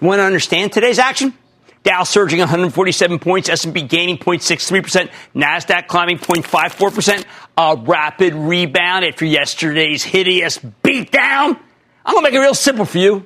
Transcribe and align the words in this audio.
You 0.00 0.06
want 0.06 0.20
to 0.20 0.24
understand 0.24 0.72
today's 0.72 0.98
action? 0.98 1.34
Dow 1.82 2.04
surging 2.04 2.38
147 2.40 3.18
points, 3.18 3.48
S&P 3.48 3.82
gaining 3.82 4.18
0.63%, 4.18 5.10
Nasdaq 5.34 5.86
climbing 5.88 6.18
0.54%, 6.18 7.24
a 7.56 7.76
rapid 7.76 8.34
rebound 8.34 9.04
after 9.04 9.24
yesterday's 9.24 10.02
hideous 10.02 10.58
beatdown. 10.58 11.58
I'm 12.04 12.14
going 12.14 12.24
to 12.24 12.30
make 12.30 12.34
it 12.34 12.38
real 12.38 12.54
simple 12.54 12.84
for 12.84 12.98
you. 12.98 13.24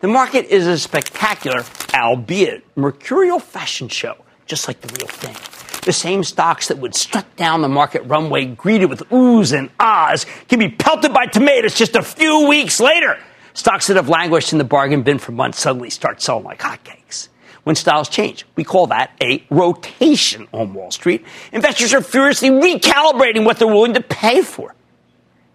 The 0.00 0.08
market 0.08 0.46
is 0.46 0.66
a 0.66 0.78
spectacular, 0.78 1.64
albeit 1.94 2.64
mercurial 2.76 3.38
fashion 3.38 3.88
show, 3.88 4.16
just 4.46 4.68
like 4.68 4.80
the 4.80 4.94
real 4.98 5.08
thing. 5.08 5.36
The 5.84 5.92
same 5.92 6.24
stocks 6.24 6.68
that 6.68 6.78
would 6.78 6.94
strut 6.94 7.36
down 7.36 7.62
the 7.62 7.68
market 7.68 8.02
runway 8.02 8.46
greeted 8.46 8.86
with 8.86 9.00
oohs 9.10 9.56
and 9.56 9.70
ahs 9.80 10.26
can 10.48 10.58
be 10.58 10.68
pelted 10.68 11.12
by 11.12 11.26
tomatoes 11.26 11.74
just 11.74 11.96
a 11.96 12.02
few 12.02 12.48
weeks 12.48 12.80
later. 12.80 13.18
Stocks 13.54 13.86
that 13.88 13.96
have 13.96 14.08
languished 14.08 14.52
in 14.52 14.58
the 14.58 14.64
bargain 14.64 15.02
bin 15.02 15.18
for 15.18 15.32
months 15.32 15.60
suddenly 15.60 15.90
start 15.90 16.22
selling 16.22 16.44
like 16.44 16.60
hotcakes. 16.60 17.28
When 17.64 17.76
styles 17.76 18.08
change, 18.08 18.44
we 18.56 18.64
call 18.64 18.88
that 18.88 19.12
a 19.22 19.44
rotation 19.50 20.48
on 20.52 20.74
Wall 20.74 20.90
Street. 20.90 21.24
Investors 21.52 21.94
are 21.94 22.00
furiously 22.00 22.50
recalibrating 22.50 23.44
what 23.44 23.58
they're 23.58 23.68
willing 23.68 23.94
to 23.94 24.00
pay 24.00 24.42
for. 24.42 24.74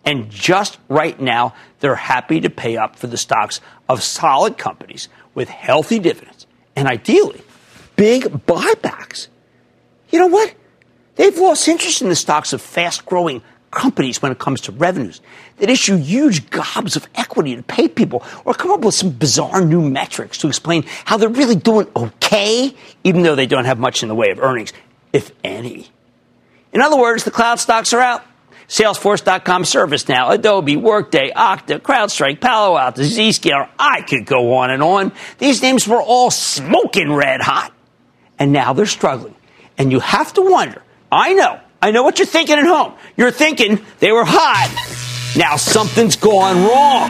And 0.06 0.30
just 0.30 0.78
right 0.88 1.20
now, 1.20 1.54
they're 1.80 1.96
happy 1.96 2.40
to 2.40 2.50
pay 2.50 2.78
up 2.78 2.96
for 2.96 3.08
the 3.08 3.18
stocks 3.18 3.60
of 3.90 4.02
solid 4.02 4.58
companies 4.58 5.10
with 5.34 5.50
healthy 5.50 6.00
dividends 6.00 6.48
and 6.78 6.88
ideally 6.88 7.42
big 7.98 8.24
buybacks. 8.46 9.28
You 10.10 10.20
know 10.20 10.28
what? 10.28 10.54
They've 11.16 11.38
lost 11.38 11.68
interest 11.68 12.02
in 12.02 12.08
the 12.08 12.16
stocks 12.16 12.54
of 12.54 12.62
fast 12.62 13.06
growing 13.06 13.42
companies 13.72 14.22
when 14.22 14.32
it 14.32 14.40
comes 14.40 14.62
to 14.62 14.72
revenues 14.72 15.22
that 15.58 15.70
issue 15.70 15.98
huge 15.98 16.50
gobs 16.50 16.96
of 16.96 17.08
equity 17.16 17.56
to 17.56 17.64
pay 17.64 17.88
people 17.88 18.24
or 18.46 18.54
come 18.54 18.72
up 18.72 18.82
with 18.82 18.96
some 18.96 19.10
bizarre 19.10 19.64
new 19.64 19.88
metrics 19.88 20.38
to 20.40 20.48
explain 20.48 20.84
how 21.06 21.18
they're 21.18 21.30
really 21.30 21.56
doing 21.56 21.88
okay, 21.96 22.74
even 23.04 23.24
though 23.24 23.36
they 23.36 23.48
don't 23.48 23.66
have 23.66 23.80
much 23.80 24.04
in 24.04 24.10
the 24.10 24.16
way 24.16 24.30
of 24.30 24.40
earnings, 24.40 24.72
if 25.14 25.32
any. 25.44 25.88
In 26.72 26.82
other 26.82 26.98
words, 26.98 27.24
the 27.24 27.32
cloud 27.32 27.60
stocks 27.60 27.94
are 27.94 28.02
out. 28.02 28.24
Salesforce.com, 28.68 29.64
ServiceNow, 29.64 30.34
Adobe, 30.34 30.76
Workday, 30.76 31.32
Okta, 31.32 31.80
CrowdStrike, 31.80 32.42
Palo 32.42 32.78
Alto, 32.78 33.02
Zscaler. 33.02 33.70
I 33.80 34.02
could 34.02 34.26
go 34.26 34.56
on 34.56 34.72
and 34.72 34.84
on. 34.84 35.14
These 35.38 35.62
names 35.62 35.88
were 35.88 36.02
all 36.02 36.30
smoking 36.30 37.14
red 37.14 37.40
hot. 37.40 37.74
And 38.38 38.52
now 38.52 38.74
they're 38.74 38.86
struggling. 38.86 39.36
And 39.78 39.92
you 39.92 40.02
have 40.02 40.34
to 40.34 40.42
wonder, 40.42 40.84
I 41.10 41.34
know, 41.34 41.62
I 41.82 41.92
know 41.92 42.04
what 42.04 42.20
you're 42.20 42.26
thinking 42.26 42.58
at 42.58 42.66
home. 42.66 42.94
You're 43.16 43.32
thinking 43.32 43.86
they 44.00 44.12
were 44.12 44.26
hot. 44.26 45.36
Now 45.38 45.58
something's 45.58 46.16
gone 46.16 46.64
wrong. 46.66 47.10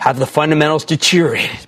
Have 0.00 0.18
the 0.18 0.26
fundamentals 0.26 0.84
deteriorated? 0.84 1.66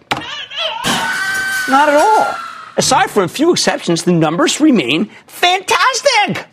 Not 1.69 1.89
at 1.89 1.95
all. 1.95 2.35
Aside 2.77 3.11
from 3.11 3.25
a 3.25 3.29
few 3.29 3.53
exceptions, 3.53 4.05
the 4.05 4.13
numbers 4.13 4.61
remain 4.61 5.07
fantastic. 5.27 6.47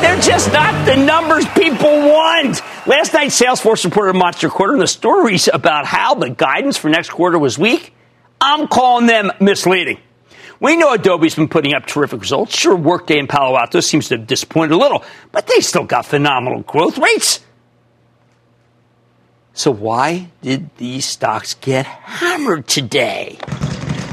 They're 0.00 0.20
just 0.20 0.52
not 0.52 0.84
the 0.84 0.96
numbers 0.96 1.46
people 1.50 1.88
want. 1.88 2.60
Last 2.86 3.14
night, 3.14 3.28
Salesforce 3.30 3.84
reported 3.84 4.16
a 4.16 4.18
monster 4.18 4.48
quarter, 4.48 4.72
and 4.72 4.82
the 4.82 4.88
stories 4.88 5.48
about 5.52 5.86
how 5.86 6.14
the 6.14 6.30
guidance 6.30 6.76
for 6.76 6.88
next 6.88 7.10
quarter 7.10 7.38
was 7.38 7.56
weak, 7.56 7.94
I'm 8.40 8.66
calling 8.66 9.06
them 9.06 9.30
misleading. 9.40 10.00
We 10.62 10.76
know 10.76 10.92
Adobe's 10.92 11.34
been 11.34 11.48
putting 11.48 11.74
up 11.74 11.86
terrific 11.86 12.20
results. 12.20 12.56
Sure, 12.56 12.76
Workday 12.76 13.18
in 13.18 13.26
Palo 13.26 13.58
Alto 13.58 13.80
seems 13.80 14.06
to 14.08 14.16
have 14.16 14.28
disappointed 14.28 14.72
a 14.72 14.76
little, 14.76 15.04
but 15.32 15.48
they 15.48 15.58
still 15.58 15.82
got 15.82 16.06
phenomenal 16.06 16.60
growth 16.60 16.98
rates. 16.98 17.40
So 19.54 19.72
why 19.72 20.30
did 20.40 20.70
these 20.76 21.04
stocks 21.04 21.54
get 21.54 21.84
hammered 21.84 22.68
today? 22.68 23.38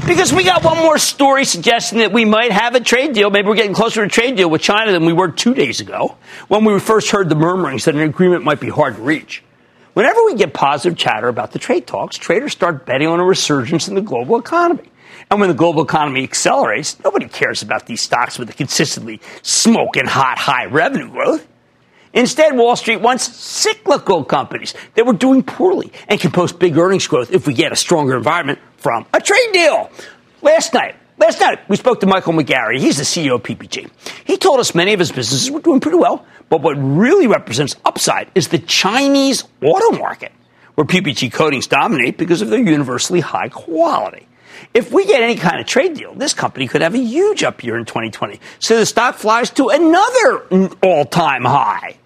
Because 0.08 0.32
we 0.32 0.42
got 0.42 0.64
one 0.64 0.78
more 0.78 0.98
story 0.98 1.44
suggesting 1.44 2.00
that 2.00 2.12
we 2.12 2.24
might 2.24 2.50
have 2.50 2.74
a 2.74 2.80
trade 2.80 3.12
deal. 3.12 3.30
Maybe 3.30 3.46
we're 3.46 3.54
getting 3.54 3.72
closer 3.72 4.00
to 4.00 4.06
a 4.06 4.08
trade 4.08 4.34
deal 4.34 4.50
with 4.50 4.60
China 4.60 4.90
than 4.90 5.04
we 5.04 5.12
were 5.12 5.30
two 5.30 5.54
days 5.54 5.80
ago 5.80 6.16
when 6.48 6.64
we 6.64 6.80
first 6.80 7.12
heard 7.12 7.28
the 7.28 7.36
murmurings 7.36 7.84
that 7.84 7.94
an 7.94 8.00
agreement 8.00 8.42
might 8.42 8.58
be 8.58 8.70
hard 8.70 8.96
to 8.96 9.02
reach. 9.02 9.44
Whenever 9.94 10.24
we 10.24 10.34
get 10.34 10.52
positive 10.52 10.98
chatter 10.98 11.28
about 11.28 11.52
the 11.52 11.60
trade 11.60 11.86
talks, 11.86 12.18
traders 12.18 12.50
start 12.50 12.86
betting 12.86 13.06
on 13.06 13.20
a 13.20 13.24
resurgence 13.24 13.86
in 13.86 13.94
the 13.94 14.00
global 14.00 14.36
economy. 14.36 14.90
And 15.32 15.38
when 15.38 15.48
the 15.48 15.54
global 15.54 15.84
economy 15.84 16.24
accelerates, 16.24 16.98
nobody 17.04 17.28
cares 17.28 17.62
about 17.62 17.86
these 17.86 18.00
stocks 18.00 18.36
with 18.36 18.50
a 18.50 18.52
consistently 18.52 19.20
smoking 19.42 20.06
hot 20.06 20.38
high 20.38 20.64
revenue 20.64 21.08
growth. 21.08 21.46
Instead, 22.12 22.56
Wall 22.56 22.74
Street 22.74 23.00
wants 23.00 23.36
cyclical 23.36 24.24
companies 24.24 24.74
that 24.96 25.06
were 25.06 25.12
doing 25.12 25.44
poorly 25.44 25.92
and 26.08 26.18
can 26.18 26.32
post 26.32 26.58
big 26.58 26.76
earnings 26.76 27.06
growth 27.06 27.30
if 27.30 27.46
we 27.46 27.54
get 27.54 27.70
a 27.70 27.76
stronger 27.76 28.16
environment 28.16 28.58
from 28.78 29.06
a 29.14 29.20
trade 29.20 29.52
deal. 29.52 29.88
Last 30.42 30.74
night, 30.74 30.96
last 31.16 31.40
night 31.40 31.60
we 31.68 31.76
spoke 31.76 32.00
to 32.00 32.08
Michael 32.08 32.32
McGarry. 32.32 32.80
He's 32.80 32.96
the 32.96 33.04
CEO 33.04 33.36
of 33.36 33.44
PPG. 33.44 33.88
He 34.24 34.36
told 34.36 34.58
us 34.58 34.74
many 34.74 34.94
of 34.94 34.98
his 34.98 35.12
businesses 35.12 35.48
were 35.48 35.60
doing 35.60 35.78
pretty 35.78 35.98
well, 35.98 36.26
but 36.48 36.60
what 36.60 36.74
really 36.74 37.28
represents 37.28 37.76
upside 37.84 38.32
is 38.34 38.48
the 38.48 38.58
Chinese 38.58 39.44
auto 39.62 39.96
market, 39.96 40.32
where 40.74 40.84
PPG 40.84 41.32
coatings 41.32 41.68
dominate 41.68 42.18
because 42.18 42.42
of 42.42 42.48
their 42.48 42.58
universally 42.58 43.20
high 43.20 43.48
quality. 43.48 44.26
If 44.74 44.92
we 44.92 45.06
get 45.06 45.22
any 45.22 45.36
kind 45.36 45.60
of 45.60 45.66
trade 45.66 45.94
deal, 45.94 46.14
this 46.14 46.34
company 46.34 46.68
could 46.68 46.82
have 46.82 46.94
a 46.94 46.98
huge 46.98 47.42
up 47.42 47.62
year 47.64 47.76
in 47.76 47.84
2020. 47.84 48.40
So 48.58 48.78
the 48.78 48.86
stock 48.86 49.16
flies 49.16 49.50
to 49.50 49.68
another 49.68 50.46
all 50.82 51.04
time 51.04 51.44
high. 51.44 51.96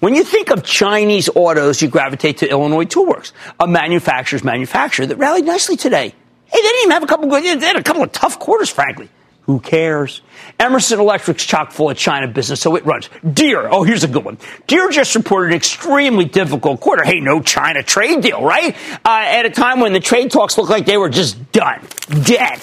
When 0.00 0.14
you 0.14 0.24
think 0.24 0.50
of 0.50 0.64
Chinese 0.64 1.28
autos, 1.34 1.82
you 1.82 1.88
gravitate 1.88 2.38
to 2.38 2.50
Illinois 2.50 2.86
Toolworks, 2.86 3.32
a 3.58 3.66
manufacturer's 3.66 4.42
manufacturer 4.42 5.06
that 5.06 5.16
rallied 5.16 5.44
nicely 5.44 5.76
today. 5.76 6.14
Hey, 6.46 6.58
they 6.58 6.62
didn't 6.62 6.80
even 6.80 6.90
have 6.92 7.02
a 7.02 7.06
couple 7.06 7.28
good, 7.28 7.60
they 7.60 7.66
had 7.66 7.76
a 7.76 7.82
couple 7.82 8.02
of 8.02 8.10
tough 8.10 8.38
quarters, 8.38 8.70
frankly. 8.70 9.08
Who 9.50 9.58
cares? 9.58 10.22
Emerson 10.60 11.00
Electric's 11.00 11.44
chock 11.44 11.72
full 11.72 11.90
of 11.90 11.96
China 11.96 12.28
business, 12.28 12.60
so 12.60 12.76
it 12.76 12.86
runs. 12.86 13.10
Deere, 13.32 13.68
oh, 13.68 13.82
here's 13.82 14.04
a 14.04 14.08
good 14.08 14.24
one. 14.24 14.38
Deere 14.68 14.90
just 14.90 15.12
reported 15.16 15.48
an 15.48 15.56
extremely 15.56 16.24
difficult 16.24 16.78
quarter. 16.78 17.02
Hey, 17.02 17.18
no 17.18 17.42
China 17.42 17.82
trade 17.82 18.20
deal, 18.20 18.40
right? 18.44 18.76
Uh, 19.04 19.08
at 19.26 19.46
a 19.46 19.50
time 19.50 19.80
when 19.80 19.92
the 19.92 19.98
trade 19.98 20.30
talks 20.30 20.56
looked 20.56 20.70
like 20.70 20.86
they 20.86 20.96
were 20.96 21.08
just 21.08 21.50
done, 21.50 21.84
dead. 22.22 22.60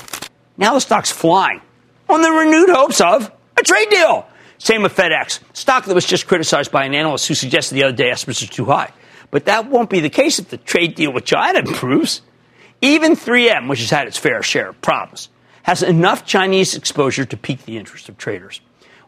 Now 0.56 0.76
the 0.76 0.80
stock's 0.80 1.12
flying 1.12 1.60
on 2.08 2.22
the 2.22 2.32
renewed 2.32 2.70
hopes 2.70 3.02
of 3.02 3.30
a 3.58 3.64
trade 3.64 3.90
deal. 3.90 4.26
Same 4.58 4.82
with 4.82 4.96
FedEx, 4.96 5.42
stock 5.52 5.84
that 5.88 5.94
was 5.94 6.06
just 6.06 6.26
criticized 6.26 6.72
by 6.72 6.86
an 6.86 6.96
analyst 6.96 7.28
who 7.28 7.34
suggested 7.34 7.76
the 7.76 7.84
other 7.84 7.98
day 7.98 8.12
estimates 8.12 8.42
are 8.42 8.48
too 8.48 8.64
high. 8.64 8.94
But 9.30 9.44
that 9.48 9.70
won't 9.70 9.90
be 9.90 10.00
the 10.00 10.10
case 10.10 10.40
if 10.40 10.48
the 10.48 10.58
trade 10.58 10.96
deal 10.96 11.12
with 11.12 11.26
China 11.26 11.60
improves. 11.68 12.22
Even 12.82 13.18
3M, 13.18 13.68
which 13.68 13.82
has 13.82 13.90
had 13.90 14.08
its 14.08 14.18
fair 14.18 14.42
share 14.42 14.70
of 14.70 14.80
problems, 14.82 15.28
has 15.68 15.84
enough 15.84 16.26
Chinese 16.26 16.76
exposure 16.76 17.26
to 17.26 17.36
pique 17.36 17.66
the 17.66 17.78
interest 17.78 18.08
of 18.08 18.18
traders. 18.18 18.62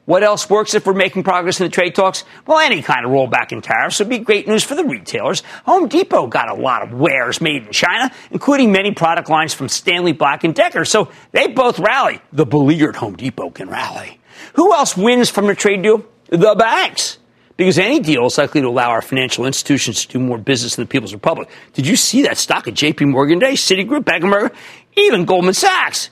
What 0.03 0.23
else 0.23 0.49
works 0.49 0.73
if 0.73 0.85
we're 0.85 0.93
making 0.93 1.23
progress 1.23 1.61
in 1.61 1.65
the 1.65 1.71
trade 1.71 1.95
talks? 1.95 2.25
Well, 2.45 2.59
any 2.59 2.81
kind 2.81 3.05
of 3.05 3.11
rollback 3.11 3.53
in 3.53 3.61
tariffs 3.61 3.99
would 3.99 4.09
be 4.09 4.17
great 4.17 4.45
news 4.45 4.63
for 4.63 4.75
the 4.75 4.83
retailers. 4.83 5.41
Home 5.65 5.87
Depot 5.87 6.27
got 6.27 6.49
a 6.49 6.55
lot 6.55 6.81
of 6.81 6.91
wares 6.91 7.39
made 7.39 7.67
in 7.67 7.71
China, 7.71 8.11
including 8.29 8.73
many 8.73 8.91
product 8.91 9.29
lines 9.29 9.53
from 9.53 9.69
Stanley 9.69 10.11
Black 10.11 10.43
and 10.43 10.53
Decker. 10.53 10.83
So 10.83 11.09
they 11.31 11.47
both 11.47 11.79
rally. 11.79 12.21
The 12.33 12.45
beleaguered 12.45 12.97
Home 12.97 13.15
Depot 13.15 13.51
can 13.51 13.69
rally. 13.69 14.19
Who 14.55 14.73
else 14.73 14.97
wins 14.97 15.29
from 15.29 15.47
the 15.47 15.55
trade 15.55 15.83
deal? 15.83 16.03
The 16.27 16.55
banks. 16.55 17.19
Because 17.55 17.77
any 17.77 17.99
deal 17.99 18.25
is 18.25 18.37
likely 18.37 18.61
to 18.61 18.67
allow 18.67 18.89
our 18.89 19.01
financial 19.01 19.45
institutions 19.45 20.05
to 20.05 20.17
do 20.17 20.19
more 20.19 20.37
business 20.37 20.77
in 20.77 20.83
the 20.83 20.87
People's 20.87 21.13
Republic. 21.13 21.49
Did 21.73 21.87
you 21.87 21.95
see 21.95 22.23
that 22.23 22.37
stock 22.37 22.67
at 22.67 22.73
JP 22.73 23.11
Morgan 23.11 23.39
today? 23.39 23.53
Citigroup, 23.53 24.03
Bank 24.03 24.23
of 24.23 24.29
America, 24.29 24.55
even 24.97 25.23
Goldman 25.23 25.53
Sachs. 25.53 26.09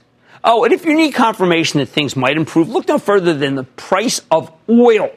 Oh, 0.50 0.64
and 0.64 0.74
if 0.74 0.86
you 0.86 0.96
need 0.96 1.12
confirmation 1.12 1.82
that 1.82 1.88
things 1.88 2.16
might 2.16 2.38
improve, 2.38 2.70
look 2.70 2.88
no 2.88 3.00
further 3.00 3.34
than 3.34 3.56
the 3.56 3.66
price 3.66 4.22
of 4.32 4.50
oil, 4.70 5.10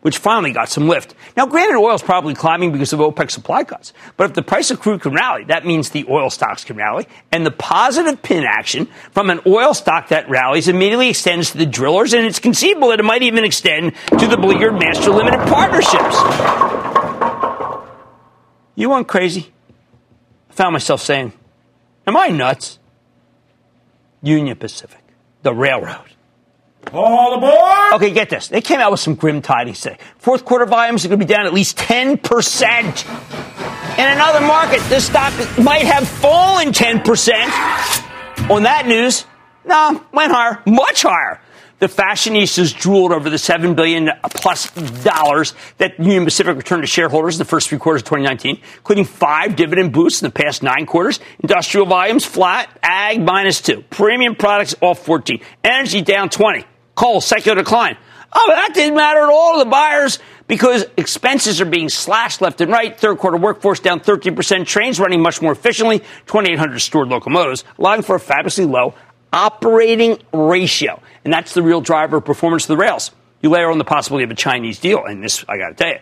which 0.00 0.16
finally 0.16 0.54
got 0.54 0.70
some 0.70 0.88
lift. 0.88 1.14
Now, 1.36 1.44
granted, 1.44 1.76
oil 1.76 1.94
is 1.94 2.00
probably 2.00 2.32
climbing 2.32 2.72
because 2.72 2.94
of 2.94 3.00
OPEC 3.00 3.30
supply 3.30 3.64
cuts, 3.64 3.92
but 4.16 4.30
if 4.30 4.34
the 4.34 4.40
price 4.40 4.70
of 4.70 4.80
crude 4.80 5.02
can 5.02 5.12
rally, 5.12 5.44
that 5.44 5.66
means 5.66 5.90
the 5.90 6.06
oil 6.08 6.30
stocks 6.30 6.64
can 6.64 6.76
rally, 6.78 7.06
and 7.30 7.44
the 7.44 7.50
positive 7.50 8.22
pin 8.22 8.44
action 8.44 8.88
from 9.10 9.28
an 9.28 9.40
oil 9.46 9.74
stock 9.74 10.08
that 10.08 10.30
rallies 10.30 10.68
immediately 10.68 11.10
extends 11.10 11.50
to 11.50 11.58
the 11.58 11.66
drillers, 11.66 12.14
and 12.14 12.24
it's 12.24 12.38
conceivable 12.38 12.88
that 12.88 12.98
it 12.98 13.04
might 13.04 13.22
even 13.22 13.44
extend 13.44 13.92
to 14.18 14.26
the 14.26 14.38
beleaguered 14.38 14.72
master 14.72 15.10
limited 15.10 15.40
partnerships. 15.48 16.16
You 18.74 18.88
went 18.88 19.06
crazy? 19.06 19.52
I 20.48 20.54
found 20.54 20.72
myself 20.72 21.02
saying, 21.02 21.34
Am 22.06 22.16
I 22.16 22.28
nuts? 22.28 22.78
Union 24.22 24.56
Pacific, 24.56 25.02
the 25.42 25.52
railroad. 25.52 26.06
All 26.92 27.34
aboard! 27.34 27.94
Okay, 27.94 28.12
get 28.12 28.28
this. 28.28 28.48
They 28.48 28.60
came 28.60 28.80
out 28.80 28.90
with 28.90 29.00
some 29.00 29.14
grim 29.14 29.40
tidings 29.40 29.80
today. 29.80 29.98
Fourth 30.18 30.44
quarter 30.44 30.66
volumes 30.66 31.04
are 31.04 31.08
going 31.08 31.20
to 31.20 31.26
be 31.26 31.32
down 31.32 31.46
at 31.46 31.52
least 31.52 31.78
10%. 31.78 33.98
In 33.98 34.08
another 34.08 34.40
market, 34.40 34.80
this 34.88 35.06
stock 35.06 35.32
might 35.58 35.84
have 35.84 36.08
fallen 36.08 36.68
10%. 36.68 38.50
On 38.50 38.64
that 38.64 38.86
news, 38.86 39.26
no, 39.64 40.02
went 40.12 40.32
higher, 40.32 40.60
much 40.66 41.02
higher. 41.02 41.40
The 41.82 41.88
fashionistas 41.88 42.78
drooled 42.78 43.10
over 43.10 43.28
the 43.28 43.38
7 43.38 43.74
billion 43.74 44.08
plus 44.22 44.70
dollars 45.02 45.52
that 45.78 45.98
Union 45.98 46.24
Pacific 46.24 46.56
returned 46.56 46.84
to 46.84 46.86
shareholders 46.86 47.34
in 47.34 47.38
the 47.38 47.44
first 47.44 47.68
three 47.68 47.78
quarters 47.78 48.02
of 48.02 48.06
2019, 48.06 48.60
including 48.76 49.04
five 49.04 49.56
dividend 49.56 49.92
boosts 49.92 50.22
in 50.22 50.28
the 50.28 50.32
past 50.32 50.62
nine 50.62 50.86
quarters. 50.86 51.18
Industrial 51.40 51.84
volumes 51.84 52.24
flat, 52.24 52.70
ag 52.84 53.20
minus 53.20 53.60
two. 53.60 53.82
Premium 53.90 54.36
products 54.36 54.76
off 54.80 55.04
14. 55.04 55.40
Energy 55.64 56.02
down 56.02 56.28
20. 56.28 56.64
Coal, 56.94 57.20
secular 57.20 57.60
decline. 57.60 57.96
Oh, 58.32 58.46
that 58.54 58.74
didn't 58.74 58.94
matter 58.94 59.18
at 59.18 59.28
all 59.28 59.54
to 59.54 59.64
the 59.64 59.68
buyers 59.68 60.20
because 60.46 60.86
expenses 60.96 61.60
are 61.60 61.64
being 61.64 61.88
slashed 61.88 62.40
left 62.40 62.60
and 62.60 62.70
right. 62.70 62.96
Third 62.96 63.18
quarter 63.18 63.38
workforce 63.38 63.80
down 63.80 63.98
13%. 63.98 64.68
Trains 64.68 65.00
running 65.00 65.20
much 65.20 65.42
more 65.42 65.50
efficiently. 65.50 65.98
2,800 66.26 66.78
stored 66.78 67.08
locomotives, 67.08 67.64
allowing 67.76 68.02
for 68.02 68.14
a 68.14 68.20
fabulously 68.20 68.66
low 68.66 68.94
operating 69.32 70.18
ratio. 70.32 71.00
And 71.24 71.32
that's 71.32 71.54
the 71.54 71.62
real 71.62 71.80
driver 71.80 72.18
of 72.18 72.24
performance 72.24 72.64
of 72.64 72.68
the 72.68 72.76
rails. 72.76 73.10
You 73.42 73.50
layer 73.50 73.70
on 73.70 73.78
the 73.78 73.84
possibility 73.84 74.24
of 74.24 74.30
a 74.30 74.36
Chinese 74.36 74.78
deal, 74.78 75.04
and 75.04 75.22
this, 75.22 75.44
I 75.48 75.56
got 75.58 75.68
to 75.70 75.74
tell 75.74 75.88
you, 75.88 75.98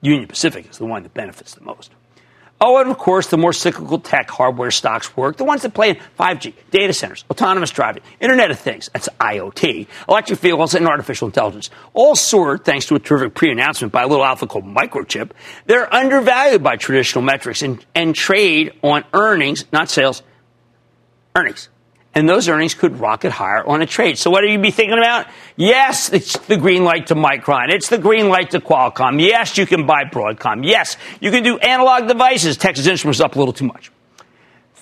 Union 0.00 0.28
Pacific 0.28 0.70
is 0.70 0.78
the 0.78 0.86
one 0.86 1.02
that 1.02 1.14
benefits 1.14 1.54
the 1.54 1.62
most. 1.62 1.90
Oh, 2.60 2.80
and 2.80 2.90
of 2.90 2.98
course, 2.98 3.28
the 3.28 3.38
more 3.38 3.52
cyclical 3.52 4.00
tech 4.00 4.28
hardware 4.28 4.72
stocks 4.72 5.16
work, 5.16 5.36
the 5.36 5.44
ones 5.44 5.62
that 5.62 5.74
play 5.74 5.90
in 5.90 5.96
5G, 6.18 6.54
data 6.72 6.92
centers, 6.92 7.24
autonomous 7.30 7.70
driving, 7.70 8.02
Internet 8.20 8.50
of 8.50 8.58
Things, 8.58 8.90
that's 8.92 9.08
IoT, 9.20 9.86
electric 10.08 10.40
vehicles, 10.40 10.74
and 10.74 10.86
artificial 10.88 11.28
intelligence. 11.28 11.70
All 11.94 12.16
soared 12.16 12.64
thanks 12.64 12.86
to 12.86 12.96
a 12.96 12.98
terrific 12.98 13.34
pre 13.34 13.52
announcement 13.52 13.92
by 13.92 14.02
a 14.02 14.08
little 14.08 14.24
alpha 14.24 14.48
called 14.48 14.64
Microchip. 14.64 15.30
They're 15.66 15.92
undervalued 15.94 16.64
by 16.64 16.76
traditional 16.76 17.22
metrics 17.22 17.62
and, 17.62 17.84
and 17.94 18.12
trade 18.12 18.72
on 18.82 19.04
earnings, 19.12 19.64
not 19.72 19.88
sales, 19.88 20.22
earnings 21.36 21.68
and 22.14 22.28
those 22.28 22.48
earnings 22.48 22.74
could 22.74 22.98
rocket 22.98 23.30
higher 23.30 23.64
on 23.64 23.82
a 23.82 23.86
trade. 23.86 24.18
So 24.18 24.30
what 24.30 24.42
are 24.42 24.48
you 24.48 24.58
be 24.58 24.70
thinking 24.70 24.98
about? 24.98 25.26
Yes, 25.56 26.12
it's 26.12 26.36
the 26.46 26.56
green 26.56 26.84
light 26.84 27.08
to 27.08 27.14
Micron. 27.14 27.70
It's 27.70 27.88
the 27.88 27.98
green 27.98 28.28
light 28.28 28.50
to 28.52 28.60
Qualcomm. 28.60 29.20
Yes, 29.20 29.56
you 29.58 29.66
can 29.66 29.86
buy 29.86 30.04
Broadcom. 30.04 30.66
Yes, 30.66 30.96
you 31.20 31.30
can 31.30 31.42
do 31.42 31.58
analog 31.58 32.08
devices. 32.08 32.56
Texas 32.56 32.86
Instruments 32.86 33.20
up 33.20 33.36
a 33.36 33.38
little 33.38 33.52
too 33.52 33.66
much. 33.66 33.92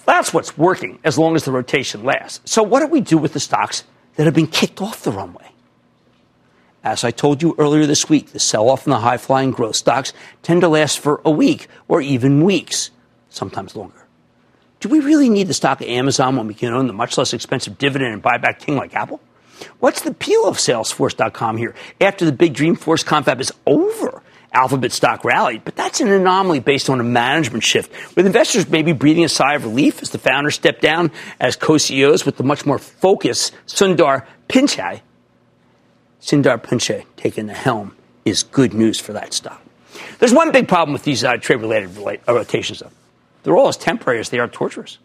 That's 0.06 0.32
what's 0.32 0.56
working 0.56 1.00
as 1.02 1.19
long 1.19 1.34
as 1.34 1.44
the 1.44 1.52
rotation 1.52 2.05
lasts. 2.05 2.40
So 2.50 2.62
what 2.62 2.81
do 2.81 2.87
we 2.87 3.00
do 3.00 3.19
with 3.19 3.32
the 3.32 3.40
stocks 3.40 3.84
that 4.14 4.25
have 4.25 4.34
been 4.34 4.46
kicked 4.46 4.81
off 4.81 5.02
the 5.02 5.11
runway? 5.11 5.50
As 6.84 7.02
I 7.02 7.11
told 7.11 7.43
you 7.43 7.56
earlier 7.58 7.84
this 7.84 8.08
week, 8.08 8.31
the 8.31 8.38
sell 8.38 8.70
off 8.70 8.87
in 8.87 8.90
the 8.90 9.00
high 9.00 9.17
flying 9.17 9.50
growth 9.50 9.75
stocks 9.75 10.12
tend 10.44 10.61
to 10.61 10.69
last 10.69 11.00
for 11.00 11.20
a 11.25 11.31
week 11.32 11.67
or 11.88 12.00
even 12.00 12.44
weeks, 12.44 12.93
sometimes 13.28 13.75
longer. 13.75 14.06
Do 14.81 14.88
we 14.88 15.00
really 15.00 15.28
need 15.28 15.49
the 15.49 15.55
stock 15.55 15.81
of 15.81 15.88
Amazon 15.88 16.37
when 16.37 16.46
we 16.46 16.55
can 16.55 16.73
own 16.73 16.87
the 16.87 16.93
much 16.93 17.17
less 17.17 17.32
expensive 17.32 17.78
dividend 17.78 18.12
and 18.12 18.23
buyback 18.23 18.58
king 18.58 18.76
like 18.76 18.94
Apple? 18.94 19.20
What's 19.81 20.02
the 20.02 20.11
appeal 20.11 20.46
of 20.46 20.58
Salesforce.com 20.58 21.56
here? 21.56 21.75
After 22.00 22.25
the 22.25 22.32
big 22.32 22.55
Dreamforce 22.55 23.05
confab 23.05 23.40
is 23.40 23.52
over, 23.67 24.23
Alphabet 24.52 24.93
stock 24.93 25.25
rallied, 25.25 25.64
but 25.64 25.76
that's 25.76 26.00
an 26.00 26.08
anomaly 26.08 26.61
based 26.61 26.90
on 26.90 27.00
a 27.00 27.05
management 27.05 27.64
shift, 27.64 27.90
with 28.17 28.26
investors 28.26 28.69
maybe 28.69 28.93
breathing 28.93 29.25
a 29.25 29.28
sigh 29.28 29.55
of 29.55 29.64
relief 29.64 30.02
as 30.02 30.11
the 30.11 30.19
founders 30.19 30.55
step 30.55 30.81
down 30.81 31.11
as 31.40 31.56
co-CEOs 31.56 32.26
with 32.26 32.37
the 32.37 32.43
much 32.43 32.67
more 32.67 32.78
focused 32.78 33.55
Sundar 33.67 34.26
Pichai. 34.49 35.00
Sundar 36.20 36.58
Pichai 36.58 37.05
taking 37.17 37.46
the 37.46 37.55
helm 37.55 37.94
is 38.25 38.43
good 38.43 38.75
news 38.75 39.00
for 39.00 39.12
that 39.12 39.32
stock. 39.32 39.62
There's 40.19 40.34
one 40.34 40.52
big 40.52 40.69
problem 40.69 40.93
with 40.93 41.05
these 41.05 41.25
uh, 41.25 41.37
trade-related 41.37 41.96
rotations, 42.28 42.81
though. 42.81 42.90
They're 43.47 43.57
all 43.57 43.69
as 43.69 43.77
temporary 43.77 44.19
as 44.19 44.31
they 44.31 44.41
are 44.41 44.49
torturous. 44.49 44.99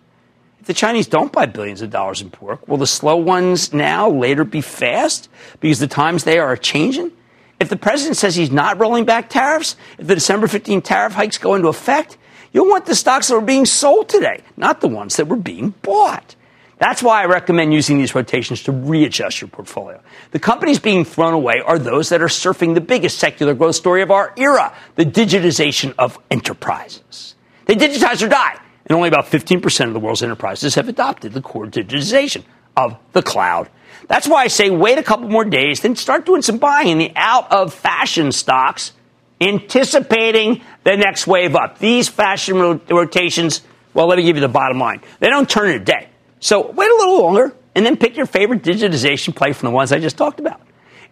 If 0.59 0.65
the 0.65 0.73
Chinese 0.73 1.05
don't 1.05 1.31
buy 1.31 1.45
billions 1.45 1.83
of 1.83 1.91
dollars 1.91 2.23
in 2.23 2.31
pork, 2.31 2.67
will 2.67 2.77
the 2.77 2.87
slow 2.87 3.15
ones 3.15 3.71
now 3.71 4.09
later 4.09 4.43
be 4.43 4.61
fast 4.61 5.29
because 5.59 5.77
the 5.77 5.87
times 5.87 6.23
they 6.23 6.39
are 6.39 6.57
changing? 6.57 7.11
If 7.59 7.69
the 7.69 7.77
president 7.77 8.17
says 8.17 8.35
he's 8.35 8.49
not 8.49 8.79
rolling 8.79 9.05
back 9.05 9.29
tariffs, 9.29 9.75
if 9.99 10.07
the 10.07 10.15
December 10.15 10.47
15 10.47 10.81
tariff 10.81 11.13
hikes 11.13 11.37
go 11.37 11.53
into 11.53 11.67
effect, 11.67 12.17
you'll 12.51 12.67
want 12.67 12.87
the 12.87 12.95
stocks 12.95 13.27
that 13.27 13.35
were 13.35 13.41
being 13.41 13.67
sold 13.67 14.09
today, 14.09 14.41
not 14.57 14.81
the 14.81 14.87
ones 14.87 15.17
that 15.17 15.27
were 15.27 15.35
being 15.35 15.75
bought. 15.83 16.35
That's 16.79 17.03
why 17.03 17.21
I 17.21 17.25
recommend 17.25 17.75
using 17.75 17.99
these 17.99 18.15
rotations 18.15 18.63
to 18.63 18.71
readjust 18.71 19.39
your 19.39 19.49
portfolio. 19.49 20.01
The 20.31 20.39
companies 20.39 20.79
being 20.79 21.05
thrown 21.05 21.35
away 21.35 21.61
are 21.63 21.77
those 21.77 22.09
that 22.09 22.23
are 22.23 22.27
surfing 22.27 22.73
the 22.73 22.81
biggest 22.81 23.19
secular 23.19 23.53
growth 23.53 23.75
story 23.75 24.01
of 24.01 24.09
our 24.09 24.33
era, 24.35 24.73
the 24.95 25.05
digitization 25.05 25.93
of 25.99 26.17
enterprises. 26.31 27.35
They 27.71 27.77
digitize 27.77 28.21
or 28.21 28.27
die. 28.27 28.59
And 28.85 28.97
only 28.97 29.07
about 29.07 29.27
15% 29.27 29.87
of 29.87 29.93
the 29.93 29.99
world's 30.01 30.21
enterprises 30.21 30.75
have 30.75 30.89
adopted 30.89 31.31
the 31.31 31.41
core 31.41 31.67
digitization 31.67 32.43
of 32.75 32.97
the 33.13 33.21
cloud. 33.21 33.69
That's 34.09 34.27
why 34.27 34.43
I 34.43 34.47
say 34.47 34.69
wait 34.69 34.97
a 34.97 35.03
couple 35.03 35.29
more 35.29 35.45
days, 35.45 35.79
then 35.79 35.95
start 35.95 36.25
doing 36.25 36.41
some 36.41 36.57
buying 36.57 36.89
in 36.89 36.97
the 36.97 37.13
out 37.15 37.49
of 37.49 37.73
fashion 37.73 38.33
stocks, 38.33 38.91
anticipating 39.39 40.61
the 40.83 40.97
next 40.97 41.27
wave 41.27 41.55
up. 41.55 41.77
These 41.79 42.09
fashion 42.09 42.57
rotations, 42.89 43.61
well, 43.93 44.07
let 44.07 44.17
me 44.17 44.23
give 44.23 44.35
you 44.35 44.41
the 44.41 44.49
bottom 44.49 44.77
line. 44.77 44.99
They 45.21 45.29
don't 45.29 45.49
turn 45.49 45.69
in 45.69 45.81
a 45.81 45.85
day. 45.85 46.09
So 46.41 46.71
wait 46.71 46.91
a 46.91 46.95
little 46.95 47.21
longer 47.21 47.55
and 47.73 47.85
then 47.85 47.95
pick 47.95 48.17
your 48.17 48.25
favorite 48.25 48.63
digitization 48.63 49.33
play 49.33 49.53
from 49.53 49.67
the 49.67 49.73
ones 49.73 49.93
I 49.93 49.99
just 49.99 50.17
talked 50.17 50.41
about. 50.41 50.59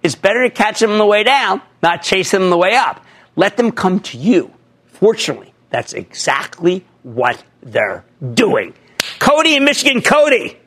It's 0.03 0.15
better 0.15 0.43
to 0.43 0.49
catch 0.49 0.81
them 0.81 0.91
on 0.91 0.97
the 0.97 1.05
way 1.05 1.23
down, 1.23 1.61
not 1.81 2.01
chase 2.01 2.31
them 2.31 2.43
on 2.43 2.49
the 2.49 2.57
way 2.57 2.75
up. 2.75 3.05
Let 3.37 3.55
them 3.55 3.71
come 3.71 4.01
to 4.01 4.17
you. 4.17 4.53
Fortunately, 4.87 5.48
that's 5.69 5.93
exactly 5.93 6.85
what 7.03 7.43
they're 7.61 8.05
doing. 8.33 8.73
Cody 9.19 9.55
in 9.55 9.63
Michigan, 9.63 10.01
Cody. 10.01 10.57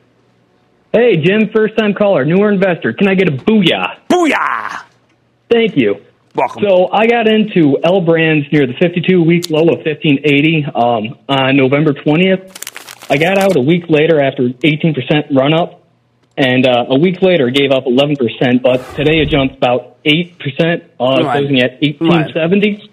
Hey, 0.91 1.17
Jim, 1.17 1.49
first 1.53 1.75
time 1.77 1.93
caller, 1.93 2.23
newer 2.25 2.51
investor. 2.51 2.93
Can 2.93 3.07
I 3.07 3.15
get 3.15 3.27
a 3.27 3.31
booyah? 3.31 3.99
Booyah! 4.09 4.83
Thank 5.49 5.75
you. 5.75 6.01
Welcome. 6.35 6.63
So 6.67 6.89
I 6.91 7.05
got 7.07 7.27
into 7.27 7.77
L 7.83 8.01
Brands 8.01 8.47
near 8.51 8.65
the 8.65 8.73
52 8.73 9.21
week 9.23 9.49
low 9.49 9.61
of 9.69 9.85
1580 9.85 10.65
um, 10.73 11.19
on 11.29 11.55
November 11.57 11.93
20th. 11.93 12.59
I 13.09 13.17
got 13.17 13.37
out 13.37 13.55
a 13.55 13.61
week 13.61 13.85
later 13.89 14.19
after 14.21 14.49
18% 14.49 15.35
run 15.35 15.53
up, 15.53 15.83
and 16.37 16.65
uh, 16.65 16.85
a 16.89 16.97
week 16.97 17.21
later 17.21 17.49
gave 17.49 17.71
up 17.71 17.85
11%, 17.85 18.63
but 18.63 18.77
today 18.95 19.19
it 19.19 19.29
jumped 19.29 19.57
about 19.57 20.01
8%, 20.03 20.31
uh, 20.39 21.23
Right. 21.23 21.37
closing 21.39 21.59
at 21.61 21.79
1870. 21.81 22.89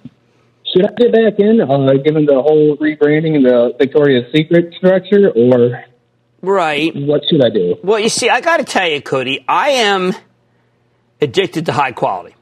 Should 0.72 0.86
I 0.86 0.92
get 0.96 1.12
back 1.12 1.38
in, 1.38 1.60
uh, 1.60 1.92
given 2.04 2.26
the 2.26 2.40
whole 2.40 2.76
rebranding 2.76 3.34
and 3.36 3.44
the 3.44 3.74
Victoria's 3.78 4.32
Secret 4.34 4.72
structure, 4.78 5.30
or 5.34 5.84
right. 6.42 6.92
what 6.94 7.22
should 7.28 7.44
I 7.44 7.50
do? 7.50 7.76
Well, 7.82 7.98
you 7.98 8.08
see, 8.08 8.28
I 8.28 8.40
got 8.40 8.58
to 8.58 8.64
tell 8.64 8.88
you, 8.88 9.00
Cody, 9.02 9.44
I 9.48 9.70
am 9.70 10.14
addicted 11.20 11.66
to 11.66 11.72
high 11.72 11.92
quality. 11.92 12.34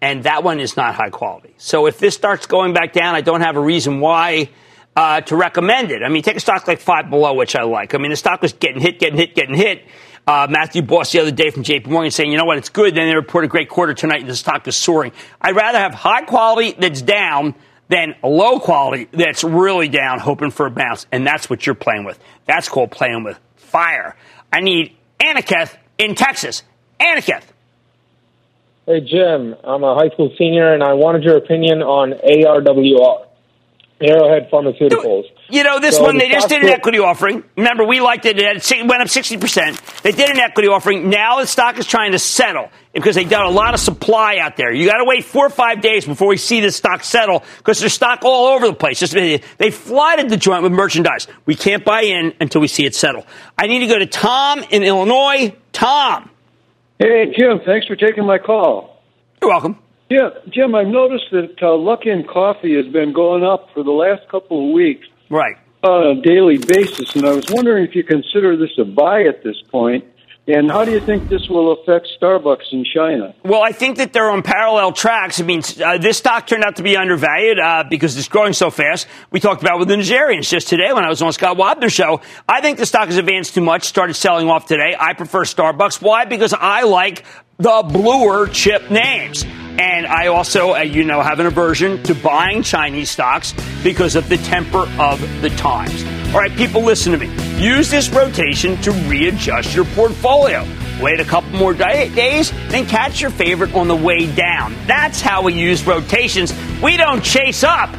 and 0.00 0.24
that 0.24 0.44
one 0.44 0.60
is 0.60 0.76
not 0.76 0.94
high 0.94 1.08
quality. 1.08 1.54
So 1.56 1.86
if 1.86 1.98
this 1.98 2.14
starts 2.14 2.46
going 2.46 2.74
back 2.74 2.92
down, 2.92 3.14
I 3.14 3.22
don't 3.22 3.40
have 3.40 3.56
a 3.56 3.60
reason 3.60 4.00
why 4.00 4.50
uh, 4.96 5.22
to 5.22 5.36
recommend 5.36 5.90
it. 5.90 6.02
I 6.02 6.08
mean, 6.10 6.22
take 6.22 6.36
a 6.36 6.40
stock 6.40 6.68
like 6.68 6.80
Five 6.80 7.08
Below, 7.10 7.34
which 7.34 7.56
I 7.56 7.62
like. 7.64 7.94
I 7.94 7.98
mean, 7.98 8.10
the 8.10 8.16
stock 8.16 8.42
was 8.42 8.52
getting 8.52 8.82
hit, 8.82 8.98
getting 8.98 9.18
hit, 9.18 9.34
getting 9.34 9.54
hit. 9.54 9.86
Uh, 10.26 10.46
Matthew 10.50 10.82
Boss 10.82 11.12
the 11.12 11.20
other 11.20 11.30
day 11.30 11.50
from 11.50 11.62
JP 11.64 11.86
Morgan 11.86 12.10
saying, 12.10 12.30
you 12.30 12.38
know 12.38 12.44
what, 12.44 12.58
it's 12.58 12.68
good. 12.68 12.94
Then 12.94 13.08
they 13.08 13.14
report 13.14 13.44
a 13.44 13.48
great 13.48 13.68
quarter 13.68 13.92
tonight 13.94 14.20
and 14.20 14.28
the 14.28 14.36
stock 14.36 14.66
is 14.68 14.76
soaring. 14.76 15.12
I'd 15.40 15.56
rather 15.56 15.78
have 15.78 15.94
high 15.94 16.22
quality 16.22 16.74
that's 16.78 17.02
down 17.02 17.54
than 17.88 18.14
low 18.22 18.58
quality 18.58 19.08
that's 19.12 19.44
really 19.44 19.88
down, 19.88 20.18
hoping 20.18 20.50
for 20.50 20.66
a 20.66 20.70
bounce. 20.70 21.06
And 21.12 21.26
that's 21.26 21.50
what 21.50 21.66
you're 21.66 21.74
playing 21.74 22.04
with. 22.04 22.18
That's 22.46 22.68
called 22.68 22.90
playing 22.90 23.24
with 23.24 23.38
fire. 23.56 24.16
I 24.52 24.60
need 24.60 24.96
Aniketh 25.20 25.76
in 25.98 26.14
Texas. 26.14 26.62
Aniketh. 27.00 27.44
Hey, 28.86 29.00
Jim. 29.00 29.54
I'm 29.64 29.82
a 29.82 29.94
high 29.94 30.10
school 30.10 30.32
senior, 30.38 30.72
and 30.72 30.82
I 30.82 30.92
wanted 30.92 31.24
your 31.24 31.36
opinion 31.38 31.82
on 31.82 32.12
ARWR, 32.12 33.26
Arrowhead 34.00 34.50
Pharmaceuticals. 34.50 35.24
You 35.50 35.62
know, 35.62 35.78
this 35.78 35.96
So 35.96 36.02
one, 36.04 36.14
the 36.16 36.20
they 36.24 36.30
just 36.30 36.48
did 36.48 36.62
an 36.62 36.68
split- 36.68 36.78
equity 36.78 36.98
offering. 37.00 37.44
Remember, 37.56 37.84
we 37.84 38.00
liked 38.00 38.24
it. 38.24 38.38
It 38.38 38.86
went 38.86 39.02
up 39.02 39.08
60%. 39.08 40.02
They 40.02 40.12
did 40.12 40.30
an 40.30 40.38
equity 40.38 40.68
offering. 40.68 41.10
Now 41.10 41.40
the 41.40 41.46
stock 41.46 41.78
is 41.78 41.86
trying 41.86 42.12
to 42.12 42.18
settle 42.18 42.70
because 42.94 43.14
they've 43.14 43.28
got 43.28 43.44
a 43.44 43.50
lot 43.50 43.74
of 43.74 43.80
supply 43.80 44.38
out 44.38 44.56
there. 44.56 44.72
You 44.72 44.86
got 44.86 44.98
to 44.98 45.04
wait 45.04 45.24
four 45.24 45.44
or 45.46 45.50
five 45.50 45.82
days 45.82 46.06
before 46.06 46.28
we 46.28 46.38
see 46.38 46.60
this 46.60 46.76
stock 46.76 47.04
settle 47.04 47.42
because 47.58 47.78
there's 47.80 47.92
stock 47.92 48.20
all 48.24 48.54
over 48.54 48.66
the 48.66 48.74
place. 48.74 48.98
Just, 49.00 49.12
they 49.12 49.70
flooded 49.70 50.30
the 50.30 50.36
joint 50.38 50.62
with 50.62 50.72
merchandise. 50.72 51.28
We 51.44 51.54
can't 51.56 51.84
buy 51.84 52.02
in 52.02 52.32
until 52.40 52.60
we 52.62 52.68
see 52.68 52.86
it 52.86 52.94
settle. 52.94 53.26
I 53.58 53.66
need 53.66 53.80
to 53.80 53.86
go 53.86 53.98
to 53.98 54.06
Tom 54.06 54.64
in 54.70 54.82
Illinois. 54.82 55.54
Tom. 55.72 56.30
Hey, 56.98 57.34
Jim, 57.36 57.60
thanks 57.66 57.86
for 57.86 57.96
taking 57.96 58.24
my 58.24 58.38
call. 58.38 59.02
You're 59.42 59.50
welcome. 59.50 59.78
Yeah, 60.08 60.30
Jim, 60.48 60.74
I've 60.74 60.86
noticed 60.86 61.24
that 61.32 61.56
uh, 61.60 61.66
Luckin 61.66 62.26
Coffee 62.28 62.76
has 62.76 62.86
been 62.92 63.12
going 63.12 63.42
up 63.44 63.68
for 63.74 63.82
the 63.82 63.90
last 63.90 64.28
couple 64.28 64.68
of 64.68 64.72
weeks 64.72 65.06
Right. 65.34 65.56
on 65.82 66.18
a 66.18 66.22
daily 66.22 66.58
basis, 66.58 67.16
and 67.16 67.26
I 67.26 67.32
was 67.32 67.46
wondering 67.50 67.84
if 67.84 67.96
you 67.96 68.04
consider 68.04 68.56
this 68.56 68.70
a 68.78 68.84
buy 68.84 69.24
at 69.24 69.42
this 69.42 69.60
point, 69.68 70.04
and 70.46 70.70
how 70.70 70.84
do 70.84 70.92
you 70.92 71.00
think 71.00 71.28
this 71.28 71.48
will 71.48 71.72
affect 71.72 72.06
Starbucks 72.20 72.72
in 72.72 72.84
China? 72.84 73.34
Well, 73.42 73.62
I 73.62 73.72
think 73.72 73.96
that 73.96 74.12
they're 74.12 74.30
on 74.30 74.42
parallel 74.42 74.92
tracks. 74.92 75.40
I 75.40 75.42
mean, 75.42 75.62
uh, 75.84 75.98
this 75.98 76.18
stock 76.18 76.46
turned 76.46 76.62
out 76.62 76.76
to 76.76 76.82
be 76.84 76.96
undervalued 76.96 77.58
uh, 77.58 77.84
because 77.90 78.16
it's 78.16 78.28
growing 78.28 78.52
so 78.52 78.70
fast. 78.70 79.08
We 79.32 79.40
talked 79.40 79.62
about 79.62 79.80
with 79.80 79.88
the 79.88 79.96
Nigerians 79.96 80.48
just 80.48 80.68
today 80.68 80.92
when 80.92 81.04
I 81.04 81.08
was 81.08 81.20
on 81.20 81.32
Scott 81.32 81.56
Wapner's 81.56 81.94
show. 81.94 82.20
I 82.48 82.60
think 82.60 82.78
the 82.78 82.86
stock 82.86 83.06
has 83.06 83.16
advanced 83.16 83.54
too 83.54 83.62
much, 83.62 83.84
started 83.84 84.14
selling 84.14 84.48
off 84.48 84.66
today. 84.66 84.94
I 84.98 85.14
prefer 85.14 85.44
Starbucks. 85.44 86.00
Why? 86.00 86.26
Because 86.26 86.52
I 86.52 86.82
like 86.82 87.24
the 87.58 87.82
bluer 87.88 88.48
chip 88.48 88.90
names. 88.90 89.44
And 89.76 90.06
I 90.06 90.28
also, 90.28 90.74
uh, 90.74 90.80
you 90.80 91.02
know, 91.04 91.20
have 91.20 91.40
an 91.40 91.46
aversion 91.46 92.02
to 92.04 92.14
buying 92.14 92.62
Chinese 92.62 93.10
stocks 93.10 93.54
because 93.82 94.14
of 94.14 94.28
the 94.28 94.36
temper 94.38 94.88
of 94.98 95.20
the 95.42 95.50
times. 95.50 96.04
All 96.32 96.40
right, 96.40 96.54
people, 96.56 96.82
listen 96.82 97.12
to 97.12 97.18
me. 97.18 97.28
Use 97.60 97.90
this 97.90 98.08
rotation 98.08 98.80
to 98.82 98.92
readjust 98.92 99.74
your 99.74 99.84
portfolio. 99.86 100.64
Wait 101.00 101.18
a 101.18 101.24
couple 101.24 101.50
more 101.58 101.74
day- 101.74 102.08
days, 102.14 102.52
then 102.68 102.86
catch 102.86 103.20
your 103.20 103.30
favorite 103.30 103.74
on 103.74 103.88
the 103.88 103.96
way 103.96 104.26
down. 104.34 104.74
That's 104.86 105.20
how 105.20 105.42
we 105.42 105.54
use 105.54 105.84
rotations. 105.84 106.54
We 106.80 106.96
don't 106.96 107.22
chase 107.22 107.64
up. 107.64 107.90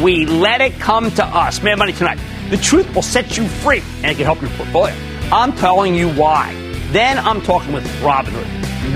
We 0.00 0.26
let 0.26 0.60
it 0.60 0.78
come 0.78 1.10
to 1.12 1.24
us. 1.24 1.62
Mad 1.62 1.78
Money 1.78 1.92
tonight. 1.94 2.18
The 2.50 2.58
truth 2.58 2.94
will 2.94 3.02
set 3.02 3.38
you 3.38 3.46
free 3.48 3.82
and 4.02 4.06
it 4.06 4.16
can 4.16 4.24
help 4.24 4.42
your 4.42 4.50
portfolio. 4.50 4.94
I'm 5.32 5.54
telling 5.54 5.94
you 5.94 6.10
why. 6.10 6.52
Then 6.92 7.18
I'm 7.18 7.40
talking 7.40 7.72
with 7.72 7.84
Robinhood, 8.02 8.46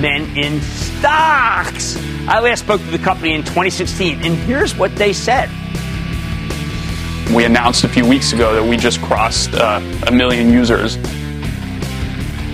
men 0.01 0.37
in 0.37 0.61
stocks. 0.61 1.97
I 2.29 2.41
last 2.41 2.61
spoke 2.61 2.81
to 2.81 2.91
the 2.91 2.99
company 2.99 3.35
in 3.35 3.43
2016, 3.43 4.23
and 4.23 4.37
here's 4.37 4.77
what 4.77 4.95
they 4.97 5.13
said. 5.13 5.51
We 7.35 7.45
announced 7.45 7.85
a 7.85 7.89
few 7.89 8.07
weeks 8.07 8.33
ago 8.33 8.55
that 8.55 8.69
we 8.69 8.77
just 8.77 9.01
crossed 9.03 9.55
uh, 9.55 9.81
a 10.07 10.13
million 10.13 10.53
users. 10.53 10.97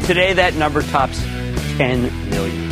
Today, 0.07 0.33
that 0.33 0.55
number 0.55 0.83
tops 0.83 1.23
10 1.77 2.31
million. 2.31 2.71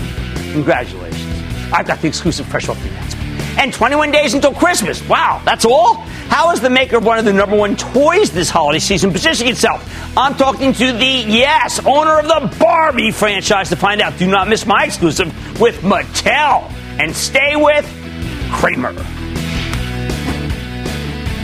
Congratulations. 0.52 1.72
I've 1.72 1.86
got 1.86 2.00
the 2.00 2.08
exclusive 2.08 2.46
fresh 2.46 2.68
off 2.68 2.82
the 2.82 2.88
announcement. 2.90 3.21
And 3.58 3.72
21 3.72 4.10
days 4.10 4.34
until 4.34 4.52
Christmas. 4.52 5.06
Wow, 5.08 5.42
that's 5.44 5.64
all? 5.64 5.96
How 6.28 6.50
is 6.52 6.60
the 6.60 6.70
maker 6.70 6.96
of 6.96 7.04
one 7.04 7.18
of 7.18 7.24
the 7.24 7.32
number 7.32 7.56
one 7.56 7.76
toys 7.76 8.30
this 8.30 8.48
holiday 8.48 8.78
season 8.78 9.12
positioning 9.12 9.52
itself? 9.52 9.86
I'm 10.16 10.34
talking 10.34 10.72
to 10.72 10.92
the, 10.92 11.04
yes, 11.04 11.84
owner 11.84 12.18
of 12.18 12.26
the 12.26 12.56
Barbie 12.58 13.10
franchise 13.10 13.68
to 13.68 13.76
find 13.76 14.00
out. 14.00 14.18
Do 14.18 14.26
not 14.26 14.48
miss 14.48 14.66
my 14.66 14.84
exclusive 14.84 15.60
with 15.60 15.80
Mattel. 15.80 16.70
And 16.98 17.14
stay 17.14 17.56
with 17.56 17.86
Cramer. 18.52 18.92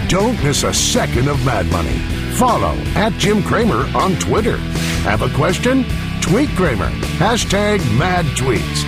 Don't 0.09 0.43
miss 0.43 0.63
a 0.63 0.73
second 0.73 1.29
of 1.29 1.45
Mad 1.45 1.67
Money. 1.71 1.99
Follow 2.37 2.75
at 2.95 3.13
Jim 3.15 3.43
Cramer 3.43 3.87
on 3.97 4.15
Twitter. 4.17 4.57
Have 5.05 5.23
a 5.23 5.29
question? 5.35 5.85
Tweet 6.23 6.49
Cramer. 6.51 6.91
Hashtag 7.19 7.79
mad 7.99 8.25
tweets. 8.37 8.88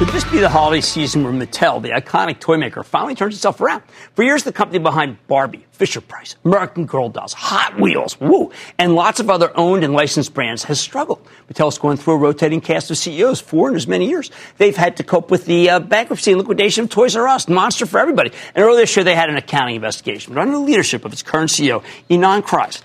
Could 0.00 0.08
this 0.08 0.24
be 0.24 0.38
the 0.38 0.48
holiday 0.48 0.80
season 0.80 1.24
where 1.24 1.32
Mattel, 1.34 1.82
the 1.82 1.90
iconic 1.90 2.40
toy 2.40 2.56
maker, 2.56 2.82
finally 2.82 3.14
turns 3.14 3.34
itself 3.34 3.60
around? 3.60 3.82
For 4.14 4.22
years, 4.22 4.44
the 4.44 4.50
company 4.50 4.78
behind 4.78 5.18
Barbie, 5.26 5.66
Fisher 5.72 6.00
Price, 6.00 6.36
American 6.42 6.86
Girl 6.86 7.10
Dolls, 7.10 7.34
Hot 7.34 7.78
Wheels, 7.78 8.18
Woo, 8.18 8.50
and 8.78 8.94
lots 8.94 9.20
of 9.20 9.28
other 9.28 9.54
owned 9.58 9.84
and 9.84 9.92
licensed 9.92 10.32
brands 10.32 10.64
has 10.64 10.80
struggled. 10.80 11.28
Mattel's 11.50 11.76
going 11.76 11.98
through 11.98 12.14
a 12.14 12.16
rotating 12.16 12.62
cast 12.62 12.90
of 12.90 12.96
CEOs, 12.96 13.42
four 13.42 13.68
in 13.68 13.76
as 13.76 13.86
many 13.86 14.08
years. 14.08 14.30
They've 14.56 14.74
had 14.74 14.96
to 14.96 15.04
cope 15.04 15.30
with 15.30 15.44
the 15.44 15.68
uh, 15.68 15.80
bankruptcy 15.80 16.32
and 16.32 16.40
liquidation 16.40 16.84
of 16.84 16.90
Toys 16.90 17.14
R 17.14 17.28
Us, 17.28 17.46
monster 17.46 17.84
for 17.84 18.00
everybody. 18.00 18.30
And 18.54 18.64
earlier 18.64 18.80
this 18.80 18.96
year, 18.96 19.04
they 19.04 19.14
had 19.14 19.28
an 19.28 19.36
accounting 19.36 19.74
investigation. 19.74 20.32
But 20.32 20.40
under 20.40 20.54
the 20.54 20.60
leadership 20.60 21.04
of 21.04 21.12
its 21.12 21.22
current 21.22 21.50
CEO, 21.50 21.84
Ynon 22.08 22.40
Kreiz, 22.40 22.80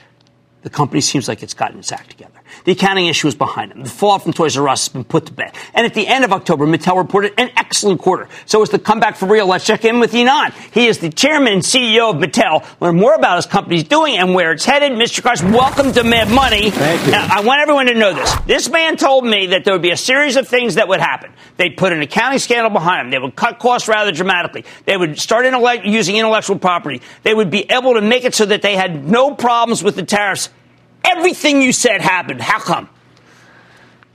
the 0.64 0.70
company 0.70 1.00
seems 1.00 1.30
like 1.30 1.44
it's 1.44 1.54
gotten 1.54 1.80
its 1.80 1.94
act 1.94 2.10
together. 2.10 2.35
The 2.64 2.72
accounting 2.72 3.08
issue 3.08 3.28
is 3.28 3.36
behind 3.36 3.72
them. 3.72 3.84
The 3.84 3.90
fallout 3.90 4.24
from 4.24 4.34
Toys 4.34 4.58
R 4.58 4.68
Us 4.70 4.86
has 4.86 4.94
been 4.94 5.04
put 5.04 5.26
to 5.28 5.34
bed. 5.34 5.54
And 5.74 5.86
at 5.86 5.94
the 5.94 6.08
end 6.08 6.24
of 6.26 6.32
October, 6.32 6.66
Mattel 6.66 6.98
reported 6.98 7.34
an 7.38 7.52
excellent 7.58 8.02
quarter. 8.02 8.28
So 8.46 8.62
it's 8.62 8.72
the 8.72 8.80
comeback 8.80 9.16
for 9.18 9.28
real. 9.28 9.46
Let's 9.48 9.66
check 9.66 9.86
in 9.86 10.00
with 10.00 10.14
Ynon. 10.14 10.54
He 10.74 10.88
is 10.88 11.00
the 11.00 11.10
chairman 11.10 11.54
and 11.54 11.62
CEO 11.62 12.12
of 12.14 12.18
Mattel. 12.18 12.66
Learn 12.80 12.98
more 12.98 13.14
about 13.14 13.36
his 13.38 13.46
company's 13.46 13.84
doing 13.84 14.18
and 14.18 14.34
where 14.34 14.52
it's 14.52 14.66
headed. 14.66 14.94
Mr. 14.94 15.22
Kreiz, 15.22 15.44
welcome 15.52 15.92
to 15.94 16.04
Mad 16.04 16.30
Money. 16.30 16.70
Thank 16.70 17.06
you. 17.06 17.12
Now, 17.12 17.28
I 17.30 17.42
want 17.42 17.62
everyone 17.62 17.88
to 17.88 17.94
know 17.94 18.14
this. 18.14 18.36
This 18.46 18.70
man 18.70 18.98
told 18.98 19.26
me 19.26 19.48
that 19.48 19.66
there 19.66 19.74
would 19.74 19.82
be 19.82 19.92
a 19.92 19.98
series 19.98 20.36
of 20.36 20.48
things 20.48 20.76
that 20.76 20.88
would 20.88 21.00
happen. 21.00 21.32
They'd 21.58 21.78
put 21.78 21.94
an 21.94 22.02
accounting 22.02 22.40
scandal 22.40 22.70
behind 22.72 23.06
them. 23.06 23.12
They 23.12 23.20
would 23.20 23.36
cut 23.36 23.60
costs 23.60 23.88
rather 23.88 24.12
dramatically. 24.12 24.66
They 24.86 24.98
would 24.98 25.20
start 25.20 25.46
intellect- 25.46 25.86
using 25.86 26.16
intellectual 26.18 26.58
property. 26.58 27.02
They 27.24 27.34
would 27.34 27.50
be 27.50 27.70
able 27.72 27.94
to 27.94 28.02
make 28.02 28.26
it 28.26 28.36
so 28.36 28.46
that 28.46 28.62
they 28.62 28.76
had 28.76 29.08
no 29.08 29.34
problems 29.34 29.84
with 29.84 29.96
the 29.96 30.04
tariffs. 30.04 30.50
Everything 31.12 31.62
you 31.62 31.72
said 31.72 32.02
happened. 32.02 32.42
How 32.42 32.60
come? 32.60 32.90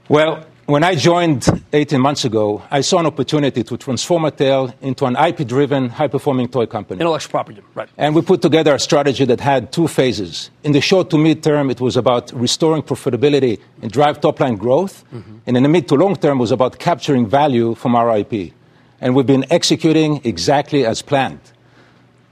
Well, 0.09 0.45
when 0.65 0.83
I 0.83 0.95
joined 0.95 1.47
18 1.73 1.99
months 1.99 2.23
ago, 2.23 2.61
I 2.71 2.81
saw 2.81 2.99
an 2.99 3.05
opportunity 3.05 3.63
to 3.63 3.77
transform 3.77 4.23
Mattel 4.23 4.73
into 4.81 5.05
an 5.05 5.15
IP 5.15 5.47
driven, 5.47 5.89
high 5.89 6.07
performing 6.07 6.47
toy 6.47 6.65
company. 6.65 7.01
Intellectual 7.01 7.31
property, 7.31 7.61
right. 7.75 7.89
And 7.97 8.15
we 8.15 8.21
put 8.21 8.41
together 8.41 8.75
a 8.75 8.79
strategy 8.79 9.25
that 9.25 9.39
had 9.39 9.71
two 9.71 9.87
phases. 9.87 10.49
In 10.63 10.71
the 10.71 10.81
short 10.81 11.09
to 11.09 11.17
mid 11.17 11.43
term, 11.43 11.69
it 11.69 11.81
was 11.81 11.97
about 11.97 12.31
restoring 12.31 12.83
profitability 12.83 13.59
and 13.81 13.91
drive 13.91 14.21
top 14.21 14.39
line 14.39 14.55
growth. 14.55 15.03
Mm-hmm. 15.13 15.37
And 15.47 15.57
in 15.57 15.63
the 15.63 15.69
mid 15.69 15.87
to 15.89 15.95
long 15.95 16.15
term, 16.15 16.39
was 16.39 16.51
about 16.51 16.79
capturing 16.79 17.27
value 17.27 17.75
from 17.75 17.95
our 17.95 18.17
IP. 18.17 18.53
And 19.01 19.15
we've 19.15 19.25
been 19.25 19.45
executing 19.49 20.21
exactly 20.23 20.85
as 20.85 21.01
planned. 21.01 21.41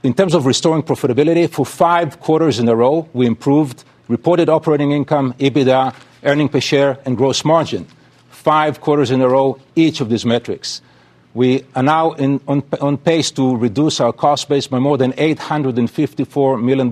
In 0.02 0.14
terms 0.14 0.34
of 0.34 0.46
restoring 0.46 0.82
profitability, 0.82 1.50
for 1.50 1.66
five 1.66 2.20
quarters 2.20 2.58
in 2.58 2.66
a 2.68 2.74
row, 2.74 3.06
we 3.12 3.26
improved 3.26 3.84
reported 4.10 4.48
operating 4.48 4.90
income, 4.90 5.32
EBITDA, 5.38 5.94
earning 6.24 6.48
per 6.48 6.60
share, 6.60 6.98
and 7.06 7.16
gross 7.16 7.44
margin. 7.44 7.86
Five 8.30 8.80
quarters 8.80 9.12
in 9.12 9.20
a 9.22 9.28
row, 9.28 9.58
each 9.76 10.00
of 10.00 10.10
these 10.10 10.26
metrics. 10.26 10.82
We 11.32 11.64
are 11.76 11.82
now 11.84 12.12
in, 12.14 12.40
on, 12.48 12.64
on, 12.80 12.98
pace 12.98 13.30
to 13.32 13.56
reduce 13.56 14.00
our 14.00 14.12
cost 14.12 14.48
base 14.48 14.66
by 14.66 14.80
more 14.80 14.98
than 14.98 15.12
$854 15.12 16.60
million. 16.60 16.90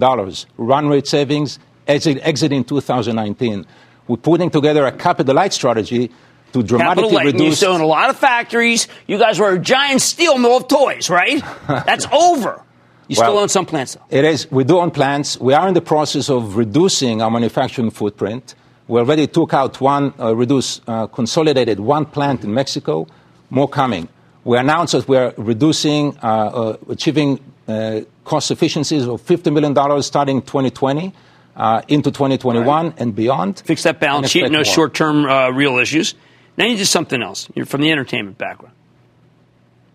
Run 0.56 0.88
rate 0.88 1.08
savings 1.08 1.58
exit, 1.88 2.20
exiting 2.22 2.62
2019. 2.62 3.66
We're 4.06 4.16
putting 4.16 4.48
together 4.48 4.86
a 4.86 4.92
capital 4.92 5.34
light 5.34 5.52
strategy 5.52 6.12
to 6.52 6.62
dramatically 6.62 7.16
reduce. 7.16 7.18
Capital 7.18 7.32
reduce. 7.32 7.48
You 7.48 7.54
still 7.56 7.72
own 7.72 7.80
a 7.80 7.86
lot 7.86 8.10
of 8.10 8.16
factories. 8.16 8.86
You 9.08 9.18
guys 9.18 9.40
were 9.40 9.50
a 9.50 9.58
giant 9.58 10.02
steel 10.02 10.38
mill 10.38 10.58
of 10.58 10.68
toys, 10.68 11.10
right? 11.10 11.42
That's 11.66 12.06
over. 12.12 12.62
You 13.08 13.16
Well, 13.18 13.30
still 13.30 13.38
own 13.38 13.48
some 13.48 13.66
plants, 13.66 13.94
though. 13.94 14.18
It 14.18 14.24
is. 14.24 14.50
We 14.50 14.64
do 14.64 14.78
own 14.78 14.90
plants. 14.90 15.40
We 15.40 15.54
are 15.54 15.66
in 15.66 15.74
the 15.74 15.80
process 15.80 16.28
of 16.28 16.56
reducing 16.56 17.22
our 17.22 17.30
manufacturing 17.30 17.90
footprint. 17.90 18.54
We 18.86 19.00
already 19.00 19.26
took 19.26 19.54
out 19.54 19.80
one, 19.80 20.12
uh, 20.20 20.36
reduced, 20.36 20.82
uh, 20.86 21.06
consolidated 21.06 21.80
one 21.80 22.04
plant 22.06 22.44
in 22.44 22.52
Mexico. 22.52 23.06
More 23.50 23.68
coming. 23.68 24.08
We 24.44 24.56
announced 24.58 24.92
that 24.92 25.08
we 25.08 25.16
are 25.16 25.32
reducing, 25.36 26.16
uh, 26.22 26.26
uh, 26.26 26.76
achieving 26.90 27.40
uh, 27.66 28.00
cost 28.24 28.50
efficiencies 28.50 29.06
of 29.06 29.22
$50 29.22 29.52
million 29.52 30.02
starting 30.02 30.40
2020 30.42 31.12
uh, 31.56 31.82
into 31.88 32.10
2021 32.10 32.94
and 32.98 33.14
beyond. 33.14 33.62
Fix 33.64 33.82
that 33.82 34.00
balance 34.00 34.30
sheet, 34.30 34.50
no 34.50 34.62
short 34.62 34.94
term 34.94 35.26
uh, 35.26 35.50
real 35.50 35.78
issues. 35.78 36.14
Now 36.56 36.66
you 36.66 36.76
do 36.76 36.84
something 36.84 37.22
else. 37.22 37.48
You're 37.54 37.66
from 37.66 37.80
the 37.80 37.90
entertainment 37.90 38.38
background. 38.38 38.74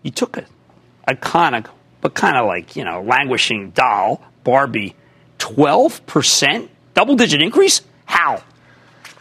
You 0.02 0.10
took 0.10 0.36
a 0.36 0.46
iconic, 1.08 1.66
but 2.04 2.12
kind 2.12 2.36
of 2.36 2.44
like, 2.44 2.76
you 2.76 2.84
know, 2.84 3.00
languishing 3.00 3.70
doll, 3.70 4.20
Barbie, 4.44 4.94
12%? 5.38 6.68
Double 6.92 7.16
digit 7.16 7.40
increase? 7.40 7.80
How? 8.04 8.42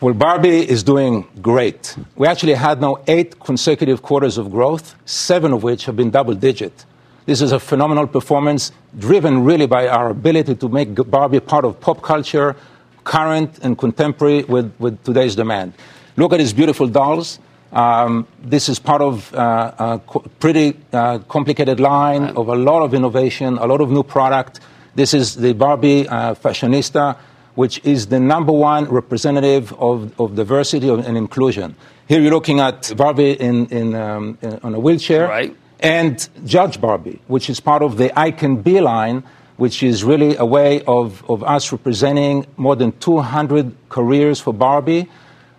Well, 0.01 0.13
Barbie 0.13 0.69
is 0.69 0.83
doing 0.83 1.25
great. 1.41 1.95
We 2.17 2.27
actually 2.27 2.55
had 2.55 2.81
now 2.81 2.97
eight 3.07 3.39
consecutive 3.39 4.01
quarters 4.01 4.37
of 4.37 4.51
growth, 4.51 4.95
seven 5.05 5.53
of 5.53 5.63
which 5.63 5.85
have 5.85 5.95
been 5.95 6.11
double 6.11 6.33
digit. 6.33 6.83
This 7.25 7.41
is 7.41 7.53
a 7.53 7.59
phenomenal 7.59 8.05
performance 8.05 8.73
driven 8.99 9.45
really 9.45 9.65
by 9.65 9.87
our 9.87 10.09
ability 10.09 10.55
to 10.55 10.67
make 10.67 10.93
Barbie 11.09 11.39
part 11.39 11.63
of 11.63 11.79
pop 11.79 12.01
culture, 12.01 12.53
current 13.05 13.59
and 13.61 13.77
contemporary 13.77 14.43
with, 14.43 14.73
with 14.77 15.01
today's 15.05 15.37
demand. 15.37 15.71
Look 16.17 16.33
at 16.33 16.39
these 16.39 16.51
beautiful 16.51 16.89
dolls. 16.89 17.39
Um, 17.73 18.27
this 18.39 18.69
is 18.69 18.77
part 18.77 19.01
of 19.01 19.33
uh, 19.33 19.73
a 19.79 20.01
co- 20.05 20.23
pretty 20.39 20.77
uh, 20.91 21.17
complicated 21.27 21.79
line 21.79 22.25
of 22.37 22.47
a 22.47 22.55
lot 22.55 22.83
of 22.83 22.93
innovation, 22.93 23.57
a 23.57 23.65
lot 23.65 23.81
of 23.81 23.89
new 23.89 24.03
product. 24.03 24.59
This 24.93 25.13
is 25.15 25.35
the 25.35 25.53
Barbie 25.53 26.07
uh, 26.07 26.35
Fashionista, 26.35 27.17
which 27.55 27.81
is 27.83 28.07
the 28.07 28.19
number 28.19 28.51
one 28.51 28.85
representative 28.85 29.73
of, 29.73 30.13
of 30.19 30.35
diversity 30.35 30.87
and 30.89 31.17
inclusion. 31.17 31.75
Here 32.07 32.21
you're 32.21 32.31
looking 32.31 32.59
at 32.59 32.93
Barbie 32.95 33.31
in, 33.31 33.65
in, 33.67 33.95
um, 33.95 34.37
in- 34.43 34.59
on 34.61 34.75
a 34.75 34.79
wheelchair. 34.79 35.27
Right. 35.27 35.55
And 35.79 36.29
Judge 36.45 36.79
Barbie, 36.79 37.21
which 37.27 37.49
is 37.49 37.59
part 37.59 37.81
of 37.81 37.97
the 37.97 38.17
I 38.17 38.29
Can 38.31 38.61
Be 38.61 38.81
line, 38.81 39.23
which 39.57 39.81
is 39.81 40.03
really 40.03 40.35
a 40.37 40.45
way 40.45 40.83
of, 40.83 41.27
of 41.29 41.43
us 41.43 41.71
representing 41.71 42.45
more 42.55 42.75
than 42.75 42.91
200 42.99 43.75
careers 43.89 44.39
for 44.39 44.53
Barbie 44.53 45.09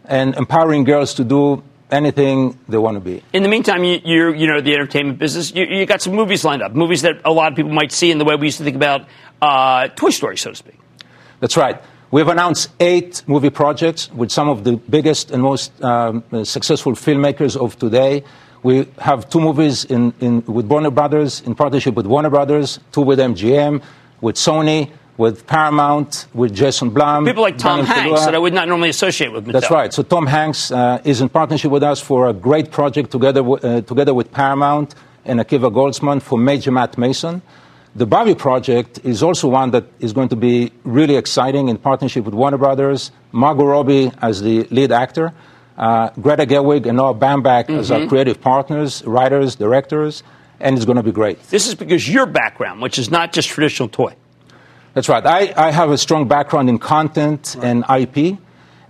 and 0.05 0.35
empowering 0.37 0.85
girls 0.85 1.15
to 1.15 1.25
do 1.25 1.63
anything 1.95 2.59
they 2.69 2.77
want 2.77 2.97
to 2.97 3.01
be. 3.01 3.23
In 3.33 3.43
the 3.43 3.49
meantime, 3.49 3.85
you, 3.85 4.01
you're, 4.05 4.35
you 4.35 4.47
know, 4.47 4.61
the 4.61 4.75
entertainment 4.75 5.19
business, 5.19 5.55
you, 5.55 5.65
you 5.65 5.87
got 5.87 6.03
some 6.03 6.15
movies 6.15 6.45
lined 6.45 6.63
up, 6.63 6.75
movies 6.75 7.03
that 7.03 7.21
a 7.25 7.33
lot 7.33 7.53
of 7.53 7.57
people 7.57 7.73
might 7.73 7.93
see 7.93 8.11
in 8.11 8.19
the 8.19 8.25
way 8.25 8.35
we 8.35 8.49
used 8.49 8.59
to 8.59 8.65
think 8.65 8.77
about 8.77 9.07
uh, 9.41 9.89
Toy 9.89 10.11
Story, 10.11 10.37
so 10.37 10.51
to 10.51 10.57
speak. 10.57 10.79
That's 11.41 11.57
right. 11.57 11.81
We've 12.11 12.29
announced 12.29 12.71
eight 12.81 13.23
movie 13.27 13.51
projects 13.51 14.11
with 14.13 14.31
some 14.31 14.49
of 14.49 14.65
the 14.65 14.77
biggest 14.77 15.31
and 15.31 15.43
most 15.43 15.73
um, 15.83 16.23
uh, 16.33 16.45
successful 16.45 16.93
filmmakers 16.93 17.57
of 17.57 17.79
today. 17.79 18.25
We 18.63 18.87
have 18.99 19.29
two 19.29 19.41
movies 19.41 19.85
in, 19.85 20.15
in, 20.21 20.45
with 20.47 20.67
Warner 20.67 20.91
Brothers, 20.91 21.43
in 21.43 21.55
partnership 21.55 21.95
with 21.95 22.07
Warner 22.07 22.31
Brothers, 22.31 22.81
two 22.93 23.03
with 23.03 23.19
MGM, 23.19 23.83
with 24.21 24.37
Sony, 24.37 24.91
with 25.17 25.47
Paramount, 25.47 26.27
with 26.35 26.55
Jason 26.55 26.91
Blum. 26.91 27.25
People 27.25 27.43
like 27.43 27.57
Tom 27.59 27.85
Daniel 27.85 27.95
Hanks 28.17 28.25
that 28.25 28.35
I 28.35 28.39
would 28.39 28.53
not 28.53 28.67
normally 28.69 28.89
associate 28.89 29.33
with 29.33 29.47
Mattel. 29.47 29.53
That's 29.53 29.71
right. 29.71 29.93
So 29.93 30.03
Tom 30.03 30.27
Hanks 30.27 30.71
uh, 30.73 31.01
is 31.05 31.21
in 31.21 31.29
partnership 31.29 31.71
with 31.71 31.83
us 31.85 32.01
for 32.01 32.29
a 32.29 32.33
great 32.33 32.71
project 32.73 33.11
together, 33.13 33.41
w- 33.43 33.57
uh, 33.63 33.81
together 33.83 34.13
with 34.13 34.33
Paramount 34.33 34.95
and 35.25 35.39
Akiva 35.41 35.73
Goldsman 35.73 36.21
for 36.21 36.37
Major 36.39 36.73
Matt 36.73 36.99
Mason. 36.99 37.43
The 37.97 38.07
Barbie 38.07 38.35
project 38.35 38.99
is 39.05 39.23
also 39.23 39.47
one 39.49 39.71
that 39.71 39.85
is 40.01 40.13
going 40.13 40.29
to 40.31 40.37
be 40.37 40.73
really 40.83 41.15
exciting 41.17 41.69
in 41.69 41.79
partnership 41.79 42.25
with 42.25 42.35
Warner 42.35 42.59
Brothers, 42.59 43.13
Margot 43.31 43.65
Robbie 43.67 44.11
as 44.21 44.43
the 44.43 44.65
lead 44.73 44.91
actor, 44.91 45.33
uh, 45.79 46.11
Greta 46.21 46.45
Gerwig 46.45 46.87
and 46.87 46.97
Noah 46.97 47.15
Baumbach 47.15 47.71
as 47.71 47.93
our 47.93 48.01
Mhm. 48.01 48.09
creative 48.09 48.41
partners, 48.41 49.05
writers, 49.07 49.55
directors, 49.55 50.25
and 50.59 50.77
it's 50.77 50.85
going 50.85 50.97
to 50.97 51.05
be 51.05 51.13
great. 51.13 51.41
This 51.51 51.69
is 51.69 51.77
because 51.77 52.09
your 52.13 52.27
background, 52.27 52.83
which 52.83 52.99
is 52.99 53.13
not 53.13 53.33
just 53.33 53.49
traditional 53.49 53.89
toy. 53.89 54.13
That's 54.95 55.09
right. 55.09 55.27
I, 55.27 55.53
I 55.57 55.73
have 55.73 55.91
a 55.91 55.99
strong 55.99 56.29
background 56.29 56.69
in 56.69 56.79
content 56.79 57.57
and 57.61 57.85
IP, 57.91 58.39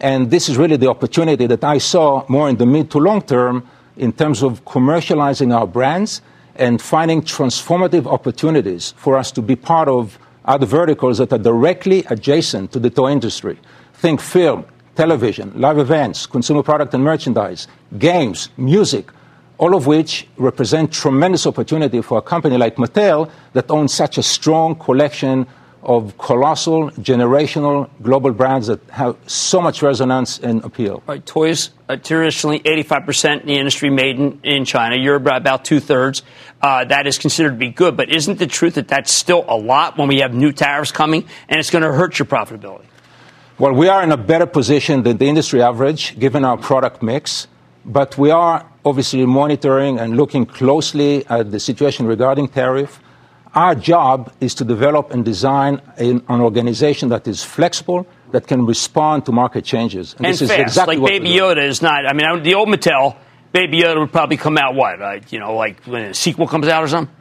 and 0.02 0.30
this 0.30 0.50
is 0.50 0.58
really 0.58 0.76
the 0.76 0.90
opportunity 0.90 1.46
that 1.46 1.64
I 1.64 1.78
saw 1.78 2.26
more 2.28 2.50
in 2.50 2.56
the 2.56 2.66
mid 2.66 2.90
to 2.90 2.98
long 2.98 3.22
term 3.22 3.66
in 3.96 4.12
terms 4.12 4.42
of 4.42 4.66
commercializing 4.66 5.56
our 5.56 5.66
brands 5.66 6.20
and 6.56 6.82
finding 6.82 7.22
transformative 7.22 8.06
opportunities 8.06 8.92
for 8.98 9.16
us 9.16 9.32
to 9.32 9.40
be 9.40 9.56
part 9.56 9.88
of 9.88 10.18
other 10.44 10.66
verticals 10.66 11.16
that 11.18 11.32
are 11.32 11.38
directly 11.38 12.04
adjacent 12.10 12.70
to 12.72 12.78
the 12.78 12.90
toy 12.90 13.10
industry. 13.10 13.58
Think 13.94 14.20
film, 14.20 14.66
television, 14.96 15.58
live 15.58 15.78
events, 15.78 16.26
consumer 16.26 16.62
product 16.62 16.92
and 16.92 17.02
merchandise, 17.02 17.66
games, 17.98 18.50
music, 18.58 19.10
all 19.56 19.74
of 19.74 19.86
which 19.86 20.28
represent 20.36 20.92
tremendous 20.92 21.46
opportunity 21.46 22.02
for 22.02 22.18
a 22.18 22.22
company 22.22 22.58
like 22.58 22.76
Mattel 22.76 23.30
that 23.54 23.70
owns 23.70 23.94
such 23.94 24.18
a 24.18 24.22
strong 24.22 24.74
collection 24.74 25.46
of 25.84 26.16
colossal, 26.18 26.90
generational 26.92 27.88
global 28.02 28.32
brands 28.32 28.66
that 28.66 28.80
have 28.90 29.16
so 29.26 29.60
much 29.60 29.82
resonance 29.82 30.38
and 30.38 30.64
appeal. 30.64 31.02
Right, 31.06 31.24
toys 31.24 31.70
uh, 31.88 31.96
traditionally 31.96 32.60
85% 32.60 33.42
in 33.42 33.46
the 33.46 33.54
industry 33.54 33.90
made 33.90 34.18
in, 34.18 34.40
in 34.42 34.64
China. 34.64 34.96
You're 34.96 35.16
about, 35.16 35.42
about 35.42 35.64
two 35.64 35.80
thirds. 35.80 36.22
Uh, 36.62 36.84
that 36.84 37.06
is 37.06 37.18
considered 37.18 37.50
to 37.50 37.56
be 37.56 37.68
good, 37.68 37.96
but 37.96 38.10
isn't 38.10 38.38
the 38.38 38.46
truth 38.46 38.74
that 38.74 38.88
that's 38.88 39.12
still 39.12 39.44
a 39.48 39.56
lot 39.56 39.98
when 39.98 40.08
we 40.08 40.20
have 40.20 40.32
new 40.32 40.52
tariffs 40.52 40.90
coming 40.90 41.26
and 41.48 41.60
it's 41.60 41.70
going 41.70 41.82
to 41.82 41.92
hurt 41.92 42.18
your 42.18 42.26
profitability? 42.26 42.86
Well, 43.58 43.72
we 43.72 43.88
are 43.88 44.02
in 44.02 44.10
a 44.10 44.16
better 44.16 44.46
position 44.46 45.02
than 45.02 45.18
the 45.18 45.26
industry 45.26 45.62
average 45.62 46.18
given 46.18 46.44
our 46.44 46.56
product 46.56 47.02
mix, 47.02 47.46
but 47.84 48.16
we 48.18 48.30
are 48.30 48.66
obviously 48.84 49.24
monitoring 49.26 49.98
and 49.98 50.16
looking 50.16 50.46
closely 50.46 51.26
at 51.26 51.50
the 51.50 51.60
situation 51.60 52.06
regarding 52.06 52.48
tariff. 52.48 53.00
Our 53.54 53.76
job 53.76 54.32
is 54.40 54.54
to 54.56 54.64
develop 54.64 55.12
and 55.12 55.24
design 55.24 55.80
an, 55.96 56.24
an 56.28 56.40
organization 56.40 57.08
that 57.10 57.28
is 57.28 57.44
flexible, 57.44 58.06
that 58.32 58.48
can 58.48 58.66
respond 58.66 59.26
to 59.26 59.32
market 59.32 59.64
changes. 59.64 60.14
And, 60.14 60.26
and 60.26 60.32
this 60.32 60.40
fast, 60.40 60.52
is 60.52 60.58
exactly 60.58 60.96
like 60.96 61.10
Baby 61.12 61.30
Yoda 61.30 61.66
is 61.66 61.80
not. 61.80 62.04
I 62.04 62.12
mean, 62.12 62.42
the 62.42 62.54
old 62.54 62.68
Mattel, 62.68 63.16
Baby 63.52 63.82
Yoda 63.82 64.00
would 64.00 64.10
probably 64.10 64.36
come 64.36 64.58
out 64.58 64.74
what? 64.74 65.00
Uh, 65.00 65.20
you 65.30 65.38
know, 65.38 65.54
like 65.54 65.80
when 65.84 66.06
a 66.06 66.14
sequel 66.14 66.48
comes 66.48 66.66
out 66.66 66.82
or 66.82 66.88
something. 66.88 67.14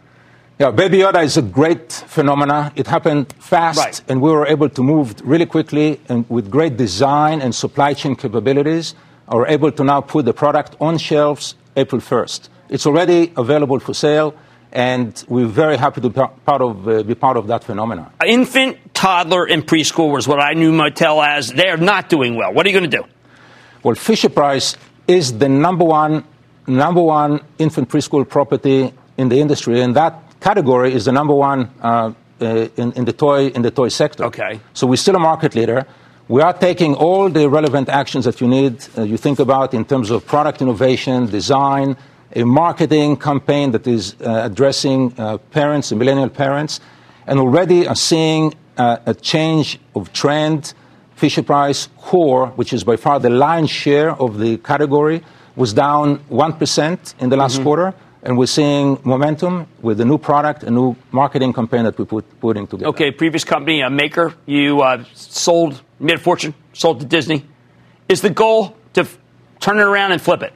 Yeah, 0.59 0.71
Baby 0.71 0.99
Yoda 0.99 1.23
is 1.23 1.37
a 1.37 1.43
great 1.43 1.91
phenomenon. 1.91 2.71
It 2.75 2.87
happened 2.87 3.31
fast, 3.33 3.77
right. 3.77 4.01
and 4.07 4.19
we 4.19 4.31
were 4.31 4.47
able 4.47 4.69
to 4.69 4.83
move 4.83 5.21
really 5.23 5.45
quickly 5.45 5.99
and 6.09 6.27
with 6.29 6.49
great 6.49 6.77
design 6.77 7.41
and 7.41 7.53
supply 7.53 7.93
chain 7.93 8.15
capabilities. 8.15 8.95
Are 9.27 9.47
able 9.47 9.71
to 9.71 9.83
now 9.83 10.01
put 10.01 10.25
the 10.25 10.33
product 10.33 10.75
on 10.81 10.97
shelves 10.97 11.55
April 11.77 12.01
1st. 12.01 12.49
It's 12.69 12.85
already 12.85 13.31
available 13.37 13.79
for 13.79 13.93
sale, 13.93 14.35
and 14.73 15.23
we're 15.29 15.45
very 15.45 15.77
happy 15.77 16.01
to 16.01 16.09
be 16.09 16.19
part 16.45 16.61
of, 16.61 16.87
uh, 16.87 17.03
be 17.03 17.15
part 17.15 17.37
of 17.37 17.47
that 17.47 17.63
phenomenon. 17.63 18.11
Infant, 18.25 18.77
toddler, 18.93 19.45
and 19.45 19.65
preschool 19.65 20.11
was 20.11 20.27
what 20.27 20.39
I 20.39 20.53
knew 20.53 20.71
Mattel 20.71 21.25
as. 21.25 21.53
They're 21.53 21.77
not 21.77 22.09
doing 22.09 22.35
well. 22.35 22.51
What 22.53 22.65
are 22.65 22.69
you 22.69 22.79
going 22.79 22.89
to 22.89 22.97
do? 22.97 23.05
Well, 23.83 23.95
Fisher 23.95 24.29
Price 24.29 24.75
is 25.07 25.37
the 25.37 25.47
number 25.47 25.85
one 25.85 26.25
number 26.65 27.01
one 27.01 27.41
infant 27.59 27.89
preschool 27.89 28.27
property 28.27 28.93
in 29.17 29.29
the 29.29 29.39
industry, 29.39 29.81
and 29.81 29.95
that 29.95 30.39
category 30.39 30.93
is 30.93 31.05
the 31.05 31.11
number 31.11 31.35
one 31.35 31.69
uh, 31.81 32.13
uh, 32.41 32.67
in, 32.77 32.93
in, 32.93 33.05
the 33.05 33.13
toy 33.13 33.47
in 33.47 33.61
the 33.61 33.71
toy 33.71 33.89
sector. 33.89 34.25
Okay. 34.25 34.59
So 34.73 34.87
we're 34.87 34.95
still 34.95 35.15
a 35.15 35.19
market 35.19 35.55
leader. 35.55 35.85
We 36.29 36.41
are 36.41 36.53
taking 36.53 36.95
all 36.95 37.29
the 37.29 37.49
relevant 37.49 37.89
actions 37.89 38.25
that 38.25 38.39
you 38.39 38.47
need, 38.47 38.83
uh, 38.97 39.03
you 39.03 39.17
think 39.17 39.39
about 39.39 39.73
in 39.73 39.83
terms 39.83 40.09
of 40.09 40.25
product 40.25 40.61
innovation, 40.61 41.25
design, 41.25 41.97
a 42.35 42.43
marketing 42.43 43.17
campaign 43.17 43.71
that 43.71 43.87
is 43.87 44.15
uh, 44.21 44.41
addressing 44.45 45.13
uh, 45.17 45.37
parents 45.51 45.91
and 45.91 45.99
millennial 45.99 46.29
parents, 46.29 46.79
and 47.27 47.39
already 47.39 47.87
are 47.87 47.95
seeing 47.95 48.53
uh, 48.77 48.97
a 49.05 49.13
change 49.13 49.79
of 49.95 50.11
trend. 50.13 50.73
Fisher 51.15 51.43
Price 51.43 51.87
Core, 51.97 52.47
which 52.55 52.73
is 52.73 52.83
by 52.83 52.97
far 52.97 53.19
the 53.19 53.29
lion's 53.29 53.69
share 53.69 54.11
of 54.19 54.39
the 54.39 54.57
category, 54.57 55.23
was 55.55 55.71
down 55.71 56.17
1% 56.29 57.13
in 57.19 57.29
the 57.29 57.37
last 57.37 57.55
mm-hmm. 57.55 57.63
quarter 57.63 57.93
and 58.23 58.37
we're 58.37 58.47
seeing 58.47 58.97
momentum 59.03 59.67
with 59.81 59.97
the 59.97 60.05
new 60.05 60.17
product, 60.17 60.63
a 60.63 60.71
new 60.71 60.95
marketing 61.11 61.53
campaign 61.53 61.83
that 61.83 61.97
we 61.97 62.05
put 62.05 62.25
putting 62.39 62.65
together. 62.65 62.87
Okay, 62.87 63.11
previous 63.11 63.43
company, 63.43 63.81
a 63.81 63.89
maker, 63.89 64.33
you 64.45 64.81
uh, 64.81 65.03
sold, 65.13 65.81
made 65.99 66.15
a 66.15 66.19
fortune, 66.19 66.53
sold 66.71 67.01
to 67.01 67.05
Disney. 67.05 67.45
Is 68.07 68.21
the 68.21 68.29
goal 68.29 68.75
to 68.93 69.01
f- 69.01 69.17
turn 69.59 69.77
it 69.77 69.83
around 69.83 70.13
and 70.13 70.21
flip 70.21 70.41
it? 70.41 70.53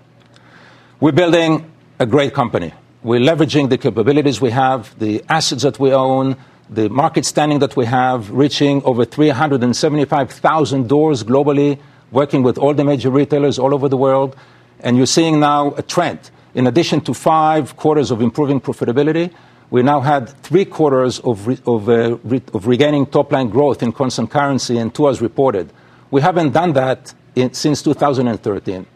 We're 1.00 1.12
building 1.12 1.72
a 2.00 2.06
great 2.06 2.34
company. 2.34 2.74
We're 3.04 3.20
leveraging 3.20 3.70
the 3.70 3.78
capabilities 3.78 4.42
we 4.42 4.52
have, 4.52 4.98
the 5.00 5.24
assets 5.30 5.64
that 5.64 5.80
we 5.80 5.94
own, 5.94 6.36
the 6.70 6.90
market 6.90 7.26
standing 7.26 7.60
that 7.60 7.76
we 7.76 7.86
have, 7.86 8.32
reaching 8.32 8.84
over 8.84 9.06
375,000 9.06 10.88
doors 10.88 11.24
globally, 11.24 11.80
working 12.12 12.44
with 12.44 12.58
all 12.58 12.74
the 12.74 12.84
major 12.84 13.10
retailers 13.10 13.60
all 13.60 13.74
over 13.74 13.88
the 13.88 13.98
world. 13.98 14.36
And 14.80 14.98
you're 14.98 15.06
seeing 15.06 15.40
now 15.40 15.74
a 15.76 15.82
trend 15.82 16.32
in 16.58 16.66
addition 16.66 17.02
to 17.02 17.14
five 17.14 17.78
quarters 17.78 18.10
of 18.10 18.20
improving 18.20 18.60
profitability, 18.60 19.32
we 19.70 19.84
now 19.84 20.00
had 20.02 20.30
three 20.42 20.66
quarters 20.66 21.20
of, 21.20 21.48
uh, 21.48 22.18
regaining 22.54 23.06
top 23.06 23.32
line 23.32 23.50
growth 23.50 23.84
in 23.84 23.92
constant 23.92 24.32
currency 24.32 24.80
and 24.80 24.92
two 24.92 25.08
as 25.08 25.22
reported. 25.22 25.70
We 26.10 26.22
haven't 26.22 26.54
done 26.54 26.74
that 26.74 27.14
since 27.52 27.84
2013. 27.84 28.88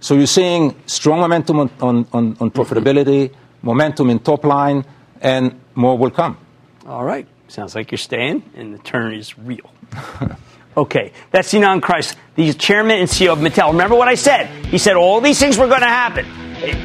So 0.00 0.14
you're 0.14 0.26
seeing 0.26 0.74
strong 0.86 1.20
momentum 1.20 1.58
on, 1.58 1.70
on, 1.80 2.06
on, 2.12 2.36
on 2.40 2.50
profitability, 2.50 3.32
momentum 3.62 4.10
in 4.10 4.20
top 4.20 4.44
line, 4.44 4.84
and 5.20 5.58
more 5.74 5.98
will 5.98 6.10
come. 6.10 6.38
All 6.86 7.04
right. 7.04 7.26
Sounds 7.48 7.74
like 7.74 7.90
you're 7.90 7.98
staying, 7.98 8.42
and 8.54 8.74
the 8.74 8.78
turn 8.78 9.14
is 9.14 9.38
real. 9.38 9.72
okay, 10.76 11.12
that's 11.30 11.52
Ynon 11.52 11.80
Kreiz, 11.80 12.14
the 12.34 12.52
chairman 12.52 12.98
and 12.98 13.08
CEO 13.08 13.32
of 13.32 13.38
Mattel. 13.38 13.72
Remember 13.72 13.96
what 13.96 14.06
I 14.06 14.14
said? 14.14 14.46
He 14.66 14.78
said 14.78 14.96
all 14.96 15.20
these 15.20 15.40
things 15.40 15.56
were 15.58 15.66
going 15.66 15.80
to 15.80 15.86
happen. 15.86 16.26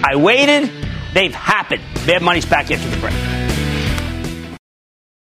I 0.04 0.16
waited. 0.16 0.72
They've 1.14 1.36
happened. 1.36 1.82
Mad 2.08 2.22
Money's 2.22 2.46
back 2.46 2.72
after 2.72 2.90
the 2.90 2.98
break. 2.98 4.58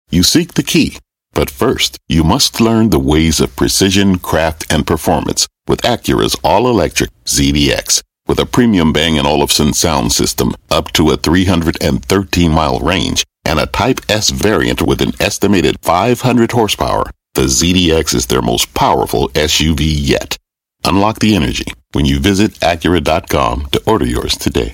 You 0.10 0.24
seek 0.24 0.54
the 0.54 0.64
key, 0.64 1.00
but 1.34 1.50
first, 1.50 1.98
you 2.08 2.24
must 2.24 2.62
learn 2.62 2.92
the 2.92 3.00
ways 3.00 3.42
of 3.42 3.56
precision, 3.56 4.20
craft, 4.20 4.72
and 4.72 4.86
performance 4.86 5.48
with 5.68 5.82
Acura's 5.82 6.36
all-electric 6.44 7.10
ZDX. 7.26 8.02
With 8.28 8.40
a 8.40 8.46
premium 8.46 8.94
Bang 8.94 9.20
& 9.20 9.26
Olufsen 9.26 9.74
sound 9.74 10.12
system 10.12 10.54
up 10.70 10.92
to 10.94 11.10
a 11.12 11.18
313-mile 11.18 12.80
range 12.80 13.24
and 13.46 13.60
a 13.60 13.66
Type 13.66 14.00
S 14.10 14.30
variant 14.30 14.82
with 14.82 15.02
an 15.02 15.12
estimated 15.20 15.78
500 15.82 16.52
horsepower, 16.52 17.04
the 17.34 17.44
ZDX 17.44 18.14
is 18.14 18.28
their 18.28 18.42
most 18.42 18.74
powerful 18.74 19.30
SUV 19.30 19.82
yet. 19.82 20.38
Unlock 20.86 21.20
the 21.20 21.36
energy 21.36 21.66
when 21.94 22.06
you 22.06 22.20
visit 22.20 22.52
Acura.com 22.60 23.68
to 23.72 23.82
order 23.86 24.06
yours 24.06 24.38
today. 24.38 24.74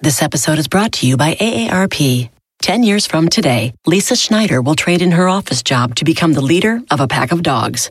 This 0.00 0.22
episode 0.22 0.58
is 0.58 0.68
brought 0.68 0.92
to 0.92 1.06
you 1.08 1.16
by 1.16 1.34
AARP. 1.34 2.30
Ten 2.60 2.82
years 2.82 3.06
from 3.06 3.28
today, 3.28 3.74
Lisa 3.86 4.16
Schneider 4.16 4.62
will 4.62 4.74
trade 4.74 5.02
in 5.02 5.12
her 5.12 5.28
office 5.28 5.62
job 5.62 5.94
to 5.96 6.04
become 6.04 6.32
the 6.32 6.40
leader 6.40 6.80
of 6.90 7.00
a 7.00 7.08
pack 7.08 7.32
of 7.32 7.42
dogs. 7.42 7.90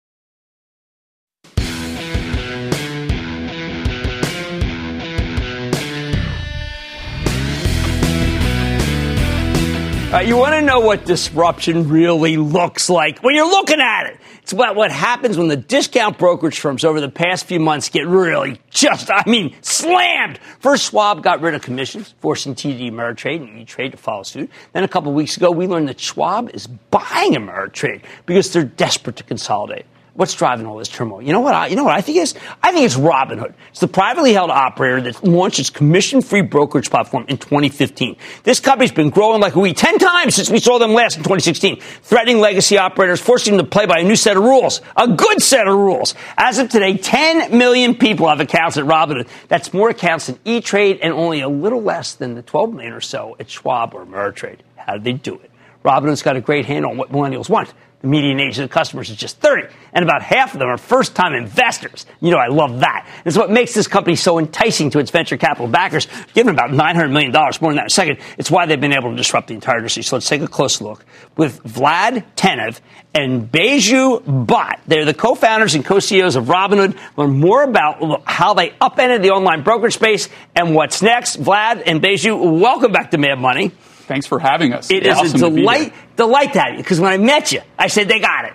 Uh, 10.13 10.19
you 10.19 10.35
want 10.35 10.53
to 10.53 10.61
know 10.61 10.81
what 10.81 11.05
disruption 11.05 11.87
really 11.87 12.35
looks 12.35 12.89
like 12.89 13.19
when 13.19 13.33
you're 13.33 13.49
looking 13.49 13.79
at 13.79 14.07
it. 14.07 14.19
It's 14.41 14.51
about 14.51 14.75
what 14.75 14.91
happens 14.91 15.37
when 15.37 15.47
the 15.47 15.55
discount 15.55 16.17
brokerage 16.17 16.59
firms 16.59 16.83
over 16.83 16.99
the 16.99 17.07
past 17.07 17.45
few 17.45 17.61
months 17.61 17.87
get 17.87 18.05
really 18.07 18.59
just, 18.69 19.09
I 19.09 19.23
mean, 19.25 19.55
slammed. 19.61 20.37
First, 20.59 20.89
Schwab 20.89 21.23
got 21.23 21.39
rid 21.39 21.53
of 21.53 21.61
commissions, 21.61 22.13
forcing 22.19 22.55
TD 22.55 22.91
Ameritrade 22.91 23.37
and 23.37 23.57
E-Trade 23.59 23.93
to 23.93 23.97
follow 23.97 24.23
suit. 24.23 24.49
Then 24.73 24.83
a 24.83 24.87
couple 24.89 25.13
weeks 25.13 25.37
ago, 25.37 25.49
we 25.49 25.65
learned 25.65 25.87
that 25.87 26.01
Schwab 26.01 26.49
is 26.53 26.67
buying 26.67 27.35
Ameritrade 27.35 28.01
because 28.25 28.51
they're 28.51 28.65
desperate 28.65 29.15
to 29.15 29.23
consolidate. 29.23 29.85
What's 30.13 30.33
driving 30.33 30.65
all 30.65 30.77
this 30.77 30.89
turmoil? 30.89 31.21
You 31.21 31.31
know 31.31 31.39
what? 31.39 31.53
I, 31.55 31.67
you 31.67 31.77
know 31.77 31.85
what 31.85 31.95
I 31.95 32.01
think 32.01 32.17
is? 32.17 32.35
I 32.61 32.73
think 32.73 32.85
it's 32.85 32.97
Robinhood. 32.97 33.53
It's 33.69 33.79
the 33.79 33.87
privately 33.87 34.33
held 34.33 34.49
operator 34.49 34.99
that 35.01 35.23
launched 35.23 35.59
its 35.59 35.69
commission-free 35.69 36.41
brokerage 36.41 36.89
platform 36.89 37.23
in 37.29 37.37
2015. 37.37 38.17
This 38.43 38.59
company's 38.59 38.91
been 38.91 39.09
growing 39.09 39.39
like 39.39 39.55
we 39.55 39.73
ten 39.73 39.97
times 39.97 40.35
since 40.35 40.49
we 40.49 40.59
saw 40.59 40.79
them 40.79 40.93
last 40.93 41.15
in 41.15 41.23
2016, 41.23 41.79
threatening 41.79 42.39
legacy 42.39 42.77
operators, 42.77 43.21
forcing 43.21 43.55
them 43.55 43.65
to 43.65 43.69
play 43.69 43.85
by 43.85 43.99
a 43.99 44.03
new 44.03 44.17
set 44.17 44.35
of 44.35 44.43
rules, 44.43 44.81
a 44.97 45.07
good 45.07 45.41
set 45.41 45.65
of 45.65 45.75
rules. 45.75 46.13
As 46.37 46.59
of 46.59 46.67
today, 46.67 46.97
10 46.97 47.57
million 47.57 47.95
people 47.95 48.27
have 48.27 48.41
accounts 48.41 48.75
at 48.75 48.83
Robinhood. 48.83 49.29
That's 49.47 49.73
more 49.73 49.89
accounts 49.89 50.27
than 50.27 50.37
E-Trade 50.43 50.99
and 51.01 51.13
only 51.13 51.39
a 51.39 51.47
little 51.47 51.81
less 51.81 52.15
than 52.15 52.35
the 52.35 52.41
12 52.41 52.73
million 52.73 52.91
or 52.91 53.01
so 53.01 53.37
at 53.39 53.49
Schwab 53.49 53.93
or 53.93 54.05
Ameritrade. 54.05 54.59
How 54.75 54.93
did 54.93 55.05
they 55.05 55.13
do 55.13 55.35
it? 55.35 55.51
Robinhood's 55.85 56.21
got 56.21 56.35
a 56.35 56.41
great 56.41 56.65
handle 56.65 56.91
on 56.91 56.97
what 56.97 57.11
millennials 57.11 57.49
want. 57.49 57.73
The 58.01 58.07
median 58.07 58.39
age 58.39 58.57
of 58.57 58.67
the 58.67 58.73
customers 58.73 59.09
is 59.09 59.17
just 59.17 59.37
30, 59.39 59.67
and 59.93 60.03
about 60.03 60.23
half 60.23 60.53
of 60.53 60.59
them 60.59 60.67
are 60.67 60.77
first 60.77 61.15
time 61.15 61.33
investors. 61.33 62.07
You 62.19 62.31
know, 62.31 62.37
I 62.37 62.47
love 62.47 62.79
that. 62.79 63.07
It's 63.25 63.37
what 63.37 63.51
makes 63.51 63.75
this 63.75 63.87
company 63.87 64.15
so 64.15 64.39
enticing 64.39 64.89
to 64.91 64.99
its 64.99 65.11
venture 65.11 65.37
capital 65.37 65.67
backers, 65.67 66.07
giving 66.33 66.51
about 66.53 66.71
$900 66.71 67.11
million, 67.11 67.31
more 67.31 67.71
than 67.71 67.75
that 67.75 67.81
in 67.81 67.87
a 67.87 67.89
second. 67.89 68.17
It's 68.39 68.49
why 68.49 68.65
they've 68.65 68.81
been 68.81 68.93
able 68.93 69.11
to 69.11 69.15
disrupt 69.15 69.49
the 69.49 69.53
entire 69.53 69.77
industry. 69.77 70.01
So 70.01 70.15
let's 70.15 70.27
take 70.27 70.41
a 70.41 70.47
close 70.47 70.81
look 70.81 71.05
with 71.37 71.63
Vlad 71.63 72.23
Tenev 72.35 72.79
and 73.13 73.51
Baiju 73.51 74.45
Bhatt. 74.45 74.79
They're 74.87 75.05
the 75.05 75.13
co 75.13 75.35
founders 75.35 75.75
and 75.75 75.85
co 75.85 75.99
CEOs 75.99 76.35
of 76.35 76.45
Robinhood. 76.45 76.97
Learn 77.17 77.39
more 77.39 77.63
about 77.63 78.23
how 78.25 78.55
they 78.55 78.73
upended 78.81 79.21
the 79.21 79.29
online 79.29 79.63
brokerage 79.63 79.93
space 79.93 80.27
and 80.55 80.73
what's 80.73 81.01
next. 81.03 81.41
Vlad 81.41 81.83
and 81.85 82.01
Baiju, 82.01 82.59
welcome 82.59 82.91
back 82.91 83.11
to 83.11 83.19
Mad 83.19 83.37
Money. 83.37 83.71
Thanks 84.11 84.27
for 84.27 84.39
having 84.39 84.73
us. 84.73 84.91
It 84.91 85.05
it's 85.05 85.21
is 85.21 85.33
awesome 85.35 85.53
a 85.53 85.57
delight, 85.57 85.93
delight 86.17 86.51
to 86.51 86.59
have 86.59 86.73
you 86.73 86.79
because 86.79 86.99
when 86.99 87.13
I 87.13 87.17
met 87.17 87.53
you, 87.53 87.61
I 87.79 87.87
said 87.87 88.09
they 88.09 88.19
got 88.19 88.43
it. 88.43 88.53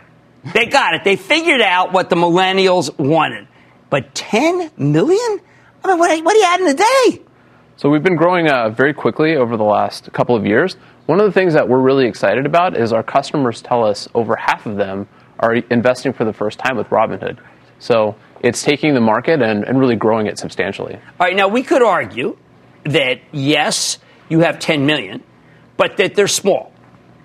They 0.53 0.67
got 0.67 0.93
it. 0.93 1.03
They 1.03 1.17
figured 1.17 1.63
out 1.63 1.95
what 1.95 2.11
the 2.11 2.17
millennials 2.17 2.95
wanted. 2.99 3.49
But 3.89 4.15
10 4.15 4.73
million? 4.77 5.41
I 5.83 5.89
mean, 5.89 5.99
what, 5.99 6.25
what 6.25 6.37
are 6.37 6.39
you 6.39 6.45
adding 6.45 6.69
a 6.69 6.75
day? 6.75 7.23
So 7.79 7.89
we've 7.89 8.03
been 8.03 8.17
growing 8.17 8.51
uh, 8.51 8.69
very 8.69 8.93
quickly 8.93 9.35
over 9.37 9.57
the 9.57 9.65
last 9.65 10.13
couple 10.13 10.37
of 10.37 10.45
years. 10.45 10.75
one 11.07 11.21
of 11.21 11.25
the 11.25 11.33
things 11.33 11.55
that 11.55 11.71
we're 11.71 11.81
really 11.81 12.05
excited 12.05 12.45
about 12.45 12.77
is 12.77 12.93
our 12.93 13.03
customers 13.03 13.63
tell 13.63 13.83
us 13.83 14.09
over 14.15 14.37
half 14.37 14.67
of 14.67 14.77
them 14.77 15.09
are 15.39 15.55
investing 15.55 16.13
for 16.13 16.27
the 16.27 16.35
first 16.35 16.59
time 16.59 16.77
with 16.77 16.89
Robinhood. 16.89 17.39
So 17.79 18.17
it's 18.43 18.63
taking 18.63 18.93
the 18.93 19.01
market 19.01 19.41
and, 19.41 19.65
and 19.65 19.81
really 19.81 19.97
growing 19.97 20.27
it 20.27 20.39
substantially. 20.39 20.97
All 20.97 21.27
right, 21.27 21.35
now 21.35 21.49
we 21.49 21.63
could 21.63 21.83
argue 21.83 22.37
that 22.85 23.23
yes, 23.33 23.99
you 24.29 24.41
have 24.41 24.59
10 24.59 24.85
million, 24.85 25.23
but 25.77 25.97
that 25.97 26.15
they're 26.15 26.29
small. 26.29 26.73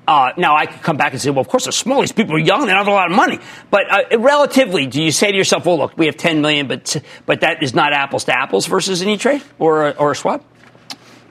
Uh, 0.07 0.31
now 0.37 0.55
I 0.55 0.65
could 0.65 0.81
come 0.81 0.97
back 0.97 1.13
and 1.13 1.21
say, 1.21 1.29
well, 1.29 1.41
of 1.41 1.47
course 1.47 1.65
they're 1.65 1.71
small. 1.71 2.01
These 2.01 2.11
people 2.11 2.35
are 2.35 2.39
young; 2.39 2.61
they 2.61 2.73
don't 2.73 2.79
have 2.79 2.87
a 2.87 2.91
lot 2.91 3.11
of 3.11 3.15
money. 3.15 3.39
But 3.69 4.13
uh, 4.13 4.19
relatively, 4.19 4.87
do 4.87 5.01
you 5.01 5.11
say 5.11 5.31
to 5.31 5.37
yourself, 5.37 5.65
well, 5.65 5.77
look, 5.77 5.97
we 5.97 6.07
have 6.07 6.17
10 6.17 6.41
million, 6.41 6.67
but 6.67 6.97
but 7.25 7.41
that 7.41 7.61
is 7.61 7.73
not 7.73 7.93
apples 7.93 8.25
to 8.25 8.37
apples 8.37 8.65
versus 8.65 9.01
an 9.01 9.09
E 9.09 9.17
Trade 9.17 9.43
or 9.59 9.87
a, 9.87 9.91
or 9.91 10.11
a 10.11 10.15
Schwab? 10.15 10.43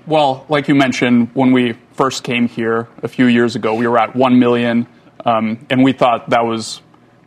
Well, 0.06 0.46
like 0.48 0.68
you 0.68 0.74
mentioned, 0.74 1.30
when 1.34 1.52
we 1.52 1.74
first 1.92 2.24
came 2.24 2.48
here 2.48 2.88
a 3.02 3.08
few 3.08 3.26
years 3.26 3.54
ago, 3.54 3.74
we 3.74 3.86
were 3.86 3.98
at 3.98 4.16
1 4.16 4.38
million, 4.38 4.86
um, 5.26 5.66
and 5.68 5.84
we 5.84 5.92
thought 5.92 6.30
that 6.30 6.44
was 6.44 6.80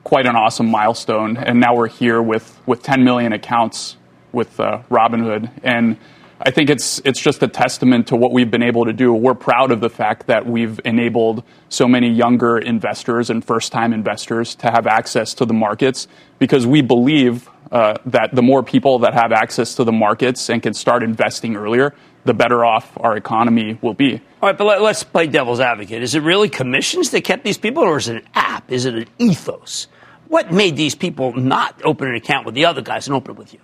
quite 0.03 0.25
an 0.25 0.36
awesome 0.36 0.69
milestone. 0.69 1.38
And 1.38 1.60
now 1.60 1.75
we're 1.75 1.88
here 1.88 2.21
with, 2.21 2.60
with 2.65 2.82
10 2.84 3.03
million 3.03 3.32
accounts 3.32 3.97
with 4.32 4.60
uh, 4.60 4.82
Robinhood. 4.89 5.51
And 5.63 5.97
I 6.45 6.51
think 6.51 6.69
it's, 6.69 6.99
it's 7.06 7.21
just 7.21 7.41
a 7.41 7.47
testament 7.47 8.08
to 8.08 8.17
what 8.17 8.34
we've 8.34 8.51
been 8.51 8.63
able 8.63 8.84
to 8.84 8.91
do. 8.91 9.13
We're 9.13 9.34
proud 9.34 9.71
of 9.71 9.79
the 9.79 9.89
fact 9.89 10.27
that 10.27 10.45
we've 10.45 10.77
enabled 10.84 11.41
so 11.69 11.88
many 11.88 12.10
younger 12.10 12.58
investors 12.58 13.29
and 13.29 13.43
first 13.43 13.71
time 13.71 13.93
investors 13.93 14.53
to 14.56 14.69
have 14.69 14.86
access 14.86 15.34
to 15.36 15.45
the 15.45 15.53
markets 15.53 16.10
because 16.39 16.67
we 16.67 16.82
believe 16.82 17.49
uh, 17.71 17.95
that 18.08 18.36
the 18.36 18.41
more 18.41 18.62
people 18.62 18.99
that 18.99 19.13
have 19.13 19.32
access 19.32 19.75
to 19.75 19.86
the 19.86 19.93
markets 19.93 20.49
and 20.49 20.62
can 20.62 20.73
start 20.73 21.01
investing 21.01 21.56
earlier, 21.56 21.95
the 22.25 22.34
better 22.34 22.65
off 22.65 22.91
our 22.97 23.15
economy 23.15 23.79
will 23.82 23.93
be. 23.93 24.15
All 24.41 24.49
right, 24.49 24.58
but 24.58 24.65
let, 24.65 24.82
us 24.82 25.01
play 25.01 25.27
devil's 25.27 25.62
advocate. 25.62 26.03
Is 26.03 26.13
it 26.13 26.23
really 26.23 26.49
commissions 26.49 27.12
that 27.12 27.23
kept 27.23 27.45
these 27.45 27.58
people, 27.58 27.84
or 27.84 27.95
is 27.95 28.10
it 28.10 28.17
an 28.17 28.29
app? 28.34 28.69
Is 28.69 28.84
it 28.84 28.95
an 28.95 29.08
ethos? 29.17 29.88
What 30.27 30.51
made 30.51 30.75
these 30.75 30.93
people 30.93 31.32
not 31.34 31.82
open 31.86 32.10
an 32.10 32.15
account 32.15 32.45
with 32.45 32.53
the 32.53 32.65
other 32.65 32.82
guys 32.82 33.08
and 33.08 33.15
open 33.15 33.32
it 33.32 33.38
with 33.38 33.53
you? 33.53 33.62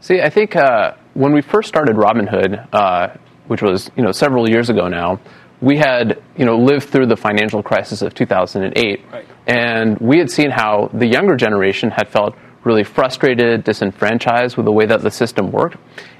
See, 0.00 0.20
I 0.20 0.30
think 0.30 0.56
uh, 0.56 0.94
when 1.14 1.32
we 1.32 1.42
first 1.42 1.68
started 1.68 1.96
Robinhood, 1.96 2.68
uh, 2.72 3.16
which 3.48 3.62
was 3.62 3.90
you 3.96 4.02
know 4.02 4.12
several 4.12 4.48
years 4.48 4.70
ago 4.70 4.88
now, 4.88 5.20
we 5.60 5.76
had 5.76 6.22
you 6.36 6.46
know 6.46 6.56
lived 6.56 6.88
through 6.88 7.06
the 7.06 7.16
financial 7.16 7.62
crisis 7.62 8.00
of 8.00 8.14
2008, 8.14 9.04
right. 9.12 9.26
and 9.46 9.98
we 9.98 10.18
had 10.18 10.30
seen 10.30 10.50
how 10.50 10.90
the 10.94 11.06
younger 11.06 11.36
generation 11.36 11.90
had 11.90 12.08
felt 12.08 12.34
really 12.64 12.84
frustrated, 12.84 13.64
disenfranchised 13.64 14.56
with 14.56 14.66
the 14.66 14.72
way 14.72 14.86
that 14.86 15.02
the 15.02 15.10
system 15.10 15.50
worked. 15.50 15.76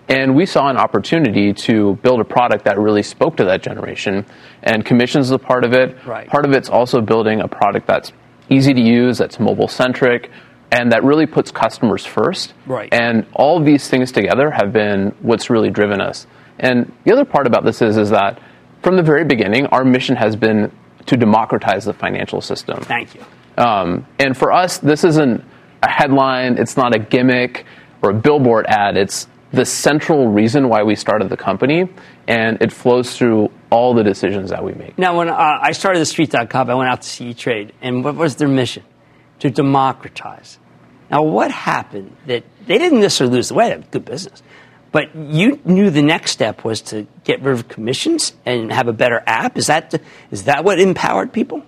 And 0.09 0.35
we 0.35 0.47
saw 0.47 0.69
an 0.69 0.77
opportunity 0.77 1.53
to 1.53 1.97
build 1.97 2.21
a 2.21 2.25
product 2.25 2.64
that 2.64 2.79
really 2.79 3.03
spoke 3.03 3.37
to 3.37 3.45
that 3.45 3.62
generation. 3.62 4.27
And 4.62 4.85
commissions 4.85 5.27
is 5.27 5.33
a 5.33 5.38
part 5.38 5.64
of 5.64 5.73
it. 5.73 6.05
Right. 6.05 6.27
Part 6.27 6.47
of 6.47 6.53
it's 6.53 6.69
also 6.69 7.01
building 7.01 7.40
a 7.40 7.49
product 7.49 7.87
that's 7.87 8.12
easy 8.49 8.75
to 8.75 8.81
use, 8.81 9.19
that's 9.19 9.38
mobile 9.38 9.69
centric, 9.69 10.31
and 10.72 10.92
that 10.92 11.02
really 11.04 11.26
puts 11.26 11.50
customers 11.50 12.06
first. 12.06 12.54
Right. 12.66 12.92
And 12.92 13.26
all 13.35 13.61
these 13.61 13.88
things 13.88 14.12
together 14.12 14.50
have 14.50 14.72
been 14.72 15.14
what's 15.20 15.50
really 15.50 15.70
driven 15.70 16.00
us. 16.00 16.26
And 16.59 16.92
the 17.04 17.12
other 17.12 17.24
part 17.24 17.46
about 17.46 17.64
this 17.64 17.83
is, 17.83 17.96
is 17.96 18.11
that 18.11 18.40
from 18.83 18.96
the 18.96 19.02
very 19.02 19.24
beginning, 19.24 19.66
our 19.66 19.85
mission 19.85 20.16
has 20.16 20.37
been 20.37 20.72
to 21.06 21.16
democratize 21.16 21.85
the 21.85 21.92
financial 21.92 22.40
system. 22.40 22.80
Thank 22.83 23.14
you. 23.14 23.24
Um, 23.56 24.06
and 24.18 24.37
for 24.37 24.52
us, 24.52 24.78
this 24.78 25.04
isn't 25.04 25.44
a 25.83 25.90
headline, 25.90 26.59
it's 26.59 26.76
not 26.76 26.94
a 26.94 26.98
gimmick 26.98 27.66
or 28.02 28.11
a 28.11 28.14
billboard 28.14 28.66
ad. 28.66 28.96
It's 28.96 29.26
the 29.52 29.64
central 29.64 30.28
reason 30.28 30.68
why 30.68 30.83
we 30.83 30.94
started 30.94 31.28
the 31.28 31.37
company, 31.37 31.88
and 32.28 32.62
it 32.62 32.72
flows 32.72 33.16
through 33.16 33.50
all 33.70 33.94
the 33.94 34.04
decisions 34.04 34.50
that 34.50 34.62
we 34.62 34.72
make. 34.74 34.96
Now, 34.96 35.18
when 35.18 35.28
uh, 35.28 35.59
I 35.61 35.72
started 35.72 35.98
the 35.98 36.06
Street.com, 36.06 36.70
I 36.70 36.74
went 36.74 36.88
out 36.88 37.02
to 37.02 37.09
see 37.09 37.35
Trade, 37.35 37.72
and 37.83 38.04
what 38.04 38.14
was 38.14 38.37
their 38.37 38.48
mission? 38.48 38.85
To 39.40 39.50
democratize. 39.50 40.59
Now, 41.11 41.23
what 41.23 41.51
happened 41.51 42.16
that 42.27 42.44
they 42.66 42.79
didn't 42.79 43.01
necessarily 43.01 43.37
lose 43.37 43.49
the? 43.49 43.55
They 43.55 43.83
good 43.90 44.05
business. 44.05 44.42
But 44.92 45.14
you 45.14 45.61
knew 45.64 45.90
the 45.90 46.03
next 46.03 46.33
step 46.33 46.64
was 46.64 46.81
to 46.83 47.07
get 47.25 47.40
rid 47.42 47.55
of 47.55 47.68
commissions 47.68 48.33
and 48.44 48.73
have 48.73 48.88
a 48.88 48.92
better 48.92 49.23
app. 49.27 49.57
Is 49.57 49.68
that, 49.68 50.01
is 50.31 50.44
that 50.44 50.64
what 50.64 50.81
empowered 50.81 51.33
people? 51.33 51.62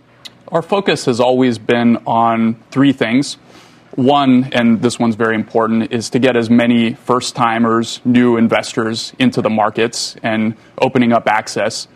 Our 0.49 0.63
focus 0.63 1.05
has 1.07 1.21
always 1.21 1.59
been 1.59 1.99
on 2.07 2.55
three 2.71 2.93
things. 2.93 3.35
One, 3.95 4.51
and 4.53 4.83
this 4.83 4.99
one's 4.99 5.17
very 5.17 5.35
important, 5.35 5.93
is 5.93 6.11
to 6.11 6.19
get 6.19 6.37
as 6.37 6.51
many 6.51 6.95
first 6.95 7.37
timers, 7.37 8.01
new 8.05 8.37
investors 8.37 9.13
into 9.19 9.43
the 9.43 9.51
markets 9.51 10.17
and 10.23 10.57
opening 10.79 11.13
up 11.13 11.29
access. 11.29 11.89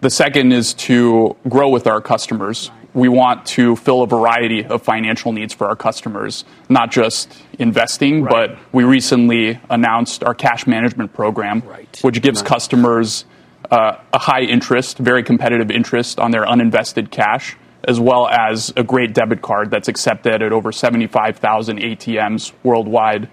The 0.00 0.10
second 0.10 0.52
is 0.52 0.74
to 0.74 1.36
grow 1.48 1.68
with 1.68 1.86
our 1.86 2.00
customers. 2.00 2.70
We 2.94 3.08
want 3.08 3.44
to 3.46 3.76
fill 3.76 4.02
a 4.02 4.06
variety 4.06 4.64
of 4.64 4.82
financial 4.82 5.32
needs 5.32 5.52
for 5.52 5.66
our 5.66 5.76
customers, 5.76 6.44
not 6.68 6.90
just 6.90 7.36
investing, 7.58 8.22
right. 8.22 8.30
but 8.30 8.58
we 8.72 8.84
recently 8.84 9.60
announced 9.68 10.24
our 10.24 10.34
cash 10.34 10.66
management 10.66 11.12
program, 11.12 11.60
right. 11.66 11.98
which 12.02 12.22
gives 12.22 12.40
right. 12.40 12.48
customers 12.48 13.24
uh, 13.70 13.96
a 14.12 14.18
high 14.18 14.42
interest, 14.42 14.98
very 14.98 15.22
competitive 15.22 15.70
interest 15.70 16.18
on 16.20 16.30
their 16.30 16.44
uninvested 16.44 17.10
cash 17.10 17.56
as 17.86 18.00
well 18.00 18.28
as 18.28 18.72
a 18.76 18.82
great 18.82 19.12
debit 19.12 19.42
card 19.42 19.70
that's 19.70 19.88
accepted 19.88 20.42
at 20.42 20.52
over 20.52 20.72
75,000 20.72 21.78
ATMs 21.78 22.52
worldwide. 22.62 23.28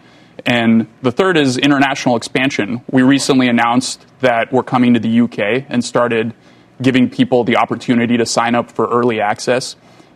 And 0.45 0.87
the 1.01 1.11
third 1.11 1.37
is 1.37 1.57
international 1.57 2.15
expansion. 2.15 2.81
We 2.89 3.03
recently 3.03 3.47
announced 3.47 4.05
that 4.19 4.51
we're 4.51 4.63
coming 4.63 4.93
to 4.93 4.99
the 4.99 5.21
UK 5.21 5.65
and 5.69 5.83
started 5.83 6.33
giving 6.81 7.09
people 7.09 7.43
the 7.43 7.57
opportunity 7.57 8.17
to 8.17 8.25
sign 8.25 8.55
up 8.55 8.71
for 8.71 8.87
early 8.87 9.21
access. 9.21 9.75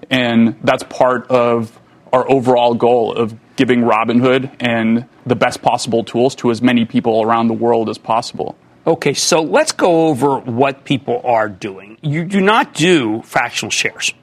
And 0.09 0.57
that's 0.63 0.83
part 0.83 1.27
of 1.29 1.79
our 2.11 2.29
overall 2.29 2.75
goal 2.75 3.13
of 3.13 3.35
giving 3.55 3.81
Robinhood 3.81 4.55
and 4.59 5.07
the 5.25 5.35
best 5.35 5.61
possible 5.61 6.03
tools 6.03 6.35
to 6.35 6.51
as 6.51 6.61
many 6.61 6.85
people 6.85 7.21
around 7.21 7.47
the 7.47 7.53
world 7.53 7.89
as 7.89 7.97
possible. 7.97 8.55
Okay, 8.87 9.13
so 9.13 9.41
let's 9.41 9.71
go 9.71 10.07
over 10.07 10.37
what 10.39 10.83
people 10.83 11.21
are 11.23 11.49
doing. 11.49 11.97
You 12.01 12.23
do 12.23 12.39
not 12.39 12.73
do 12.73 13.21
fractional 13.23 13.71
shares. 13.71 14.13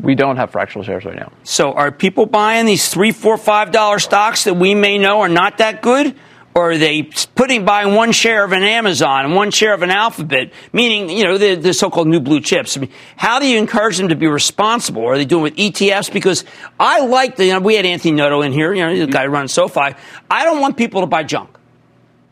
We 0.00 0.14
don't 0.14 0.36
have 0.36 0.50
fractional 0.50 0.84
shares 0.84 1.04
right 1.04 1.16
now. 1.16 1.32
So 1.44 1.72
are 1.72 1.90
people 1.90 2.26
buying 2.26 2.66
these 2.66 2.88
three, 2.88 3.12
four, 3.12 3.38
five 3.38 3.70
dollar 3.70 3.98
stocks 3.98 4.44
that 4.44 4.54
we 4.54 4.74
may 4.74 4.98
know 4.98 5.20
are 5.20 5.28
not 5.28 5.58
that 5.58 5.80
good? 5.80 6.14
Or 6.56 6.70
are 6.70 6.78
they 6.78 7.02
putting 7.02 7.66
buying 7.66 7.94
one 7.94 8.12
share 8.12 8.42
of 8.42 8.52
an 8.52 8.62
Amazon 8.62 9.26
and 9.26 9.34
one 9.34 9.50
share 9.50 9.74
of 9.74 9.82
an 9.82 9.90
Alphabet, 9.90 10.54
meaning 10.72 11.10
you 11.10 11.24
know 11.24 11.36
the, 11.36 11.54
the 11.54 11.74
so-called 11.74 12.08
new 12.08 12.18
blue 12.18 12.40
chips? 12.40 12.78
I 12.78 12.80
mean, 12.80 12.90
how 13.14 13.38
do 13.40 13.46
you 13.46 13.58
encourage 13.58 13.98
them 13.98 14.08
to 14.08 14.16
be 14.16 14.26
responsible? 14.26 15.04
Are 15.04 15.18
they 15.18 15.26
doing 15.26 15.42
with 15.42 15.56
ETFs? 15.56 16.10
Because 16.10 16.46
I 16.80 17.00
like 17.00 17.36
the 17.36 17.44
you 17.44 17.52
know, 17.52 17.60
we 17.60 17.74
had 17.74 17.84
Anthony 17.84 18.12
Noto 18.12 18.40
in 18.40 18.52
here, 18.52 18.72
you 18.72 18.86
know, 18.86 19.04
the 19.04 19.12
guy 19.12 19.26
who 19.26 19.32
runs 19.32 19.52
SoFi. 19.52 19.96
I 20.30 20.44
don't 20.44 20.62
want 20.62 20.78
people 20.78 21.02
to 21.02 21.06
buy 21.06 21.24
junk, 21.24 21.50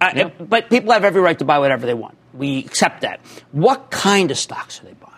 I, 0.00 0.32
but 0.40 0.70
people 0.70 0.94
have 0.94 1.04
every 1.04 1.20
right 1.20 1.38
to 1.38 1.44
buy 1.44 1.58
whatever 1.58 1.84
they 1.84 1.92
want. 1.92 2.16
We 2.32 2.60
accept 2.60 3.02
that. 3.02 3.20
What 3.52 3.90
kind 3.90 4.30
of 4.30 4.38
stocks 4.38 4.80
are 4.80 4.86
they 4.86 4.94
buying? 4.94 5.12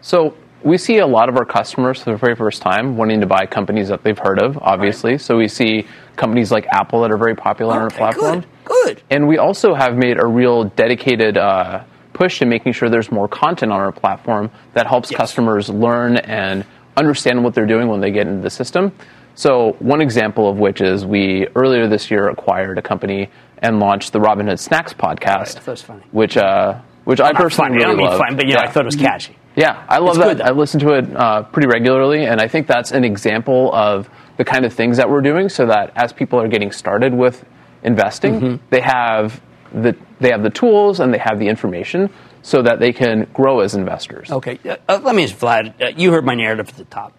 So 0.00 0.34
we 0.64 0.78
see 0.78 0.98
a 0.98 1.06
lot 1.06 1.28
of 1.28 1.36
our 1.36 1.44
customers 1.44 2.02
for 2.02 2.10
the 2.12 2.16
very 2.16 2.34
first 2.34 2.62
time 2.62 2.96
wanting 2.96 3.20
to 3.20 3.26
buy 3.26 3.46
companies 3.46 3.88
that 3.88 4.02
they've 4.02 4.18
heard 4.18 4.42
of, 4.42 4.58
obviously. 4.58 5.12
Right. 5.12 5.20
So 5.20 5.36
we 5.36 5.48
see 5.48 5.86
companies 6.16 6.50
like 6.50 6.66
Apple 6.72 7.02
that 7.02 7.12
are 7.12 7.18
very 7.18 7.34
popular 7.34 7.72
okay, 7.72 7.78
on 7.78 7.84
our 7.84 7.90
platform. 7.90 8.40
Good, 8.64 8.96
good. 8.96 9.02
And 9.10 9.28
we 9.28 9.38
also 9.38 9.74
have 9.74 9.96
made 9.96 10.18
a 10.18 10.26
real 10.26 10.64
dedicated 10.64 11.38
uh, 11.38 11.84
push 12.12 12.38
to 12.38 12.46
making 12.46 12.72
sure 12.72 12.88
there's 12.88 13.12
more 13.12 13.28
content 13.28 13.70
on 13.72 13.80
our 13.80 13.92
platform 13.92 14.50
that 14.72 14.86
helps 14.86 15.10
yes. 15.10 15.18
customers 15.18 15.68
learn 15.68 16.16
and 16.16 16.64
understand 16.96 17.44
what 17.44 17.54
they're 17.54 17.66
doing 17.66 17.88
when 17.88 18.00
they 18.00 18.10
get 18.10 18.26
into 18.26 18.42
the 18.42 18.50
system. 18.50 18.92
So 19.34 19.76
one 19.80 20.00
example 20.00 20.48
of 20.48 20.56
which 20.56 20.80
is 20.80 21.04
we 21.04 21.46
earlier 21.54 21.86
this 21.86 22.10
year 22.10 22.28
acquired 22.28 22.78
a 22.78 22.82
company 22.82 23.28
and 23.58 23.78
launched 23.78 24.14
the 24.14 24.18
Robinhood 24.18 24.58
Snacks 24.58 24.94
podcast, 24.94 25.66
right, 25.66 26.02
which 26.12 26.38
uh, 26.38 26.80
which 27.04 27.20
well, 27.20 27.28
I 27.28 27.32
personally 27.34 27.78
funny. 27.78 27.84
really 27.84 28.02
love. 28.02 28.18
Fun, 28.18 28.36
but 28.36 28.48
yeah, 28.48 28.56
yeah, 28.56 28.68
I 28.68 28.70
thought 28.70 28.84
it 28.84 28.86
was 28.86 28.96
catchy. 28.96 29.36
Yeah, 29.56 29.84
I 29.88 29.98
love 29.98 30.10
it's 30.10 30.18
that. 30.18 30.36
Good, 30.36 30.40
I 30.42 30.50
listen 30.50 30.80
to 30.80 30.92
it 30.92 31.16
uh, 31.16 31.42
pretty 31.44 31.66
regularly, 31.66 32.26
and 32.26 32.40
I 32.40 32.46
think 32.46 32.66
that's 32.66 32.92
an 32.92 33.04
example 33.04 33.74
of 33.74 34.08
the 34.36 34.44
kind 34.44 34.66
of 34.66 34.72
things 34.72 34.98
that 34.98 35.08
we're 35.08 35.22
doing, 35.22 35.48
so 35.48 35.66
that 35.66 35.92
as 35.96 36.12
people 36.12 36.38
are 36.38 36.46
getting 36.46 36.70
started 36.70 37.14
with 37.14 37.44
investing, 37.82 38.40
mm-hmm. 38.40 38.64
they 38.68 38.82
have 38.82 39.40
the 39.72 39.96
they 40.20 40.30
have 40.30 40.42
the 40.42 40.50
tools 40.50 41.00
and 41.00 41.12
they 41.12 41.18
have 41.18 41.38
the 41.38 41.48
information 41.48 42.10
so 42.42 42.62
that 42.62 42.78
they 42.78 42.92
can 42.92 43.26
grow 43.32 43.60
as 43.60 43.74
investors. 43.74 44.30
Okay, 44.30 44.58
uh, 44.64 44.76
uh 44.88 45.00
let 45.02 45.14
me 45.14 45.26
just 45.26 45.40
Vlad. 45.40 45.80
Uh, 45.80 45.92
you 45.96 46.12
heard 46.12 46.24
my 46.26 46.34
narrative 46.34 46.68
at 46.68 46.76
the 46.76 46.84
top. 46.84 47.14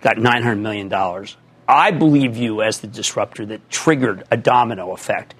Got 0.00 0.18
nine 0.18 0.42
hundred 0.42 0.62
million 0.62 0.88
dollars. 0.88 1.36
I 1.68 1.90
believe 1.90 2.36
you 2.36 2.62
as 2.62 2.80
the 2.80 2.86
disruptor 2.86 3.44
that 3.46 3.70
triggered 3.70 4.24
a 4.30 4.36
domino 4.36 4.92
effect. 4.92 5.34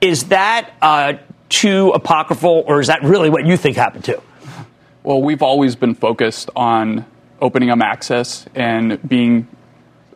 Is 0.00 0.24
that 0.24 0.72
uh, 0.82 1.14
too 1.48 1.90
apocryphal, 1.94 2.64
or 2.66 2.80
is 2.80 2.88
that 2.88 3.02
really 3.02 3.30
what 3.30 3.46
you 3.46 3.56
think 3.56 3.76
happened 3.76 4.04
too? 4.04 4.20
Well, 5.04 5.20
we've 5.20 5.42
always 5.42 5.76
been 5.76 5.94
focused 5.94 6.48
on 6.56 7.04
opening 7.38 7.68
up 7.68 7.78
access 7.82 8.46
and 8.54 9.06
being 9.06 9.46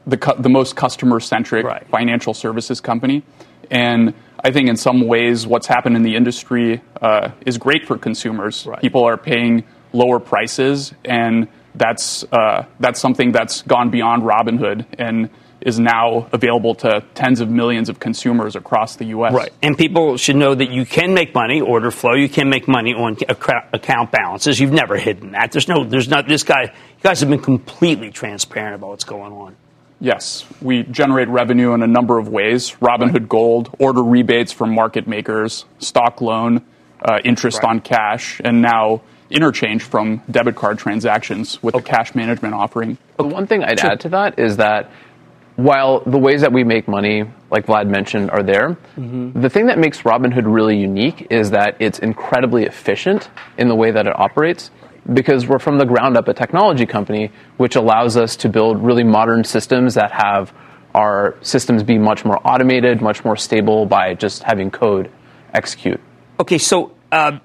the, 0.07 0.17
cu- 0.17 0.41
the 0.41 0.49
most 0.49 0.77
customer 0.77 1.21
centric 1.21 1.67
right. 1.67 1.87
financial 1.89 2.33
services 2.33 2.81
company. 2.81 3.23
And 3.71 4.15
I 4.43 4.51
think 4.51 4.71
in 4.71 4.79
some 4.79 5.07
ways, 5.07 5.47
what's 5.47 5.67
happened 5.67 5.97
in 5.97 6.05
the 6.05 6.17
industry 6.17 6.81
uh, 7.03 7.33
is 7.45 7.59
great 7.59 7.87
for 7.87 7.99
consumers. 7.99 8.65
Right. 8.65 8.81
People 8.81 9.05
are 9.05 9.19
paying 9.19 9.65
lower 9.93 10.19
prices, 10.19 10.95
and 11.05 11.49
that's 11.75 12.25
uh, 12.33 12.65
that's 12.81 12.99
something 12.99 13.31
that's 13.31 13.61
gone 13.61 13.91
beyond 13.91 14.23
Robinhood 14.23 14.87
and 14.99 15.29
is 15.69 15.79
now 15.79 16.29
available 16.33 16.75
to 16.77 17.05
tens 17.15 17.41
of 17.41 17.49
millions 17.49 17.89
of 17.89 18.01
consumers 18.01 18.57
across 18.57 18.97
the 18.97 19.05
U.S. 19.07 19.33
Right, 19.33 19.53
and 19.63 19.79
people 19.79 20.17
should 20.17 20.37
know 20.37 20.55
that 20.55 20.71
you 20.71 20.85
can 20.85 21.15
make 21.15 21.35
money 21.35 21.61
order 21.61 21.93
flow. 21.93 22.15
You 22.15 22.29
can 22.29 22.49
make 22.49 22.67
money 22.67 22.95
on 22.95 23.17
account 23.29 24.11
balances. 24.11 24.59
You've 24.59 24.73
never 24.73 24.97
hidden 24.97 25.33
that. 25.33 25.53
There's 25.53 25.69
no, 25.69 25.85
there's 25.85 26.09
not. 26.09 26.27
This 26.27 26.43
guy, 26.43 26.63
you 26.63 27.03
guys 27.03 27.21
have 27.21 27.29
been 27.29 27.41
completely 27.41 28.11
transparent 28.11 28.75
about 28.75 28.89
what's 28.89 29.05
going 29.05 29.33
on. 29.33 29.55
Yes, 30.01 30.45
we 30.63 30.85
generate 30.85 31.29
revenue 31.29 31.73
in 31.75 31.83
a 31.83 31.87
number 31.87 32.19
of 32.19 32.29
ways 32.29 32.77
Robinhood 32.81 33.29
Gold, 33.29 33.75
order 33.79 34.03
rebates 34.03 34.53
from 34.53 34.75
market 34.75 35.07
makers, 35.07 35.65
stock 35.79 36.21
loan, 36.21 36.65
uh, 37.03 37.19
interest 37.25 37.63
right. 37.63 37.71
on 37.71 37.81
cash, 37.81 38.41
and 38.45 38.63
now 38.63 39.03
interchange 39.31 39.83
from 39.83 40.23
debit 40.31 40.57
card 40.57 40.79
transactions 40.79 41.63
with 41.63 41.75
okay. 41.75 41.83
the 41.83 41.89
cash 41.89 42.15
management 42.15 42.55
offering. 42.55 42.97
The 43.17 43.25
one 43.25 43.47
thing 43.47 43.63
I'd 43.63 43.81
sure. 43.81 43.91
add 43.91 44.01
to 44.01 44.09
that 44.11 44.39
is 44.39 44.57
that 44.57 44.91
while 45.59 46.05
the 46.07 46.19
ways 46.19 46.43
that 46.43 46.53
we 46.53 46.63
make 46.63 46.87
money, 46.87 47.25
like 47.51 47.67
Vlad 47.67 47.89
mentioned, 47.89 48.31
are 48.31 48.45
there, 48.45 48.79
mm-hmm. 48.97 49.41
the 49.41 49.51
thing 49.51 49.67
that 49.67 49.77
makes 49.77 50.03
Robinhood 50.03 50.45
really 50.47 50.79
unique 50.79 51.27
is 51.31 51.51
that 51.51 51.75
it's 51.81 51.99
incredibly 51.99 52.63
efficient 52.63 53.29
in 53.57 53.67
the 53.67 53.75
way 53.75 53.91
that 53.91 54.07
it 54.07 54.13
operates 54.17 54.71
because 55.13 55.49
we're 55.49 55.59
from 55.59 55.79
the 55.79 55.85
ground 55.85 56.17
up 56.17 56.29
a 56.29 56.33
technology 56.33 56.87
company, 56.87 57.33
which 57.57 57.75
allows 57.75 58.17
us 58.17 58.37
to 58.37 58.49
build 58.49 58.81
really 58.81 59.03
modern 59.03 59.43
systems 59.43 59.95
that 59.95 60.13
have 60.13 60.55
our 60.95 61.35
systems 61.41 61.83
be 61.83 61.99
much 61.99 62.25
more 62.25 62.39
automated, 62.47 63.03
much 63.03 63.25
more 63.25 63.37
stable 63.37 63.85
by 63.85 64.15
just 64.15 64.45
having 64.45 64.71
code 64.71 65.11
execute. 65.53 66.01
Okay, 66.39 66.59
so 66.59 66.95
uh, 67.11 67.41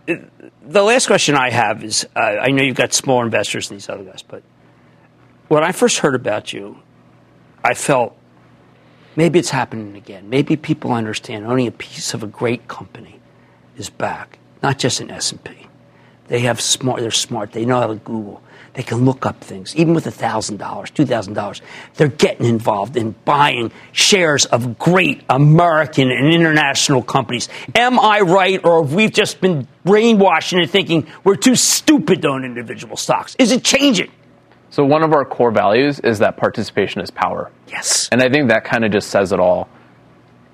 the 0.61 0.83
last 0.83 1.07
question 1.07 1.33
I 1.33 1.49
have 1.49 1.83
is 1.83 2.05
uh, 2.15 2.19
I 2.19 2.51
know 2.51 2.61
you've 2.61 2.75
got 2.75 2.93
small 2.93 3.23
investors 3.23 3.71
and 3.71 3.79
these 3.79 3.89
other 3.89 4.03
guys, 4.03 4.21
but 4.21 4.43
when 5.47 5.63
I 5.63 5.71
first 5.71 5.97
heard 5.97 6.13
about 6.13 6.53
you, 6.53 6.77
I 7.63 7.73
felt 7.73 8.15
maybe 9.15 9.39
it's 9.39 9.49
happening 9.49 9.95
again. 9.95 10.29
Maybe 10.29 10.55
people 10.55 10.91
understand 10.91 11.45
only 11.45 11.67
a 11.67 11.71
piece 11.71 12.13
of 12.13 12.23
a 12.23 12.27
great 12.27 12.67
company 12.67 13.19
is 13.77 13.89
back, 13.89 14.39
not 14.61 14.79
just 14.79 14.99
an 14.99 15.09
S&P. 15.09 15.67
They 16.27 16.39
have 16.41 16.61
smart. 16.61 17.01
They're 17.01 17.11
smart. 17.11 17.51
They 17.51 17.65
know 17.65 17.79
how 17.79 17.87
to 17.87 17.95
Google. 17.95 18.41
They 18.73 18.81
can 18.81 19.05
look 19.05 19.25
up 19.25 19.41
things, 19.41 19.75
even 19.75 19.93
with 19.93 20.05
thousand 20.05 20.57
dollars, 20.57 20.89
two 20.89 21.05
thousand 21.05 21.33
dollars. 21.33 21.61
They're 21.95 22.07
getting 22.07 22.47
involved 22.47 22.97
in 22.97 23.11
buying 23.23 23.71
shares 23.91 24.45
of 24.45 24.79
great 24.79 25.21
American 25.29 26.09
and 26.09 26.33
international 26.33 27.03
companies. 27.03 27.49
Am 27.75 27.99
I 27.99 28.21
right, 28.21 28.63
or 28.63 28.83
have 28.83 28.93
we 28.93 29.09
just 29.09 29.41
been 29.41 29.67
brainwashing 29.83 30.59
and 30.59 30.69
thinking 30.69 31.07
we're 31.23 31.35
too 31.35 31.55
stupid 31.55 32.23
to 32.23 32.29
own 32.29 32.45
individual 32.45 32.97
stocks? 32.97 33.35
Is 33.37 33.51
it 33.51 33.63
changing? 33.63 34.09
So 34.73 34.83
one 34.83 35.03
of 35.03 35.13
our 35.13 35.23
core 35.23 35.51
values 35.51 35.99
is 35.99 36.19
that 36.19 36.35
participation 36.35 37.01
is 37.01 37.11
power. 37.11 37.51
Yes. 37.67 38.09
And 38.11 38.21
I 38.21 38.29
think 38.29 38.49
that 38.49 38.63
kind 38.63 38.83
of 38.83 38.91
just 38.91 39.09
says 39.09 39.31
it 39.31 39.39
all. 39.39 39.69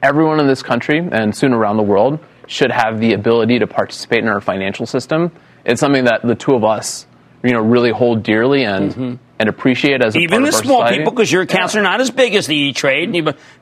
Everyone 0.04 0.40
in 0.40 0.48
this 0.48 0.62
country 0.62 1.00
and 1.00 1.36
soon 1.36 1.54
around 1.54 1.78
the 1.78 1.84
world 1.84 2.20
should 2.48 2.72
have 2.72 3.00
the 3.00 3.14
ability 3.14 3.60
to 3.60 3.68
participate 3.68 4.20
in 4.20 4.28
our 4.28 4.42
financial 4.42 4.86
system 4.86 5.32
it's 5.66 5.80
something 5.80 6.06
that 6.06 6.22
the 6.24 6.36
two 6.36 6.54
of 6.56 6.64
us, 6.64 7.06
you 7.44 7.52
know, 7.52 7.62
really 7.62 7.92
hold 7.92 8.24
dearly 8.24 8.64
and 8.64 8.92
mm-hmm. 8.92 9.16
and 9.40 9.50
appreciate 9.50 10.04
as 10.04 10.16
even 10.16 10.44
the 10.44 10.52
small 10.52 10.80
society. 10.80 10.98
people 10.98 11.12
because 11.14 11.32
your 11.32 11.44
accounts 11.44 11.74
yeah. 11.74 11.82
are 11.82 11.84
not 11.84 12.02
as 12.02 12.12
big 12.12 12.36
as 12.36 12.48
the 12.48 12.56
E 12.56 12.74
Trade. 12.74 13.16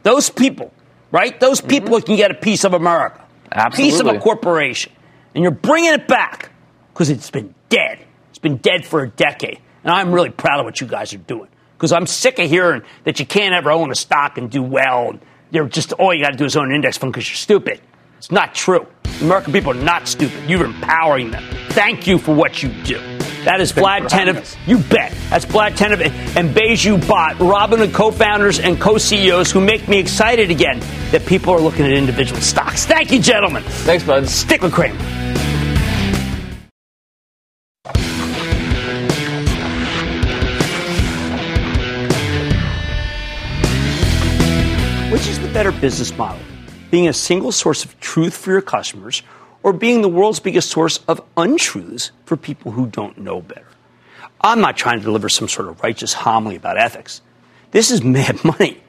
Those 0.03 0.29
people, 0.29 0.71
right? 1.11 1.37
Those 1.39 1.59
mm-hmm. 1.59 1.69
people 1.69 1.97
mm-hmm. 1.97 2.05
can 2.05 2.15
get 2.15 2.31
a 2.31 2.35
piece 2.35 2.63
of 2.63 2.73
America, 2.73 3.23
Absolutely. 3.51 3.91
piece 3.91 3.99
of 3.99 4.07
a 4.07 4.19
corporation, 4.19 4.93
and 5.33 5.43
you're 5.43 5.51
bringing 5.51 5.93
it 5.93 6.07
back 6.07 6.51
because 6.93 7.09
it's 7.09 7.31
been 7.31 7.53
dead. 7.69 7.99
It's 8.29 8.39
been 8.39 8.57
dead 8.57 8.85
for 8.85 9.01
a 9.01 9.09
decade, 9.09 9.59
and 9.87 9.95
I'm 9.95 10.11
really 10.11 10.29
proud 10.29 10.59
of 10.59 10.65
what 10.65 10.81
you 10.81 10.85
guys 10.87 11.13
are 11.13 11.17
doing 11.17 11.47
because 11.77 11.93
I'm 11.93 12.05
sick 12.05 12.39
of 12.39 12.49
hearing 12.49 12.81
that 13.05 13.21
you 13.21 13.25
can't 13.25 13.55
ever 13.55 13.71
own 13.71 13.89
a 13.89 13.95
stock 13.95 14.37
and 14.37 14.51
do 14.51 14.61
well. 14.61 15.11
And 15.11 15.21
they're 15.51 15.65
just 15.65 15.93
all 15.93 16.13
you 16.13 16.21
got 16.21 16.31
to 16.31 16.37
do 16.37 16.43
is 16.43 16.57
own 16.57 16.69
an 16.69 16.75
index 16.75 16.97
fund 16.97 17.13
because 17.13 17.29
you're 17.29 17.37
stupid. 17.37 17.79
It's 18.17 18.29
not 18.29 18.53
true. 18.53 18.85
American 19.21 19.53
people 19.53 19.71
are 19.71 19.81
not 19.81 20.09
stupid. 20.09 20.37
You're 20.49 20.65
empowering 20.65 21.31
them. 21.31 21.43
Thank 21.69 22.05
you 22.05 22.17
for 22.17 22.35
what 22.35 22.61
you 22.61 22.69
do. 22.83 22.97
That 23.45 23.61
is 23.61 23.71
Vlad 23.71 24.09
Tenev. 24.09 24.57
You 24.67 24.79
bet. 24.79 25.13
That's 25.29 25.45
Vlad 25.45 25.77
Tenev 25.77 26.01
and 26.35 26.49
Baiju 26.53 27.07
Robin 27.07 27.47
Robinhood 27.47 27.93
co-founders 27.93 28.59
and 28.59 28.81
co-CEOs 28.81 29.51
who 29.51 29.61
make 29.61 29.87
me 29.87 29.99
excited 29.99 30.51
again 30.51 30.81
that 31.11 31.25
people 31.25 31.53
are 31.53 31.61
looking 31.61 31.85
at 31.85 31.91
individual 31.91 32.41
stocks. 32.41 32.85
Thank 32.85 33.13
you, 33.13 33.19
gentlemen. 33.19 33.63
Thanks, 33.63 34.03
bud. 34.03 34.27
Stick 34.27 34.63
with 34.63 34.73
Cramer. 34.73 34.99
Business 45.81 46.15
model? 46.17 46.41
being 46.89 47.07
a 47.07 47.13
single 47.13 47.51
source 47.51 47.85
of 47.85 47.99
truth 47.99 48.35
for 48.35 48.51
your 48.51 48.61
customers 48.61 49.23
or 49.63 49.73
being 49.73 50.01
the 50.01 50.09
world's 50.09 50.39
biggest 50.39 50.69
source 50.69 50.99
of 51.07 51.21
untruths 51.35 52.11
for 52.25 52.37
people 52.37 52.71
who 52.71 52.87
don't 52.87 53.17
know 53.17 53.41
better. 53.41 53.67
I'm 54.39 54.61
not 54.61 54.77
trying 54.77 54.99
to 54.99 55.03
deliver 55.03 55.29
some 55.29 55.47
sort 55.47 55.67
of 55.67 55.81
righteous 55.81 56.13
homily 56.13 56.55
about 56.55 56.77
ethics. 56.77 57.21
This 57.71 57.91
is 57.91 58.03
mad 58.17 58.43
money. 58.43 58.81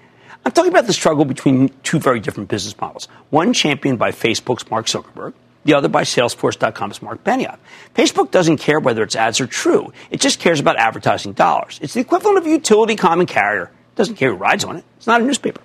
I'm 0.44 0.52
talking 0.52 0.70
about 0.70 0.86
the 0.86 0.92
struggle 0.92 1.24
between 1.24 1.70
two 1.82 1.98
very 1.98 2.20
different 2.20 2.48
business 2.48 2.78
models. 2.80 3.08
One 3.30 3.52
championed 3.52 3.98
by 3.98 4.12
Facebook's 4.12 4.70
Mark 4.70 4.86
Zuckerberg, 4.86 5.34
the 5.64 5.74
other 5.74 5.88
by 5.88 6.02
Salesforce.com's 6.02 7.02
Marc 7.02 7.24
Benioff. 7.24 7.58
Facebook 7.94 8.30
doesn't 8.30 8.58
care 8.58 8.78
whether 8.78 9.02
its 9.02 9.16
ads 9.16 9.40
are 9.40 9.46
true. 9.46 9.92
It 10.10 10.20
just 10.20 10.38
cares 10.38 10.60
about 10.60 10.76
advertising 10.76 11.32
dollars. 11.32 11.80
It's 11.82 11.94
the 11.94 12.00
equivalent 12.00 12.38
of 12.38 12.46
a 12.46 12.50
utility 12.50 12.94
common 12.94 13.26
carrier. 13.26 13.64
It 13.64 13.96
doesn't 13.96 14.14
care 14.14 14.30
who 14.30 14.36
rides 14.36 14.64
on 14.64 14.76
it. 14.76 14.84
It's 14.96 15.06
not 15.06 15.20
a 15.20 15.24
newspaper. 15.24 15.60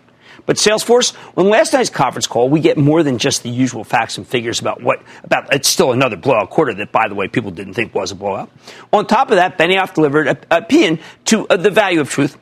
But 0.46 0.58
Salesforce, 0.58 1.16
on 1.38 1.50
last 1.50 1.72
night's 1.74 1.90
conference 1.90 2.28
call, 2.28 2.50
we 2.50 2.60
get 2.60 2.78
more 2.78 3.02
than 3.02 3.18
just 3.18 3.44
the 3.44 3.50
usual 3.50 3.84
facts 3.84 4.18
and 4.18 4.28
figures 4.28 4.60
about 4.60 4.82
what 4.82 5.02
about. 5.24 5.54
It's 5.54 5.70
still 5.70 5.94
another 5.94 6.18
blowout 6.18 6.50
quarter 6.50 6.74
that, 6.76 6.92
by 6.92 7.08
the 7.08 7.16
way, 7.16 7.28
people 7.28 7.52
didn't 7.52 7.76
think 7.76 7.96
was 7.96 8.12
a 8.12 8.16
blowout. 8.16 8.52
On 8.92 9.08
top 9.08 9.30
of 9.30 9.38
that, 9.38 9.58
Benioff 9.58 9.94
delivered 9.94 10.28
a, 10.28 10.38
a 10.52 10.98
to 11.26 11.48
uh, 11.48 11.56
the 11.56 11.70
value 11.70 12.02
of 12.02 12.10
truth, 12.10 12.38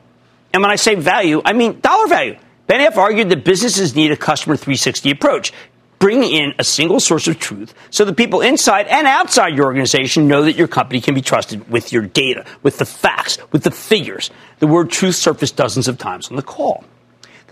and 0.52 0.62
when 0.62 0.70
I 0.70 0.76
say 0.76 0.96
value, 0.96 1.42
I 1.44 1.52
mean 1.52 1.80
dollar 1.80 2.08
value. 2.08 2.36
Benioff 2.68 2.96
argued 2.96 3.28
that 3.28 3.44
businesses 3.44 3.94
need 3.94 4.10
a 4.10 4.16
customer 4.16 4.56
360 4.56 5.10
approach. 5.10 5.52
Bring 5.98 6.24
in 6.24 6.54
a 6.58 6.64
single 6.64 6.98
source 6.98 7.28
of 7.28 7.38
truth 7.38 7.74
so 7.90 8.04
the 8.04 8.12
people 8.12 8.40
inside 8.40 8.88
and 8.88 9.06
outside 9.06 9.54
your 9.54 9.66
organization 9.66 10.26
know 10.26 10.42
that 10.42 10.56
your 10.56 10.66
company 10.66 11.00
can 11.00 11.14
be 11.14 11.20
trusted 11.20 11.70
with 11.70 11.92
your 11.92 12.02
data, 12.02 12.44
with 12.64 12.78
the 12.78 12.84
facts, 12.84 13.38
with 13.52 13.62
the 13.62 13.70
figures. 13.70 14.30
The 14.58 14.66
word 14.66 14.90
truth 14.90 15.14
surfaced 15.14 15.54
dozens 15.54 15.86
of 15.86 15.98
times 15.98 16.28
on 16.28 16.36
the 16.36 16.42
call. 16.42 16.84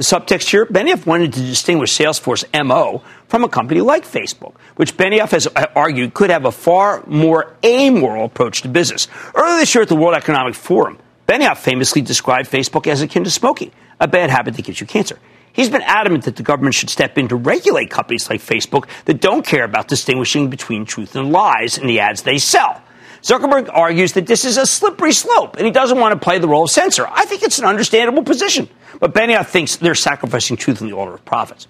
The 0.01 0.05
subtext 0.05 0.49
here 0.49 0.65
Benioff 0.65 1.05
wanted 1.05 1.35
to 1.35 1.41
distinguish 1.41 1.93
Salesforce 1.93 2.47
MO 2.65 3.03
from 3.29 3.45
a 3.45 3.51
company 3.51 3.83
like 3.83 4.07
Facebook, 4.07 4.55
which 4.77 4.97
Benioff 4.97 5.33
has 5.33 5.47
uh, 5.47 5.67
argued 5.77 6.15
could 6.15 6.31
have 6.31 6.47
a 6.47 6.51
far 6.51 7.05
more 7.07 7.55
amoral 7.63 8.25
approach 8.25 8.63
to 8.63 8.69
business. 8.69 9.09
Earlier 9.35 9.59
this 9.59 9.75
year 9.75 9.83
at 9.83 9.91
the 9.91 9.97
World 9.97 10.15
Economic 10.15 10.55
Forum, 10.55 10.97
Benioff 11.29 11.59
famously 11.59 12.01
described 12.01 12.49
Facebook 12.49 12.87
as 12.87 13.03
akin 13.03 13.25
to 13.25 13.31
smoking, 13.31 13.73
a 14.01 14.09
bad 14.09 14.31
habit 14.31 14.57
that 14.57 14.65
gives 14.65 14.81
you 14.81 14.87
cancer. 14.87 15.19
He's 15.53 15.69
been 15.69 15.83
adamant 15.83 16.25
that 16.25 16.37
the 16.37 16.43
government 16.43 16.77
should 16.77 16.89
step 16.89 17.19
in 17.19 17.29
to 17.29 17.37
regulate 17.37 17.91
companies 17.91 18.31
like 18.31 18.41
Facebook 18.41 18.89
that 19.05 19.21
don't 19.21 19.45
care 19.45 19.65
about 19.65 19.89
distinguishing 19.89 20.49
between 20.49 20.87
truth 20.87 21.15
and 21.15 21.31
lies 21.31 21.77
in 21.77 21.87
the 21.87 22.01
ads 22.01 22.23
they 22.23 22.39
sell. 22.39 22.81
Zuckerberg 23.23 23.71
argues 23.73 24.15
that 24.15 24.27
this 24.27 24.45
is 24.45 24.57
a 24.57 24.67
slippery 24.67 25.13
slope 25.13 25.57
and 25.57 25.67
he 25.67 25.73
doesn't 25.73 25.99
want 25.99 26.13
to 26.13 26.19
play 26.25 26.39
the 26.39 26.49
role 26.49 26.65
of 26.65 26.71
censor. 26.71 27.07
I 27.09 27.25
think 27.25 27.43
it's 27.43 27.59
an 27.59 27.65
understandable 27.65 28.23
position. 28.23 28.69
But 28.99 29.15
Benioff 29.15 29.47
thinks 29.47 29.77
they're 29.77 29.95
sacrificing 29.95 30.57
truth 30.57 30.81
in 30.81 30.89
the 30.89 30.95
order 30.95 31.15
of 31.15 31.25
profits. 31.25 31.67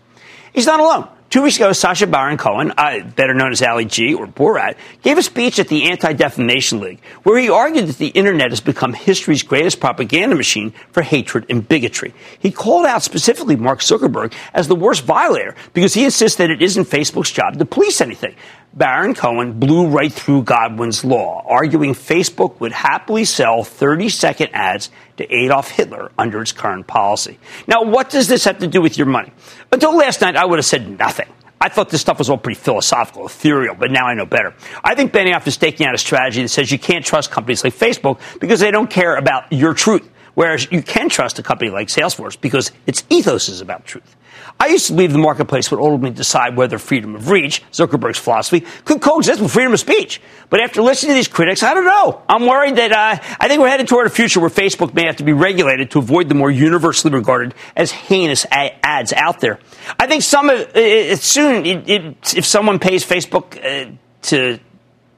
He's 0.52 0.66
not 0.66 0.80
alone. 0.80 1.08
Two 1.30 1.42
weeks 1.42 1.54
ago, 1.54 1.72
Sacha 1.72 2.08
Baron 2.08 2.38
Cohen, 2.38 2.72
uh, 2.76 3.04
better 3.04 3.34
known 3.34 3.52
as 3.52 3.62
Ali 3.62 3.84
G 3.84 4.14
or 4.14 4.26
Borat, 4.26 4.74
gave 5.02 5.16
a 5.16 5.22
speech 5.22 5.60
at 5.60 5.68
the 5.68 5.88
Anti 5.88 6.12
Defamation 6.12 6.80
League 6.80 7.00
where 7.22 7.38
he 7.38 7.48
argued 7.48 7.86
that 7.86 7.98
the 7.98 8.08
internet 8.08 8.50
has 8.50 8.60
become 8.60 8.92
history's 8.92 9.44
greatest 9.44 9.78
propaganda 9.78 10.34
machine 10.34 10.72
for 10.90 11.02
hatred 11.02 11.46
and 11.48 11.68
bigotry. 11.68 12.12
He 12.40 12.50
called 12.50 12.84
out 12.84 13.04
specifically 13.04 13.54
Mark 13.54 13.78
Zuckerberg 13.78 14.32
as 14.52 14.66
the 14.66 14.74
worst 14.74 15.04
violator 15.04 15.54
because 15.72 15.94
he 15.94 16.04
insists 16.04 16.36
that 16.38 16.50
it 16.50 16.62
isn't 16.62 16.86
Facebook's 16.86 17.30
job 17.30 17.56
to 17.56 17.64
police 17.64 18.00
anything. 18.00 18.34
Baron 18.72 19.14
Cohen 19.14 19.58
blew 19.58 19.88
right 19.88 20.12
through 20.12 20.42
Godwin's 20.42 21.04
law, 21.04 21.44
arguing 21.48 21.92
Facebook 21.92 22.60
would 22.60 22.70
happily 22.70 23.24
sell 23.24 23.64
30 23.64 24.08
second 24.08 24.50
ads 24.52 24.90
to 25.16 25.34
Adolf 25.34 25.70
Hitler 25.70 26.12
under 26.16 26.40
its 26.40 26.52
current 26.52 26.86
policy. 26.86 27.38
Now, 27.66 27.82
what 27.82 28.10
does 28.10 28.28
this 28.28 28.44
have 28.44 28.58
to 28.60 28.68
do 28.68 28.80
with 28.80 28.96
your 28.96 29.08
money? 29.08 29.32
Until 29.72 29.96
last 29.96 30.20
night, 30.20 30.36
I 30.36 30.44
would 30.44 30.58
have 30.58 30.66
said 30.66 30.98
nothing. 30.98 31.26
I 31.60 31.68
thought 31.68 31.90
this 31.90 32.00
stuff 32.00 32.18
was 32.18 32.30
all 32.30 32.38
pretty 32.38 32.58
philosophical, 32.58 33.26
ethereal, 33.26 33.74
but 33.74 33.90
now 33.90 34.06
I 34.06 34.14
know 34.14 34.24
better. 34.24 34.54
I 34.84 34.94
think 34.94 35.12
Benioff 35.12 35.46
is 35.46 35.56
taking 35.56 35.86
out 35.86 35.94
a 35.94 35.98
strategy 35.98 36.40
that 36.40 36.48
says 36.48 36.70
you 36.70 36.78
can't 36.78 37.04
trust 37.04 37.30
companies 37.30 37.64
like 37.64 37.74
Facebook 37.74 38.20
because 38.40 38.60
they 38.60 38.70
don't 38.70 38.88
care 38.88 39.16
about 39.16 39.52
your 39.52 39.74
truth. 39.74 40.08
Whereas 40.34 40.70
you 40.70 40.80
can 40.82 41.08
trust 41.08 41.38
a 41.38 41.42
company 41.42 41.70
like 41.70 41.88
Salesforce 41.88 42.40
because 42.40 42.70
its 42.86 43.04
ethos 43.10 43.48
is 43.48 43.60
about 43.60 43.84
truth. 43.84 44.16
I 44.62 44.66
used 44.66 44.88
to 44.88 44.92
believe 44.92 45.12
the 45.12 45.18
marketplace 45.18 45.70
would 45.70 45.80
ultimately 45.80 46.10
decide 46.10 46.54
whether 46.54 46.76
freedom 46.78 47.14
of 47.14 47.30
reach, 47.30 47.62
Zuckerberg's 47.72 48.18
philosophy, 48.18 48.66
could 48.84 49.00
coexist 49.00 49.40
with 49.40 49.50
freedom 49.50 49.72
of 49.72 49.80
speech. 49.80 50.20
But 50.50 50.60
after 50.60 50.82
listening 50.82 51.12
to 51.12 51.14
these 51.14 51.28
critics, 51.28 51.62
I 51.62 51.72
don't 51.72 51.86
know. 51.86 52.20
I'm 52.28 52.46
worried 52.46 52.76
that 52.76 52.92
uh, 52.92 53.22
I 53.40 53.48
think 53.48 53.62
we're 53.62 53.70
headed 53.70 53.88
toward 53.88 54.06
a 54.06 54.10
future 54.10 54.38
where 54.38 54.50
Facebook 54.50 54.92
may 54.92 55.06
have 55.06 55.16
to 55.16 55.24
be 55.24 55.32
regulated 55.32 55.90
to 55.92 55.98
avoid 55.98 56.28
the 56.28 56.34
more 56.34 56.50
universally 56.50 57.14
regarded 57.14 57.54
as 57.74 57.90
heinous 57.90 58.44
ads 58.50 59.14
out 59.14 59.40
there. 59.40 59.60
I 59.98 60.06
think 60.06 60.22
some 60.22 60.50
of 60.50 60.70
it, 60.74 61.18
soon, 61.20 61.64
it, 61.64 61.88
it, 61.88 62.36
if 62.36 62.44
someone 62.44 62.78
pays 62.78 63.02
Facebook 63.02 63.56
uh, 63.64 63.92
to 64.22 64.58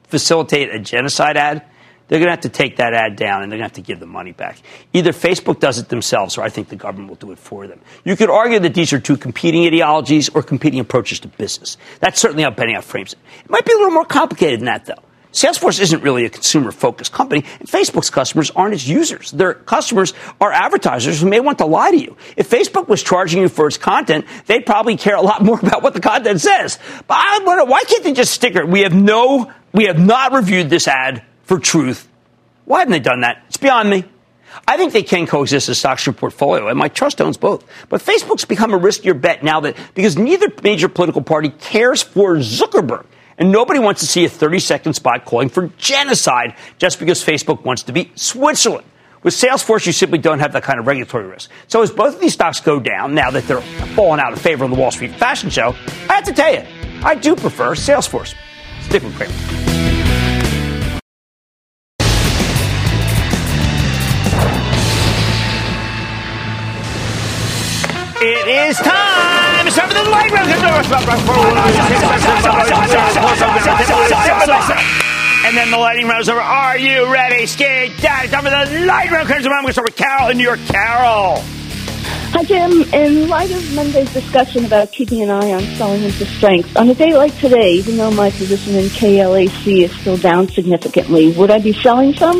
facilitate 0.07 0.73
a 0.73 0.79
genocide 0.79 1.35
ad, 1.35 1.65
they're 2.13 2.19
going 2.19 2.27
to 2.27 2.33
have 2.33 2.41
to 2.41 2.49
take 2.49 2.75
that 2.75 2.93
ad 2.93 3.15
down 3.15 3.41
and 3.41 3.51
they're 3.51 3.57
going 3.57 3.67
to 3.67 3.73
have 3.73 3.83
to 3.83 3.91
give 3.91 3.99
the 3.99 4.05
money 4.05 4.33
back. 4.33 4.59
Either 4.93 5.11
Facebook 5.11 5.59
does 5.59 5.79
it 5.79 5.89
themselves 5.89 6.37
or 6.37 6.43
I 6.43 6.49
think 6.49 6.69
the 6.69 6.75
government 6.75 7.09
will 7.09 7.15
do 7.15 7.31
it 7.31 7.39
for 7.39 7.65
them. 7.65 7.79
You 8.05 8.15
could 8.15 8.29
argue 8.29 8.59
that 8.59 8.75
these 8.75 8.93
are 8.93 8.99
two 8.99 9.17
competing 9.17 9.65
ideologies 9.65 10.29
or 10.29 10.43
competing 10.43 10.79
approaches 10.79 11.21
to 11.21 11.27
business. 11.27 11.75
That's 12.01 12.19
certainly 12.19 12.43
how 12.43 12.51
Benioff 12.51 12.83
frames 12.83 13.13
it. 13.13 13.19
It 13.45 13.49
might 13.49 13.65
be 13.65 13.71
a 13.71 13.77
little 13.77 13.89
more 13.89 14.05
complicated 14.05 14.59
than 14.59 14.67
that, 14.67 14.85
though. 14.85 15.01
Salesforce 15.31 15.79
isn't 15.79 16.03
really 16.03 16.25
a 16.25 16.29
consumer 16.29 16.71
focused 16.71 17.11
company, 17.11 17.43
and 17.59 17.67
Facebook's 17.67 18.11
customers 18.11 18.51
aren't 18.51 18.75
its 18.75 18.87
users. 18.87 19.31
Their 19.31 19.55
customers 19.55 20.13
are 20.39 20.51
advertisers 20.51 21.19
who 21.19 21.27
may 21.27 21.39
want 21.39 21.57
to 21.57 21.65
lie 21.65 21.89
to 21.89 21.97
you. 21.97 22.15
If 22.37 22.47
Facebook 22.47 22.87
was 22.87 23.01
charging 23.01 23.41
you 23.41 23.49
for 23.49 23.65
its 23.65 23.79
content, 23.79 24.25
they'd 24.45 24.67
probably 24.67 24.97
care 24.97 25.15
a 25.15 25.21
lot 25.23 25.43
more 25.43 25.57
about 25.63 25.81
what 25.81 25.95
the 25.95 25.99
content 25.99 26.41
says. 26.41 26.77
But 27.07 27.17
I 27.17 27.39
wonder, 27.43 27.65
why 27.65 27.83
can't 27.85 28.03
they 28.03 28.13
just 28.13 28.35
stick 28.35 28.55
it? 28.55 28.67
We 28.67 28.81
have 28.81 28.93
no, 28.93 29.51
we 29.71 29.85
have 29.85 29.97
not 29.97 30.33
reviewed 30.33 30.69
this 30.69 30.87
ad 30.87 31.23
for 31.43 31.59
truth. 31.59 32.07
Why 32.65 32.79
haven't 32.79 32.91
they 32.91 32.99
done 32.99 33.21
that? 33.21 33.43
It's 33.47 33.57
beyond 33.57 33.89
me. 33.89 34.05
I 34.67 34.77
think 34.77 34.93
they 34.93 35.03
can 35.03 35.25
coexist 35.25 35.69
as 35.69 35.79
stocks 35.79 36.05
your 36.05 36.13
portfolio, 36.13 36.67
and 36.67 36.77
my 36.77 36.87
trust 36.87 37.19
owns 37.21 37.37
both. 37.37 37.65
But 37.89 38.01
Facebook's 38.01 38.45
become 38.45 38.73
a 38.73 38.79
riskier 38.79 39.19
bet 39.19 39.43
now 39.43 39.59
that 39.61 39.75
because 39.95 40.17
neither 40.17 40.47
major 40.63 40.87
political 40.87 41.21
party 41.21 41.49
cares 41.49 42.01
for 42.01 42.35
Zuckerberg. 42.35 43.05
And 43.37 43.51
nobody 43.51 43.79
wants 43.79 44.01
to 44.01 44.07
see 44.07 44.25
a 44.25 44.29
30 44.29 44.59
second 44.59 44.93
spot 44.93 45.25
calling 45.25 45.49
for 45.49 45.67
genocide 45.77 46.55
just 46.77 46.99
because 46.99 47.23
Facebook 47.23 47.63
wants 47.63 47.83
to 47.83 47.91
be 47.91 48.11
Switzerland. 48.15 48.85
With 49.23 49.33
Salesforce, 49.33 49.85
you 49.85 49.91
simply 49.91 50.19
don't 50.19 50.39
have 50.39 50.51
that 50.53 50.63
kind 50.63 50.79
of 50.79 50.85
regulatory 50.85 51.25
risk. 51.25 51.49
So 51.67 51.81
as 51.81 51.89
both 51.89 52.15
of 52.15 52.21
these 52.21 52.33
stocks 52.33 52.59
go 52.59 52.79
down, 52.79 53.15
now 53.15 53.31
that 53.31 53.47
they're 53.47 53.61
falling 53.95 54.19
out 54.19 54.33
of 54.33 54.41
favor 54.41 54.65
on 54.65 54.69
the 54.69 54.75
Wall 54.75 54.91
Street 54.91 55.15
fashion 55.15 55.49
show, 55.49 55.75
I 56.09 56.13
have 56.13 56.25
to 56.25 56.33
tell 56.33 56.53
you, 56.53 56.63
I 57.03 57.15
do 57.15 57.35
prefer 57.35 57.73
Salesforce. 57.73 58.35
Stick 58.81 59.01
with 59.01 59.15
Cramer. 59.15 59.82
It 68.25 68.47
is 68.47 68.77
time. 68.77 69.67
It's 69.67 69.75
time 69.75 69.89
for 69.89 69.95
the 69.95 70.09
light 70.09 70.31
round. 70.31 70.47
And 75.45 75.57
then 75.57 75.69
the 75.69 75.77
lighting 75.77 76.07
round 76.07 76.21
is 76.21 76.29
over. 76.29 76.39
Are 76.39 76.77
you 76.77 77.11
ready? 77.11 77.45
Skate 77.45 77.97
down. 77.97 78.27
Time 78.27 78.45
for 78.45 78.49
the 78.49 78.85
light 78.85 79.11
round. 79.11 79.29
I'm 79.29 79.41
going 79.41 79.65
to 79.65 79.73
start 79.73 79.89
with 79.89 79.97
Carol 79.97 80.29
in 80.29 80.37
New 80.37 80.43
York. 80.45 80.61
Carol. 80.67 81.43
Hi, 82.31 82.43
Jim. 82.45 82.83
In 82.93 83.27
light 83.27 83.51
of 83.51 83.75
Monday's 83.75 84.13
discussion 84.13 84.63
about 84.63 84.93
keeping 84.93 85.21
an 85.21 85.29
eye 85.29 85.51
on 85.51 85.61
selling 85.75 86.03
into 86.03 86.25
strength, 86.25 86.77
on 86.77 86.87
a 86.89 86.95
day 86.95 87.17
like 87.17 87.37
today, 87.39 87.73
even 87.73 87.97
though 87.97 88.11
my 88.11 88.29
position 88.29 88.75
in 88.75 88.85
KLAC 88.85 89.83
is 89.83 89.91
still 89.99 90.15
down 90.15 90.47
significantly, 90.47 91.33
would 91.33 91.51
I 91.51 91.59
be 91.59 91.73
selling 91.73 92.13
some? 92.13 92.37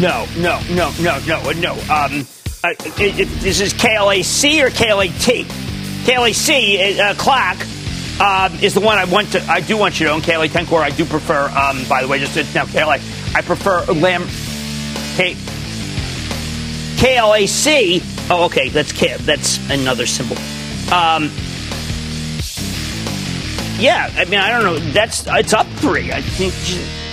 No, 0.00 0.26
no, 0.38 0.58
no, 0.70 0.90
no, 1.02 1.20
no, 1.26 1.52
no. 1.52 1.74
Um, 1.92 2.26
uh, 2.62 2.70
it, 2.70 3.20
it, 3.20 3.28
this 3.40 3.60
is 3.60 3.72
KLAC 3.72 4.62
or 4.62 4.70
KLAT? 4.70 5.46
KLAC, 6.04 6.98
uh, 6.98 7.14
Clack, 7.14 7.58
um, 8.20 8.58
is 8.62 8.74
the 8.74 8.80
one 8.80 8.98
I 8.98 9.04
want 9.04 9.32
to. 9.32 9.42
I 9.44 9.60
do 9.60 9.76
want 9.76 9.98
you 9.98 10.06
to 10.06 10.12
own 10.12 10.20
KLA-Tencor. 10.20 10.80
I 10.80 10.90
do 10.90 11.04
prefer. 11.04 11.48
Um, 11.48 11.84
by 11.88 12.02
the 12.02 12.08
way, 12.08 12.18
just 12.18 12.54
now 12.54 12.66
KLA. 12.66 12.98
I 13.34 13.42
prefer 13.42 13.84
Lam. 13.86 14.26
K. 15.16 15.34
KLAC. 16.96 18.02
Oh, 18.30 18.44
okay. 18.44 18.68
That's 18.68 18.92
K. 18.92 19.16
That's 19.20 19.58
another 19.70 20.06
symbol. 20.06 20.36
Um, 20.92 21.30
yeah, 23.78 24.12
I 24.14 24.26
mean, 24.26 24.38
I 24.38 24.50
don't 24.50 24.64
know. 24.64 24.78
That's 24.92 25.24
it's 25.26 25.54
up 25.54 25.66
three. 25.76 26.12
I 26.12 26.20
think. 26.20 26.52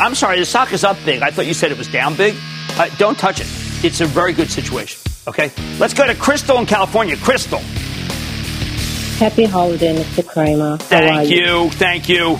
I'm 0.01 0.13
sorry, 0.13 0.39
the 0.39 0.45
stock 0.45 0.73
is 0.73 0.83
up 0.83 0.97
big. 1.05 1.21
I 1.21 1.31
thought 1.31 1.45
you 1.45 1.53
said 1.53 1.71
it 1.71 1.77
was 1.77 1.87
down 1.87 2.15
big. 2.15 2.35
Uh, 2.71 2.89
don't 2.97 3.17
touch 3.17 3.39
it. 3.39 3.47
It's 3.83 4.01
a 4.01 4.05
very 4.05 4.33
good 4.33 4.51
situation. 4.51 4.96
Okay, 5.28 5.51
let's 5.78 5.93
go 5.93 6.07
to 6.07 6.15
Crystal 6.15 6.57
in 6.57 6.65
California. 6.65 7.17
Crystal. 7.17 7.59
Happy 9.19 9.43
holiday, 9.45 9.95
Mr. 9.95 10.25
Cramer. 10.25 10.78
Thank 10.78 11.30
you? 11.30 11.38
you? 11.38 11.69
Thank 11.71 12.07
you. 12.07 12.39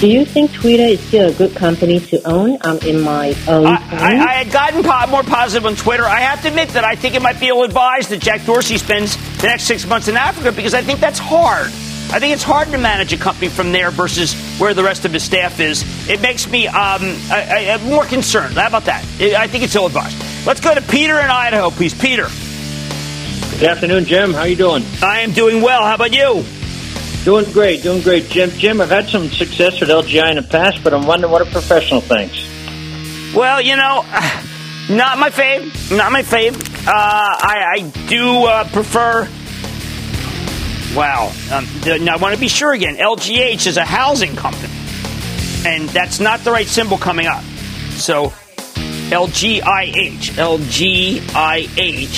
Do 0.00 0.08
you 0.08 0.24
think 0.24 0.52
Twitter 0.52 0.84
is 0.84 0.98
still 1.00 1.28
a 1.28 1.32
good 1.34 1.54
company 1.54 2.00
to 2.00 2.26
own? 2.26 2.56
I'm 2.62 2.78
in 2.78 3.02
my 3.02 3.36
own. 3.46 3.66
I, 3.66 3.74
I, 3.74 4.08
I 4.12 4.32
had 4.42 4.50
gotten 4.50 4.82
po- 4.82 5.06
more 5.08 5.22
positive 5.22 5.66
on 5.66 5.76
Twitter. 5.76 6.04
I 6.04 6.20
have 6.20 6.40
to 6.42 6.48
admit 6.48 6.70
that 6.70 6.84
I 6.84 6.96
think 6.96 7.14
it 7.14 7.20
might 7.20 7.38
be 7.38 7.48
ill 7.48 7.62
advised 7.62 8.08
that 8.08 8.20
Jack 8.20 8.46
Dorsey 8.46 8.78
spends 8.78 9.16
the 9.36 9.48
next 9.48 9.64
six 9.64 9.86
months 9.86 10.08
in 10.08 10.16
Africa 10.16 10.52
because 10.52 10.72
I 10.72 10.80
think 10.80 11.00
that's 11.00 11.18
hard. 11.18 11.66
I 12.12 12.18
think 12.18 12.32
it's 12.32 12.42
hard 12.42 12.68
to 12.68 12.78
manage 12.78 13.12
a 13.12 13.18
company 13.18 13.48
from 13.48 13.72
there 13.72 13.90
versus 13.90 14.34
where 14.58 14.72
the 14.72 14.82
rest 14.82 15.04
of 15.04 15.12
his 15.12 15.22
staff 15.22 15.60
is. 15.60 15.84
It 16.08 16.22
makes 16.22 16.50
me 16.50 16.66
um, 16.66 16.74
I, 17.30 17.78
I, 17.78 17.88
more 17.88 18.06
concerned. 18.06 18.54
How 18.54 18.66
about 18.66 18.86
that? 18.86 19.04
I 19.20 19.46
think 19.46 19.62
it's 19.62 19.76
ill 19.76 19.86
advised. 19.86 20.29
Let's 20.46 20.60
go 20.60 20.74
to 20.74 20.80
Peter 20.80 21.18
in 21.20 21.28
Idaho, 21.28 21.70
please. 21.70 21.92
Peter. 21.92 22.26
Good 23.58 23.68
afternoon, 23.68 24.06
Jim. 24.06 24.32
How 24.32 24.40
are 24.40 24.48
you 24.48 24.56
doing? 24.56 24.82
I 25.02 25.20
am 25.20 25.32
doing 25.32 25.60
well. 25.60 25.84
How 25.84 25.94
about 25.94 26.14
you? 26.14 26.42
Doing 27.24 27.44
great, 27.52 27.82
doing 27.82 28.00
great, 28.00 28.30
Jim. 28.30 28.48
Jim, 28.50 28.80
I've 28.80 28.88
had 28.88 29.10
some 29.10 29.28
success 29.28 29.78
with 29.80 29.90
LGI 29.90 30.30
in 30.30 30.36
the 30.36 30.42
past, 30.42 30.82
but 30.82 30.94
I'm 30.94 31.06
wondering 31.06 31.30
what 31.30 31.42
a 31.42 31.50
professional 31.50 32.00
thinks. 32.00 32.48
Well, 33.34 33.60
you 33.60 33.76
know, 33.76 34.02
not 34.90 35.18
my 35.18 35.28
fave. 35.28 35.94
Not 35.94 36.10
my 36.10 36.22
fave. 36.22 36.56
Uh, 36.86 36.90
I, 36.90 37.74
I, 37.76 38.08
do 38.08 38.44
uh, 38.46 38.64
prefer. 38.70 39.28
Wow. 40.96 41.30
Um, 41.52 41.66
I 41.84 42.16
want 42.18 42.34
to 42.34 42.40
be 42.40 42.48
sure 42.48 42.72
again. 42.72 42.96
LGH 42.96 43.66
is 43.66 43.76
a 43.76 43.84
housing 43.84 44.34
company, 44.36 44.72
and 45.66 45.86
that's 45.90 46.18
not 46.18 46.40
the 46.40 46.50
right 46.50 46.66
symbol 46.66 46.96
coming 46.96 47.26
up. 47.26 47.44
So 47.90 48.32
LGIH. 49.10 50.38
LGIH. 50.38 52.16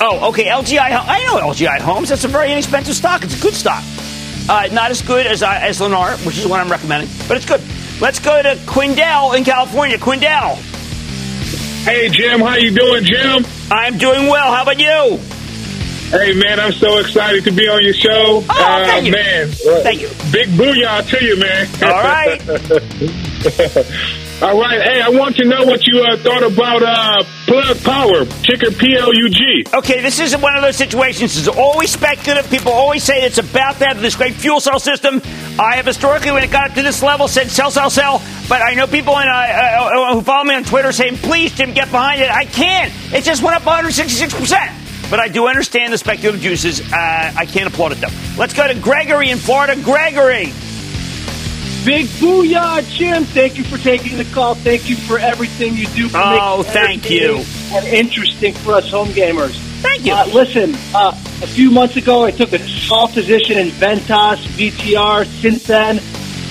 Oh, 0.00 0.28
okay. 0.30 0.46
LGI. 0.46 0.80
I 0.80 1.22
know 1.24 1.36
LGI 1.36 1.78
Homes. 1.78 2.08
That's 2.08 2.24
a 2.24 2.28
very 2.28 2.50
inexpensive 2.50 2.94
stock. 2.94 3.22
It's 3.22 3.38
a 3.38 3.42
good 3.42 3.52
stock. 3.52 3.84
Uh, 4.48 4.68
not 4.72 4.90
as 4.90 5.02
good 5.02 5.26
as 5.26 5.42
uh, 5.42 5.58
as 5.60 5.80
Lennar, 5.80 6.16
which 6.26 6.38
is 6.38 6.46
what 6.46 6.60
I'm 6.60 6.70
recommending, 6.70 7.10
but 7.28 7.36
it's 7.36 7.46
good. 7.46 7.60
Let's 8.00 8.18
go 8.18 8.42
to 8.42 8.56
Quindell 8.66 9.36
in 9.36 9.44
California. 9.44 9.98
Quindell. 9.98 10.56
Hey 11.84 12.08
Jim, 12.08 12.40
how 12.40 12.56
you 12.56 12.70
doing, 12.70 13.04
Jim? 13.04 13.44
I'm 13.70 13.98
doing 13.98 14.26
well. 14.28 14.54
How 14.54 14.62
about 14.62 14.78
you? 14.78 15.18
Hey 16.10 16.34
man, 16.34 16.60
I'm 16.60 16.72
so 16.72 16.98
excited 16.98 17.44
to 17.44 17.52
be 17.52 17.68
on 17.68 17.82
your 17.82 17.94
show. 17.94 18.42
Oh, 18.42 18.46
uh, 18.48 18.84
thank 18.84 19.06
you. 19.06 19.12
man. 19.12 19.48
Thank 19.48 20.00
you. 20.00 20.08
Big 20.32 20.48
booyah 20.48 21.06
to 21.08 21.24
you, 21.24 21.36
man. 21.38 21.68
All 21.82 22.02
right. 22.02 22.40
All 24.44 24.60
right. 24.60 24.78
Hey, 24.78 25.00
I 25.00 25.08
want 25.08 25.36
to 25.36 25.46
know 25.46 25.64
what 25.64 25.86
you 25.86 26.02
uh, 26.02 26.18
thought 26.18 26.42
about 26.42 26.82
uh, 26.82 27.24
Plug 27.46 27.82
Power, 27.82 28.26
ticker 28.42 28.70
PLUG. 28.72 29.72
Okay, 29.72 30.02
this 30.02 30.20
isn't 30.20 30.38
one 30.38 30.54
of 30.54 30.60
those 30.60 30.76
situations. 30.76 31.38
It's 31.38 31.48
always 31.48 31.90
speculative. 31.90 32.50
People 32.50 32.70
always 32.70 33.02
say 33.02 33.22
it's 33.22 33.38
about 33.38 33.78
to 33.78 33.86
have 33.86 34.02
this 34.02 34.14
great 34.16 34.34
fuel 34.34 34.60
cell 34.60 34.78
system. 34.78 35.22
I 35.58 35.76
have 35.76 35.86
historically, 35.86 36.30
when 36.30 36.44
it 36.44 36.50
got 36.50 36.68
up 36.68 36.76
to 36.76 36.82
this 36.82 37.02
level, 37.02 37.26
said 37.26 37.48
sell, 37.48 37.70
sell, 37.70 37.88
sell. 37.88 38.20
But 38.46 38.60
I 38.60 38.74
know 38.74 38.86
people 38.86 39.18
in, 39.18 39.26
uh, 39.26 39.32
uh, 39.32 40.14
who 40.14 40.20
follow 40.20 40.44
me 40.44 40.54
on 40.56 40.64
Twitter 40.64 40.92
saying, 40.92 41.16
please, 41.16 41.54
Jim, 41.54 41.72
get 41.72 41.90
behind 41.90 42.20
it. 42.20 42.30
I 42.30 42.44
can't. 42.44 42.92
It 43.14 43.24
just 43.24 43.42
went 43.42 43.56
up 43.56 43.62
166%. 43.62 45.10
But 45.10 45.20
I 45.20 45.28
do 45.28 45.46
understand 45.46 45.90
the 45.90 45.96
speculative 45.96 46.42
juices. 46.42 46.82
Uh, 46.82 47.32
I 47.34 47.46
can't 47.46 47.66
applaud 47.66 47.92
it, 47.92 48.00
though. 48.02 48.14
Let's 48.36 48.52
go 48.52 48.68
to 48.68 48.78
Gregory 48.78 49.30
in 49.30 49.38
Florida. 49.38 49.74
Gregory. 49.82 50.52
Big 51.84 52.06
booyah, 52.06 52.82
Jim. 52.96 53.24
Thank 53.24 53.58
you 53.58 53.64
for 53.64 53.76
taking 53.76 54.16
the 54.16 54.24
call. 54.24 54.54
Thank 54.54 54.88
you 54.88 54.96
for 54.96 55.18
everything 55.18 55.74
you 55.74 55.86
do 55.88 56.08
for 56.08 56.16
oh, 56.18 56.62
thank 56.62 57.10
you. 57.10 57.44
and 57.72 57.86
interesting 57.86 58.54
for 58.54 58.72
us 58.72 58.90
home 58.90 59.08
gamers. 59.08 59.52
Thank 59.82 60.06
you. 60.06 60.14
Uh, 60.14 60.24
listen, 60.32 60.74
uh, 60.94 61.10
a 61.42 61.46
few 61.46 61.70
months 61.70 61.96
ago, 61.96 62.24
I 62.24 62.30
took 62.30 62.54
a 62.54 62.58
small 62.58 63.08
position 63.08 63.58
in 63.58 63.68
Ventas, 63.68 64.38
VTR. 64.56 65.26
Since 65.42 65.66
then, 65.66 66.00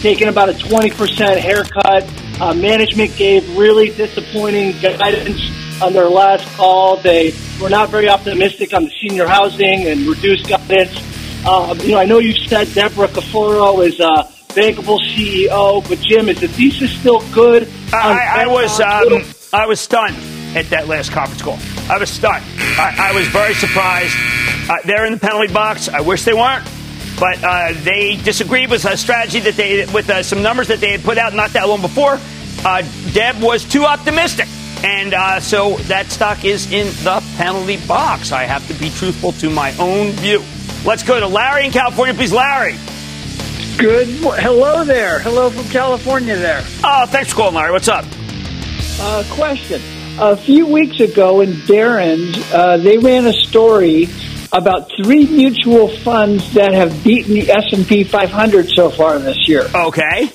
taken 0.02 0.30
about 0.30 0.50
a 0.50 0.54
20% 0.54 1.38
haircut. 1.40 2.08
Uh, 2.40 2.54
management 2.54 3.16
gave 3.16 3.58
really 3.58 3.90
disappointing 3.90 4.80
guidance 4.82 5.42
on 5.82 5.94
their 5.94 6.10
last 6.10 6.48
call. 6.56 6.98
They 6.98 7.34
were 7.60 7.70
not 7.70 7.90
very 7.90 8.08
optimistic 8.08 8.72
on 8.72 8.84
the 8.84 8.92
senior 9.02 9.26
housing 9.26 9.88
and 9.88 10.02
reduced 10.02 10.48
guidance. 10.48 10.96
Uh, 11.44 11.76
you 11.82 11.94
know, 11.94 12.00
I 12.00 12.06
know 12.06 12.20
you 12.20 12.34
said 12.34 12.72
Debra 12.74 13.08
Cafaro 13.08 13.84
is 13.86 14.00
uh, 14.00 14.30
bankable 14.54 15.00
CEO. 15.00 15.88
But 15.88 16.00
Jim, 16.00 16.30
is 16.30 16.40
the 16.40 16.48
thesis 16.48 16.92
still 16.98 17.22
good? 17.32 17.70
I, 17.92 18.44
I 18.44 18.48
was 18.48 18.80
um, 18.80 19.24
I 19.52 19.66
was 19.66 19.80
stunned. 19.80 20.16
at 20.56 20.70
that 20.70 20.88
last 20.88 21.12
conference 21.12 21.42
call. 21.42 21.58
I 21.90 21.98
was 21.98 22.10
stunned. 22.10 22.44
I, 22.78 23.12
I 23.12 23.14
was 23.14 23.28
very 23.28 23.54
surprised. 23.56 24.16
Uh, 24.70 24.78
they're 24.86 25.06
in 25.06 25.14
the 25.14 25.20
penalty 25.20 25.52
box. 25.52 25.90
I 25.90 26.02
wish 26.02 26.24
they 26.24 26.34
weren't. 26.34 26.64
But 27.20 27.44
uh, 27.44 27.74
they 27.84 28.16
disagreed 28.18 28.70
with 28.70 28.86
a 28.86 28.98
strategy 28.98 29.40
that 29.42 29.56
they, 29.56 29.86
with 29.94 30.10
uh, 30.10 30.24
some 30.24 30.42
numbers 30.42 30.68
that 30.70 30.80
they 30.80 30.92
had 30.92 31.04
put 31.04 31.18
out 31.18 31.34
not 31.34 31.52
that 31.52 31.68
long 31.68 31.82
before. 31.82 32.20
Uh, 32.66 32.84
Deb 33.14 33.42
was 33.42 33.64
too 33.66 33.84
optimistic. 33.86 34.48
And 34.84 35.14
uh, 35.14 35.40
so 35.40 35.78
that 35.84 36.08
stock 36.08 36.44
is 36.44 36.72
in 36.72 36.88
the 37.04 37.24
penalty 37.38 37.78
box. 37.88 38.32
I 38.32 38.44
have 38.44 38.68
to 38.68 38.74
be 38.74 38.90
truthful 38.90 39.32
to 39.34 39.50
my 39.50 39.76
own 39.78 40.12
view. 40.12 40.44
Let's 40.86 41.04
go 41.04 41.20
to 41.20 41.28
Larry 41.28 41.66
in 41.66 41.72
California, 41.72 42.14
please. 42.14 42.34
Larry. 42.34 42.76
Good. 43.78 44.08
Hello 44.08 44.84
there. 44.84 45.20
Hello 45.20 45.50
from 45.50 45.66
California 45.70 46.36
there. 46.36 46.64
Oh, 46.84 47.06
thanks 47.08 47.32
for 47.32 47.38
calling, 47.38 47.56
Larry. 47.56 47.72
What's 47.72 47.88
up? 47.88 48.06
Uh, 49.00 49.24
question. 49.32 49.82
A 50.20 50.38
few 50.38 50.68
weeks 50.68 51.00
ago 51.00 51.42
in 51.42 51.60
Barron's, 51.66 52.38
uh, 52.54 52.78
they 52.78 52.98
ran 52.98 53.26
a 53.26 53.34
story 53.34 54.08
about 54.52 54.90
three 55.04 55.26
mutual 55.26 55.88
funds 55.88 56.54
that 56.54 56.74
have 56.74 57.04
beaten 57.04 57.34
the 57.34 57.50
S&P 57.50 58.04
500 58.04 58.70
so 58.70 58.90
far 58.90 59.18
this 59.18 59.48
year. 59.50 59.68
Okay. 59.74 60.32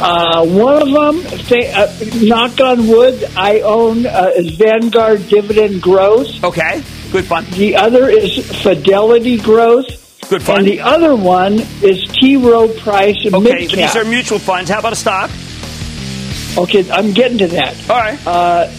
Uh, 0.00 0.46
one 0.46 0.80
of 0.80 0.90
them, 0.90 1.38
say, 1.40 1.70
uh, 1.72 1.92
knock 2.22 2.58
on 2.60 2.86
wood, 2.86 3.22
I 3.36 3.60
own 3.60 4.06
uh, 4.06 4.30
is 4.34 4.52
Vanguard 4.56 5.28
Dividend 5.28 5.82
Growth. 5.82 6.42
Okay, 6.42 6.82
good 7.12 7.26
fun. 7.26 7.44
The 7.50 7.76
other 7.76 8.08
is 8.08 8.62
Fidelity 8.62 9.36
Growth. 9.36 9.99
Good 10.30 10.42
fun. 10.44 10.58
And 10.60 10.66
the 10.66 10.80
other 10.80 11.14
one 11.16 11.54
is 11.82 12.04
T. 12.08 12.36
Rowe 12.36 12.68
Price 12.68 13.16
and 13.24 13.34
Okay, 13.34 13.66
Midcap. 13.66 13.76
these 13.76 13.96
are 13.96 14.04
mutual 14.04 14.38
funds. 14.38 14.70
How 14.70 14.78
about 14.78 14.92
a 14.92 14.96
stock? 14.96 15.28
Okay, 16.56 16.88
I'm 16.90 17.12
getting 17.12 17.38
to 17.38 17.48
that. 17.48 17.90
All 17.90 17.96
right. 17.96 18.18
Uh, 18.26 18.70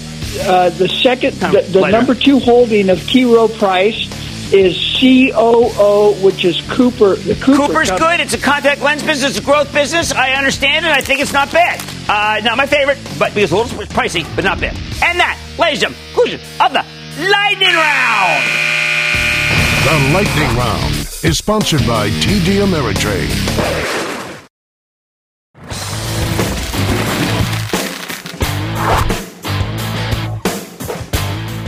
uh, 0.44 0.70
the 0.70 0.88
second, 0.88 1.34
the, 1.36 1.62
the 1.70 1.82
later. 1.82 1.98
number 1.98 2.16
two 2.16 2.40
holding 2.40 2.90
of 2.90 3.06
T. 3.06 3.26
Rowe 3.26 3.50
Price 3.50 4.08
is 4.54 4.76
COO, 5.00 6.14
which 6.24 6.46
is 6.46 6.62
Cooper. 6.70 7.16
The 7.16 7.36
Cooper 7.36 7.68
Cooper's 7.68 7.90
company. 7.90 8.18
good. 8.18 8.20
It's 8.22 8.34
a 8.34 8.38
contact 8.38 8.82
lens 8.82 9.04
business, 9.04 9.32
it's 9.32 9.40
a 9.40 9.44
growth 9.44 9.74
business. 9.74 10.14
I 10.14 10.32
understand 10.32 10.86
it. 10.86 10.92
I 10.92 11.02
think 11.02 11.20
it's 11.20 11.34
not 11.34 11.52
bad. 11.52 11.82
Uh, 12.10 12.42
not 12.46 12.56
my 12.58 12.66
favorite, 12.66 12.98
but 13.20 13.34
because 13.36 13.52
a 13.52 13.58
little 13.58 13.78
pricey, 13.88 14.24
but 14.36 14.46
not 14.46 14.60
bad. 14.62 14.74
And 15.04 15.20
that, 15.20 15.38
ladies 15.60 15.84
and 15.84 15.94
gentlemen, 15.94 16.14
conclusion 16.14 16.40
of 16.62 16.72
the 16.74 16.86
lightning 17.30 17.76
round. 17.76 18.81
The 19.84 20.12
Lightning 20.14 20.56
Round 20.56 20.94
is 21.24 21.40
sponsored 21.40 21.88
by 21.88 22.10
TD 22.10 22.62
Ameritrade. 22.62 23.32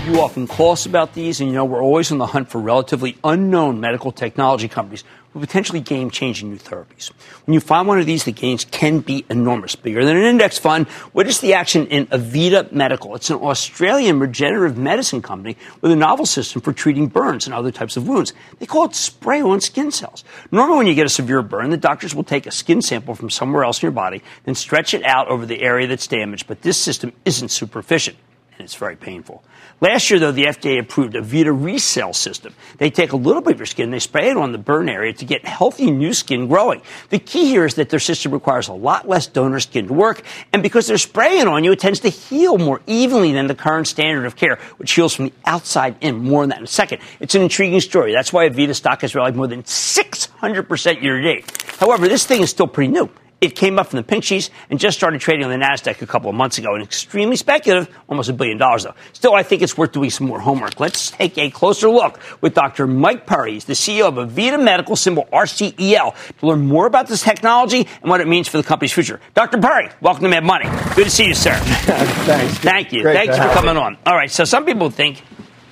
You 0.05 0.21
often 0.21 0.45
call 0.45 0.73
us 0.73 0.85
about 0.85 1.15
these, 1.15 1.41
and 1.41 1.49
you 1.49 1.55
know 1.55 1.65
we're 1.65 1.81
always 1.81 2.11
on 2.11 2.19
the 2.19 2.27
hunt 2.27 2.51
for 2.51 2.61
relatively 2.61 3.17
unknown 3.23 3.79
medical 3.79 4.11
technology 4.11 4.67
companies 4.67 5.03
with 5.33 5.41
potentially 5.41 5.79
game 5.79 6.09
changing 6.09 6.49
new 6.49 6.57
therapies. 6.57 7.11
When 7.45 7.53
you 7.53 7.59
find 7.59 7.87
one 7.87 7.99
of 7.99 8.05
these, 8.05 8.23
the 8.23 8.31
gains 8.31 8.65
can 8.65 8.99
be 8.99 9.25
enormous, 9.29 9.75
bigger 9.75 10.05
than 10.05 10.17
an 10.17 10.23
index 10.23 10.57
fund. 10.57 10.87
What 11.13 11.27
is 11.27 11.39
the 11.39 11.53
action 11.53 11.87
in 11.87 12.07
Avita 12.07 12.71
Medical? 12.71 13.15
It's 13.15 13.29
an 13.29 13.37
Australian 13.37 14.19
regenerative 14.19 14.77
medicine 14.77 15.21
company 15.21 15.57
with 15.81 15.91
a 15.91 15.95
novel 15.95 16.25
system 16.25 16.61
for 16.61 16.73
treating 16.73 17.07
burns 17.07 17.45
and 17.45 17.53
other 17.53 17.71
types 17.71 17.97
of 17.97 18.07
wounds. 18.07 18.33
They 18.59 18.65
call 18.65 18.85
it 18.85 18.95
spray 18.95 19.41
on 19.41 19.61
skin 19.61 19.91
cells. 19.91 20.23
Normally, 20.51 20.77
when 20.77 20.87
you 20.87 20.95
get 20.95 21.05
a 21.05 21.09
severe 21.09 21.41
burn, 21.41 21.69
the 21.69 21.77
doctors 21.77 22.13
will 22.13 22.23
take 22.23 22.45
a 22.45 22.51
skin 22.51 22.81
sample 22.81 23.15
from 23.15 23.29
somewhere 23.29 23.63
else 23.63 23.81
in 23.81 23.87
your 23.87 23.91
body, 23.91 24.21
then 24.45 24.55
stretch 24.55 24.93
it 24.93 25.03
out 25.03 25.27
over 25.27 25.45
the 25.45 25.61
area 25.61 25.87
that's 25.87 26.07
damaged, 26.07 26.47
but 26.47 26.61
this 26.61 26.77
system 26.77 27.11
isn't 27.25 27.49
super 27.49 27.79
efficient 27.79 28.17
and 28.57 28.65
it's 28.65 28.75
very 28.75 28.95
painful. 28.95 29.43
Last 29.81 30.09
year, 30.09 30.19
though, 30.19 30.31
the 30.31 30.45
FDA 30.45 30.79
approved 30.79 31.13
Avita 31.13 31.53
RECELL 31.53 32.13
system. 32.13 32.53
They 32.77 32.89
take 32.89 33.11
a 33.11 33.17
little 33.17 33.41
bit 33.41 33.53
of 33.53 33.59
your 33.59 33.65
skin, 33.65 33.91
they 33.91 33.99
spray 33.99 34.29
it 34.29 34.37
on 34.37 34.51
the 34.51 34.57
burn 34.57 34.87
area 34.87 35.13
to 35.13 35.25
get 35.25 35.45
healthy 35.45 35.91
new 35.91 36.13
skin 36.13 36.47
growing. 36.47 36.81
The 37.09 37.19
key 37.19 37.45
here 37.47 37.65
is 37.65 37.75
that 37.75 37.89
their 37.89 37.99
system 37.99 38.31
requires 38.31 38.67
a 38.67 38.73
lot 38.73 39.07
less 39.07 39.27
donor 39.27 39.59
skin 39.59 39.87
to 39.87 39.93
work, 39.93 40.21
and 40.53 40.63
because 40.63 40.87
they're 40.87 40.97
spraying 40.97 41.47
on 41.47 41.63
you, 41.63 41.71
it 41.73 41.79
tends 41.79 41.99
to 42.01 42.09
heal 42.09 42.57
more 42.57 42.81
evenly 42.87 43.33
than 43.33 43.47
the 43.47 43.55
current 43.55 43.87
standard 43.87 44.25
of 44.25 44.35
care, 44.35 44.57
which 44.77 44.91
heals 44.93 45.13
from 45.13 45.25
the 45.25 45.33
outside 45.45 45.95
in. 46.01 46.23
More 46.23 46.43
on 46.43 46.49
that 46.49 46.59
in 46.59 46.63
a 46.63 46.67
second. 46.67 47.01
It's 47.19 47.35
an 47.35 47.41
intriguing 47.41 47.81
story. 47.81 48.13
That's 48.13 48.31
why 48.31 48.47
Avita 48.47 48.75
stock 48.75 49.01
has 49.01 49.15
rallied 49.15 49.35
more 49.35 49.47
than 49.47 49.63
600% 49.63 51.01
year 51.01 51.17
to 51.17 51.21
date. 51.21 51.63
However, 51.77 52.07
this 52.07 52.25
thing 52.25 52.41
is 52.41 52.49
still 52.49 52.67
pretty 52.67 52.91
new. 52.91 53.09
It 53.43 53.57
came 53.57 53.77
up 53.77 53.87
from 53.87 53.97
the 53.97 54.03
pink 54.03 54.23
sheets 54.23 54.49
and 54.69 54.79
just 54.79 54.97
started 54.97 55.19
trading 55.19 55.43
on 55.43 55.51
the 55.51 55.57
NASDAQ 55.65 56.01
a 56.01 56.07
couple 56.07 56.29
of 56.29 56.35
months 56.35 56.59
ago. 56.59 56.75
And 56.75 56.81
extremely 56.81 57.35
speculative, 57.35 57.93
almost 58.07 58.29
a 58.29 58.33
billion 58.33 58.57
dollars 58.57 58.83
though. 58.85 58.93
Still, 59.11 59.35
I 59.35 59.43
think 59.43 59.61
it's 59.61 59.77
worth 59.77 59.91
doing 59.91 60.09
some 60.11 60.27
more 60.27 60.39
homework. 60.39 60.79
Let's 60.79 61.11
take 61.11 61.37
a 61.37 61.49
closer 61.49 61.89
look 61.89 62.21
with 62.39 62.53
Dr. 62.53 62.87
Mike 62.87 63.27
Perry. 63.27 63.51
He's 63.51 63.65
the 63.65 63.73
CEO 63.73 64.07
of 64.07 64.13
Avita 64.13 64.63
Medical, 64.63 64.95
symbol 64.95 65.27
RCEL, 65.33 66.37
to 66.39 66.45
learn 66.47 66.65
more 66.65 66.87
about 66.87 67.07
this 67.07 67.21
technology 67.21 67.85
and 68.01 68.09
what 68.09 68.21
it 68.21 68.29
means 68.29 68.47
for 68.47 68.55
the 68.55 68.63
company's 68.63 68.93
future. 68.93 69.19
Dr. 69.33 69.57
Perry, 69.57 69.89
welcome 69.99 70.23
to 70.23 70.29
Mad 70.29 70.45
Money. 70.45 70.69
Good 70.95 71.03
to 71.03 71.09
see 71.09 71.25
you, 71.27 71.33
sir. 71.33 71.53
Thanks. 71.55 72.59
Thank 72.59 72.93
you. 72.93 73.01
Great 73.01 73.27
Thanks 73.27 73.35
for 73.37 73.53
coming 73.53 73.75
you. 73.75 73.81
on. 73.81 73.97
All 74.05 74.15
right, 74.15 74.31
so 74.31 74.45
some 74.45 74.63
people 74.65 74.89
think 74.89 75.21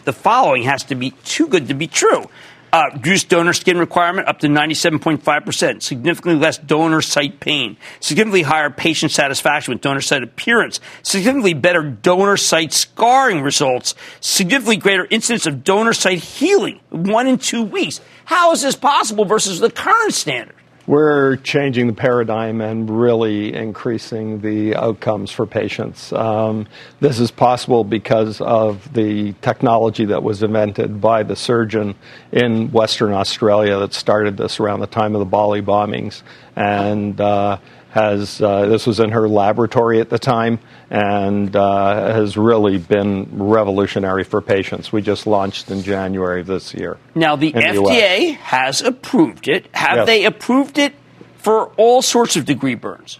the 0.03 0.11
following 0.11 0.63
has 0.63 0.83
to 0.85 0.95
be 0.95 1.11
too 1.23 1.47
good 1.47 1.69
to 1.69 1.73
be 1.73 1.87
true. 1.87 2.25
Uh, 2.73 2.89
reduced 2.93 3.27
donor 3.27 3.51
skin 3.51 3.77
requirement 3.77 4.27
up 4.29 4.39
to 4.39 4.47
97.5%, 4.47 5.81
significantly 5.81 6.39
less 6.39 6.57
donor 6.57 7.01
site 7.01 7.41
pain, 7.41 7.75
significantly 7.99 8.43
higher 8.43 8.69
patient 8.69 9.11
satisfaction 9.11 9.73
with 9.73 9.81
donor 9.81 9.99
site 9.99 10.23
appearance, 10.23 10.79
significantly 11.03 11.53
better 11.53 11.83
donor 11.83 12.37
site 12.37 12.71
scarring 12.71 13.41
results, 13.41 13.93
significantly 14.21 14.77
greater 14.77 15.05
incidence 15.09 15.45
of 15.45 15.65
donor 15.65 15.91
site 15.91 16.19
healing, 16.19 16.79
one 16.89 17.27
in 17.27 17.37
two 17.37 17.61
weeks. 17.61 17.99
How 18.23 18.53
is 18.53 18.61
this 18.61 18.77
possible 18.77 19.25
versus 19.25 19.59
the 19.59 19.69
current 19.69 20.13
standard? 20.13 20.55
We're 20.91 21.37
changing 21.37 21.87
the 21.87 21.93
paradigm 21.93 22.59
and 22.59 22.89
really 22.89 23.53
increasing 23.55 24.41
the 24.41 24.75
outcomes 24.75 25.31
for 25.31 25.45
patients. 25.45 26.11
Um, 26.11 26.67
this 26.99 27.17
is 27.17 27.31
possible 27.31 27.85
because 27.85 28.41
of 28.41 28.91
the 28.91 29.31
technology 29.41 30.03
that 30.03 30.21
was 30.21 30.43
invented 30.43 30.99
by 30.99 31.23
the 31.23 31.37
surgeon 31.37 31.95
in 32.33 32.73
Western 32.73 33.13
Australia 33.13 33.79
that 33.79 33.93
started 33.93 34.35
this 34.35 34.59
around 34.59 34.81
the 34.81 34.85
time 34.85 35.15
of 35.15 35.19
the 35.19 35.25
Bali 35.25 35.61
bombings. 35.61 36.23
And 36.57 37.21
uh, 37.21 37.59
has 37.91 38.41
uh, 38.41 38.65
this 38.67 38.87
was 38.87 38.99
in 38.99 39.11
her 39.11 39.27
laboratory 39.27 39.99
at 39.99 40.09
the 40.09 40.17
time 40.17 40.59
and 40.89 41.53
uh, 41.55 42.13
has 42.13 42.37
really 42.37 42.77
been 42.77 43.27
revolutionary 43.31 44.23
for 44.23 44.41
patients. 44.41 44.91
We 44.93 45.01
just 45.01 45.27
launched 45.27 45.69
in 45.69 45.83
January 45.83 46.41
of 46.41 46.47
this 46.47 46.73
year. 46.73 46.97
Now, 47.15 47.35
the 47.35 47.47
in 47.49 47.53
the 47.55 47.81
FDA 47.81 48.35
has 48.37 48.81
approved 48.81 49.47
it. 49.49 49.67
Have 49.73 49.97
Yes. 49.97 50.05
they 50.07 50.25
approved 50.25 50.77
it 50.77 50.93
for 51.37 51.67
all 51.77 52.01
sorts 52.01 52.35
of 52.37 52.45
degree 52.45 52.75
burns? 52.75 53.19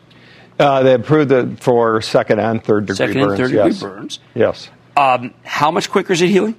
Uh, 0.57 0.83
they 0.83 0.93
approved 0.93 1.31
it 1.31 1.59
for 1.61 2.01
second 2.01 2.39
and 2.39 2.63
third 2.63 2.85
degree 2.85 2.95
Second 2.95 3.17
and 3.17 3.27
burns. 3.27 3.39
third 3.39 3.47
degree 3.51 3.65
yes. 3.71 3.79
burns. 3.81 4.19
Yes. 4.35 4.69
Um, 4.95 5.33
how 5.43 5.71
much 5.71 5.89
quicker 5.89 6.13
is 6.13 6.21
it 6.21 6.27
healing? 6.27 6.55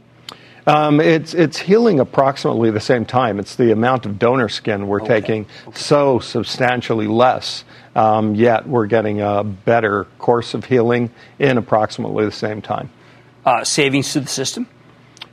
Um, 0.67 1.01
it's 1.01 1.35
it's 1.35 1.59
healing 1.59 1.99
approximately 1.99 2.71
the 2.71 2.79
same 2.81 3.05
time. 3.05 3.41
It's 3.41 3.57
the 3.57 3.73
amount 3.73 4.07
of 4.07 4.19
donor 4.19 4.49
skin 4.49 4.87
we're 4.87 5.01
taking 5.01 5.47
so 5.75 6.19
substantially 6.21 7.07
less. 7.09 7.65
Um, 7.95 8.35
yet 8.35 8.67
we're 8.67 8.87
getting 8.87 9.21
a 9.21 9.45
better 9.45 10.05
course 10.19 10.55
of 10.55 10.65
healing 10.65 11.11
in 11.39 11.59
approximately 11.59 12.25
the 12.25 12.33
same 12.33 12.63
time. 12.63 12.91
Uh, 13.45 13.65
savings 13.65 14.13
to 14.13 14.21
the 14.21 14.29
system? 14.29 14.67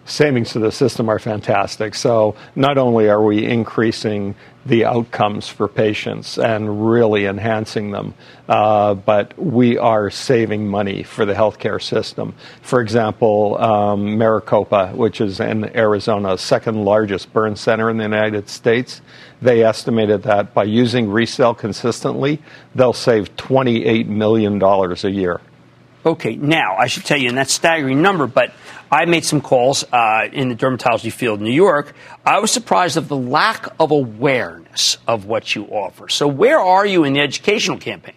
Savings 0.06 0.52
to 0.54 0.60
the 0.60 0.72
system 0.72 1.08
are 1.08 1.20
fantastic. 1.20 1.96
So 1.96 2.36
not 2.56 2.78
only 2.78 3.10
are 3.10 3.24
we 3.24 3.46
increasing 3.46 4.36
the 4.66 4.86
outcomes 4.86 5.48
for 5.48 5.68
patients 5.68 6.38
and 6.38 6.92
really 6.92 7.26
enhancing 7.26 7.92
them, 7.92 8.14
uh, 8.48 8.94
but 8.94 9.38
we 9.40 9.78
are 9.78 10.10
saving 10.10 10.68
money 10.68 11.04
for 11.04 11.26
the 11.26 11.34
healthcare 11.34 11.82
system. 11.82 12.34
For 12.62 12.82
example, 12.82 13.58
um, 13.58 14.18
Maricopa, 14.18 14.92
which 14.94 15.22
is 15.22 15.40
in 15.40 15.76
Arizona, 15.76 16.38
second 16.38 16.84
largest 16.84 17.32
burn 17.32 17.56
center 17.56 17.90
in 17.90 17.98
the 17.98 18.04
United 18.04 18.50
States, 18.50 19.02
they 19.42 19.64
estimated 19.64 20.24
that 20.24 20.54
by 20.54 20.66
using 20.66 21.08
RECELL 21.10 21.58
consistently, 21.58 22.42
they'll 22.76 22.94
save 22.94 23.36
$28 23.38 24.08
million 24.08 24.62
a 24.62 25.10
year. 25.10 25.40
Okay, 26.06 26.36
now 26.36 26.76
I 26.78 26.88
should 26.88 27.06
tell 27.06 27.18
you, 27.18 27.30
and 27.30 27.38
that's 27.38 27.52
a 27.52 27.56
staggering 27.56 28.02
number, 28.02 28.26
but 28.26 28.54
I 28.92 29.06
made 29.06 29.24
some 29.24 29.42
calls 29.42 29.84
uh, 29.92 30.28
in 30.32 30.50
the 30.50 30.56
dermatology 30.56 31.12
field 31.12 31.40
in 31.40 31.46
New 31.46 31.54
York. 31.54 31.94
I 32.26 32.40
was 32.40 32.52
surprised 32.52 32.98
of 32.98 33.08
the 33.08 33.18
lack 33.18 33.68
of 33.80 33.92
awareness 33.92 34.98
of 35.08 35.26
what 35.26 35.56
you 35.56 35.66
offer. 35.66 36.10
So, 36.10 36.28
where 36.28 36.60
are 36.60 36.86
you 36.86 37.04
in 37.04 37.14
the 37.14 37.20
educational 37.20 37.78
campaign? 37.78 38.16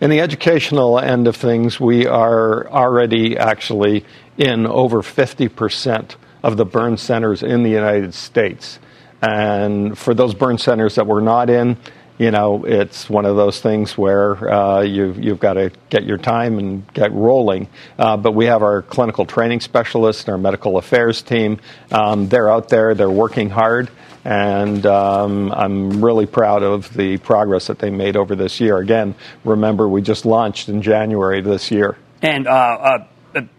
In 0.00 0.10
the 0.10 0.20
educational 0.20 0.98
end 0.98 1.26
of 1.26 1.36
things, 1.36 1.80
we 1.80 2.06
are 2.06 2.68
already 2.68 3.36
actually 3.36 4.04
in 4.36 4.66
over 4.66 5.02
50% 5.02 6.16
of 6.42 6.56
the 6.56 6.66
burn 6.66 6.96
centers 6.98 7.42
in 7.42 7.62
the 7.62 7.70
United 7.70 8.14
States. 8.14 8.78
And 9.22 9.98
for 9.98 10.14
those 10.14 10.34
burn 10.34 10.58
centers 10.58 10.96
that 10.96 11.06
we're 11.06 11.20
not 11.22 11.48
in, 11.48 11.78
you 12.18 12.30
know, 12.30 12.64
it's 12.64 13.10
one 13.10 13.26
of 13.26 13.36
those 13.36 13.60
things 13.60 13.96
where 13.96 14.50
uh, 14.50 14.80
you, 14.80 15.12
you've 15.12 15.40
got 15.40 15.54
to 15.54 15.70
get 15.90 16.04
your 16.04 16.18
time 16.18 16.58
and 16.58 16.92
get 16.94 17.12
rolling. 17.12 17.68
Uh, 17.98 18.16
but 18.16 18.32
we 18.32 18.46
have 18.46 18.62
our 18.62 18.82
clinical 18.82 19.26
training 19.26 19.60
specialists, 19.60 20.24
and 20.24 20.30
our 20.30 20.38
medical 20.38 20.78
affairs 20.78 21.22
team. 21.22 21.60
Um, 21.90 22.28
they're 22.28 22.50
out 22.50 22.68
there, 22.68 22.94
they're 22.94 23.10
working 23.10 23.50
hard. 23.50 23.90
And 24.24 24.84
um, 24.86 25.52
I'm 25.52 26.04
really 26.04 26.26
proud 26.26 26.62
of 26.64 26.92
the 26.94 27.18
progress 27.18 27.68
that 27.68 27.78
they 27.78 27.90
made 27.90 28.16
over 28.16 28.34
this 28.34 28.60
year. 28.60 28.78
Again, 28.78 29.14
remember, 29.44 29.88
we 29.88 30.02
just 30.02 30.26
launched 30.26 30.68
in 30.68 30.82
January 30.82 31.42
this 31.42 31.70
year. 31.70 31.96
And 32.22 32.48
uh, 32.48 32.50
uh 32.50 33.06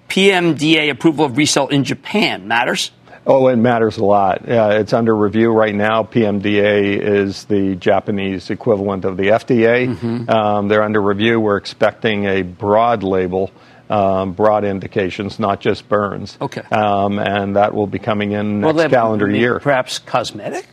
PMDA 0.09 0.89
approval 0.89 1.25
of 1.25 1.37
RECELL 1.37 1.69
in 1.69 1.83
Japan 1.83 2.47
matters? 2.47 2.91
Oh, 3.29 3.49
it 3.49 3.57
matters 3.57 3.97
a 3.97 4.05
lot. 4.05 4.49
Uh, 4.49 4.77
it's 4.79 4.93
under 4.93 5.13
review 5.13 5.51
right 5.51 5.75
now. 5.75 6.03
PMDA 6.03 6.97
is 6.97 7.43
the 7.43 7.75
Japanese 7.75 8.49
equivalent 8.49 9.03
of 9.03 9.17
the 9.17 9.23
FDA. 9.23 9.93
Mm-hmm. 9.93 10.29
Um, 10.29 10.69
they're 10.69 10.81
under 10.81 11.01
review. 11.01 11.37
We're 11.37 11.57
expecting 11.57 12.23
a 12.23 12.41
broad 12.41 13.03
label. 13.03 13.51
Um, 13.89 14.33
broad 14.33 14.65
indications, 14.65 15.39
not 15.39 15.61
just 15.61 15.87
burns. 15.87 16.37
Okay. 16.41 16.61
Um, 16.71 17.19
and 17.19 17.55
that 17.55 17.73
will 17.73 17.87
be 17.87 17.99
coming 17.99 18.33
in 18.33 18.59
next 18.59 18.75
well, 18.75 18.89
calendar 18.89 19.29
year. 19.29 19.61
Perhaps 19.61 19.99
cosmetic? 19.99 20.67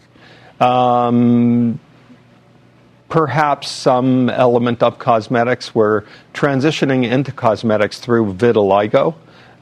Um, 0.61 1.79
perhaps 3.09 3.71
some 3.71 4.29
element 4.31 4.83
of 4.83 4.99
cosmetics. 4.99 5.73
We're 5.73 6.03
transitioning 6.33 7.09
into 7.09 7.31
cosmetics 7.31 8.01
through 8.01 8.35
vitiligo. 8.35 9.15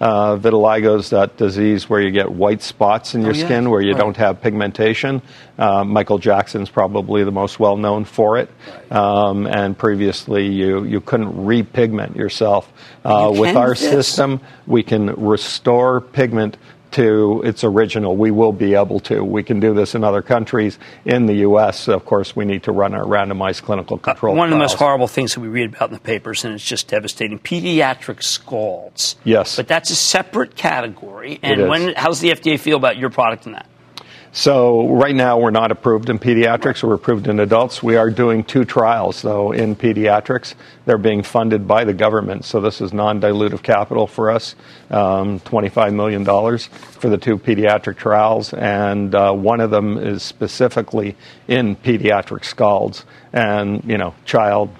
Uh, 0.02 0.36
vitiligo 0.36 0.98
is 0.98 1.10
that 1.10 1.36
disease 1.36 1.88
where 1.88 2.00
you 2.00 2.10
get 2.10 2.28
white 2.28 2.60
spots 2.60 3.14
in 3.14 3.20
your 3.20 3.30
oh, 3.30 3.34
yeah. 3.34 3.44
skin 3.44 3.70
where 3.70 3.80
you 3.80 3.92
right. 3.92 4.00
don't 4.00 4.16
have 4.16 4.42
pigmentation. 4.42 5.22
Uh, 5.56 5.84
Michael 5.84 6.18
Jackson's 6.18 6.68
probably 6.68 7.22
the 7.22 7.30
most 7.30 7.60
well 7.60 7.76
known 7.76 8.04
for 8.04 8.36
it. 8.36 8.50
Right. 8.66 8.92
Um, 8.92 9.46
and 9.46 9.78
previously, 9.78 10.48
you, 10.48 10.82
you 10.82 11.00
couldn't 11.00 11.32
repigment 11.32 12.16
yourself. 12.16 12.72
Uh, 13.04 13.30
you 13.32 13.40
with 13.42 13.54
our 13.54 13.76
system, 13.76 14.40
we 14.66 14.82
can 14.82 15.14
restore 15.14 16.00
pigment 16.00 16.56
to 16.92 17.42
its 17.44 17.64
original. 17.64 18.16
We 18.16 18.30
will 18.30 18.52
be 18.52 18.74
able 18.74 19.00
to. 19.00 19.22
We 19.22 19.42
can 19.42 19.60
do 19.60 19.74
this 19.74 19.94
in 19.94 20.04
other 20.04 20.22
countries. 20.22 20.78
In 21.04 21.26
the 21.26 21.34
U.S., 21.34 21.88
of 21.88 22.04
course, 22.04 22.36
we 22.36 22.44
need 22.44 22.62
to 22.64 22.72
run 22.72 22.94
our 22.94 23.04
randomized 23.04 23.62
clinical 23.62 23.98
control. 23.98 24.34
Uh, 24.34 24.36
one 24.36 24.48
trials. 24.48 24.52
of 24.52 24.58
the 24.58 24.74
most 24.74 24.78
horrible 24.78 25.08
things 25.08 25.34
that 25.34 25.40
we 25.40 25.48
read 25.48 25.74
about 25.74 25.90
in 25.90 25.94
the 25.94 26.00
papers, 26.00 26.44
and 26.44 26.54
it's 26.54 26.64
just 26.64 26.88
devastating: 26.88 27.38
pediatric 27.38 28.22
scalds. 28.22 29.16
Yes, 29.24 29.56
but 29.56 29.68
that's 29.68 29.90
a 29.90 29.96
separate 29.96 30.56
category. 30.56 31.38
And 31.42 31.68
when? 31.68 31.94
How's 31.94 32.20
the 32.20 32.30
FDA 32.30 32.58
feel 32.58 32.76
about 32.76 32.96
your 32.96 33.10
product 33.10 33.46
in 33.46 33.52
that? 33.52 33.66
So 34.34 34.88
right 34.88 35.14
now 35.14 35.38
we're 35.38 35.50
not 35.50 35.72
approved 35.72 36.08
in 36.08 36.18
pediatrics. 36.18 36.82
We're 36.82 36.94
approved 36.94 37.28
in 37.28 37.38
adults. 37.38 37.82
We 37.82 37.96
are 37.96 38.08
doing 38.08 38.44
two 38.44 38.64
trials 38.64 39.20
though 39.20 39.52
in 39.52 39.76
pediatrics. 39.76 40.54
They're 40.86 40.96
being 40.96 41.22
funded 41.22 41.68
by 41.68 41.84
the 41.84 41.92
government, 41.92 42.46
so 42.46 42.58
this 42.62 42.80
is 42.80 42.94
non-dilutive 42.94 43.62
capital 43.62 44.06
for 44.06 44.30
us. 44.30 44.54
Um, 44.88 45.40
Twenty-five 45.40 45.92
million 45.92 46.24
dollars 46.24 46.66
for 46.66 47.10
the 47.10 47.18
two 47.18 47.36
pediatric 47.36 47.98
trials, 47.98 48.54
and 48.54 49.14
uh, 49.14 49.34
one 49.34 49.60
of 49.60 49.70
them 49.70 49.98
is 49.98 50.22
specifically 50.22 51.14
in 51.46 51.76
pediatric 51.76 52.46
scalds. 52.46 53.04
And 53.34 53.84
you 53.84 53.98
know, 53.98 54.14
child 54.24 54.70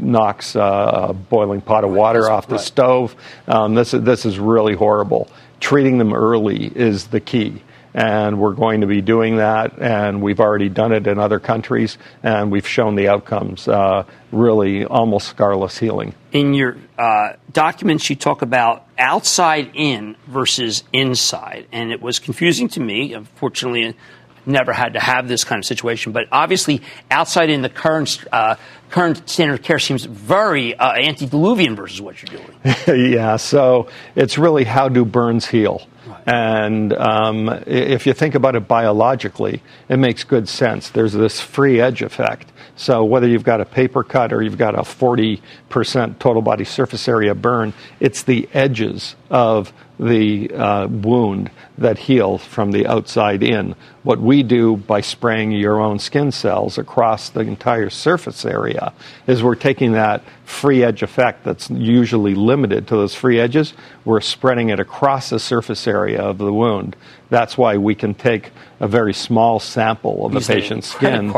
knocks 0.00 0.56
uh, 0.56 1.06
a 1.10 1.12
boiling 1.12 1.60
pot 1.60 1.84
of 1.84 1.92
water 1.92 2.28
off 2.28 2.48
the 2.48 2.56
right. 2.56 2.64
stove. 2.64 3.14
Um, 3.46 3.76
this 3.76 3.92
this 3.92 4.26
is 4.26 4.40
really 4.40 4.74
horrible. 4.74 5.28
Treating 5.60 5.98
them 5.98 6.12
early 6.12 6.66
is 6.66 7.06
the 7.06 7.20
key 7.20 7.62
and 7.98 8.38
we're 8.38 8.54
going 8.54 8.82
to 8.82 8.86
be 8.86 9.00
doing 9.00 9.38
that, 9.38 9.76
and 9.80 10.22
we've 10.22 10.38
already 10.38 10.68
done 10.68 10.92
it 10.92 11.08
in 11.08 11.18
other 11.18 11.40
countries, 11.40 11.98
and 12.22 12.52
we've 12.52 12.66
shown 12.66 12.94
the 12.94 13.08
outcomes 13.08 13.66
uh, 13.66 14.04
really 14.30 14.84
almost 14.84 15.36
scarless 15.36 15.76
healing. 15.80 16.14
In 16.30 16.54
your 16.54 16.76
uh, 16.96 17.32
documents, 17.52 18.08
you 18.08 18.14
talk 18.14 18.42
about 18.42 18.86
outside 18.98 19.72
in 19.74 20.14
versus 20.28 20.84
inside, 20.92 21.66
and 21.72 21.90
it 21.90 22.00
was 22.00 22.20
confusing 22.20 22.68
to 22.68 22.80
me. 22.80 23.14
Unfortunately, 23.14 23.96
never 24.46 24.72
had 24.72 24.92
to 24.92 25.00
have 25.00 25.26
this 25.26 25.42
kind 25.42 25.58
of 25.58 25.64
situation, 25.64 26.12
but 26.12 26.28
obviously, 26.30 26.82
outside 27.10 27.50
in 27.50 27.62
the 27.62 27.68
current 27.68 28.24
uh, 28.30 28.54
current 28.90 29.28
standard 29.28 29.54
of 29.54 29.62
care 29.64 29.80
seems 29.80 30.04
very 30.04 30.72
uh, 30.76 30.92
antediluvian 30.92 31.74
versus 31.74 32.00
what 32.00 32.22
you're 32.22 32.40
doing. 32.40 33.12
yeah, 33.12 33.34
so 33.34 33.88
it's 34.14 34.38
really 34.38 34.62
how 34.62 34.88
do 34.88 35.04
burns 35.04 35.48
heal. 35.48 35.82
And 36.28 36.92
um, 36.92 37.48
if 37.66 38.06
you 38.06 38.12
think 38.12 38.34
about 38.34 38.54
it 38.54 38.68
biologically, 38.68 39.62
it 39.88 39.96
makes 39.96 40.24
good 40.24 40.46
sense. 40.46 40.90
There's 40.90 41.14
this 41.14 41.40
free 41.40 41.80
edge 41.80 42.02
effect. 42.02 42.52
So 42.76 43.02
whether 43.02 43.26
you've 43.26 43.44
got 43.44 43.62
a 43.62 43.64
paper 43.64 44.04
cut 44.04 44.34
or 44.34 44.42
you've 44.42 44.58
got 44.58 44.74
a 44.74 44.82
40% 44.82 45.40
total 46.18 46.42
body 46.42 46.64
surface 46.64 47.08
area 47.08 47.34
burn, 47.34 47.72
it's 47.98 48.24
the 48.24 48.46
edges 48.52 49.16
of 49.30 49.72
the 49.98 50.50
uh, 50.52 50.86
wound 50.86 51.50
that 51.76 51.98
heals 51.98 52.44
from 52.44 52.72
the 52.72 52.86
outside 52.86 53.42
in. 53.42 53.74
What 54.02 54.20
we 54.20 54.42
do 54.42 54.76
by 54.76 55.00
spraying 55.00 55.52
your 55.52 55.80
own 55.80 55.98
skin 55.98 56.32
cells 56.32 56.78
across 56.78 57.30
the 57.30 57.40
entire 57.40 57.90
surface 57.90 58.44
area 58.44 58.92
is 59.26 59.42
we're 59.42 59.54
taking 59.54 59.92
that 59.92 60.22
free 60.44 60.82
edge 60.82 61.02
effect 61.02 61.44
that's 61.44 61.68
usually 61.70 62.34
limited 62.34 62.86
to 62.88 62.96
those 62.96 63.14
free 63.14 63.38
edges, 63.38 63.74
we're 64.04 64.20
spreading 64.20 64.70
it 64.70 64.80
across 64.80 65.30
the 65.30 65.38
surface 65.38 65.86
area 65.86 66.20
of 66.20 66.38
the 66.38 66.52
wound. 66.52 66.96
That's 67.28 67.58
why 67.58 67.76
we 67.76 67.94
can 67.94 68.14
take 68.14 68.50
a 68.80 68.88
very 68.88 69.12
small 69.12 69.60
sample 69.60 70.24
of 70.24 70.34
a 70.34 70.40
patient's 70.40 70.88
skin 70.88 71.32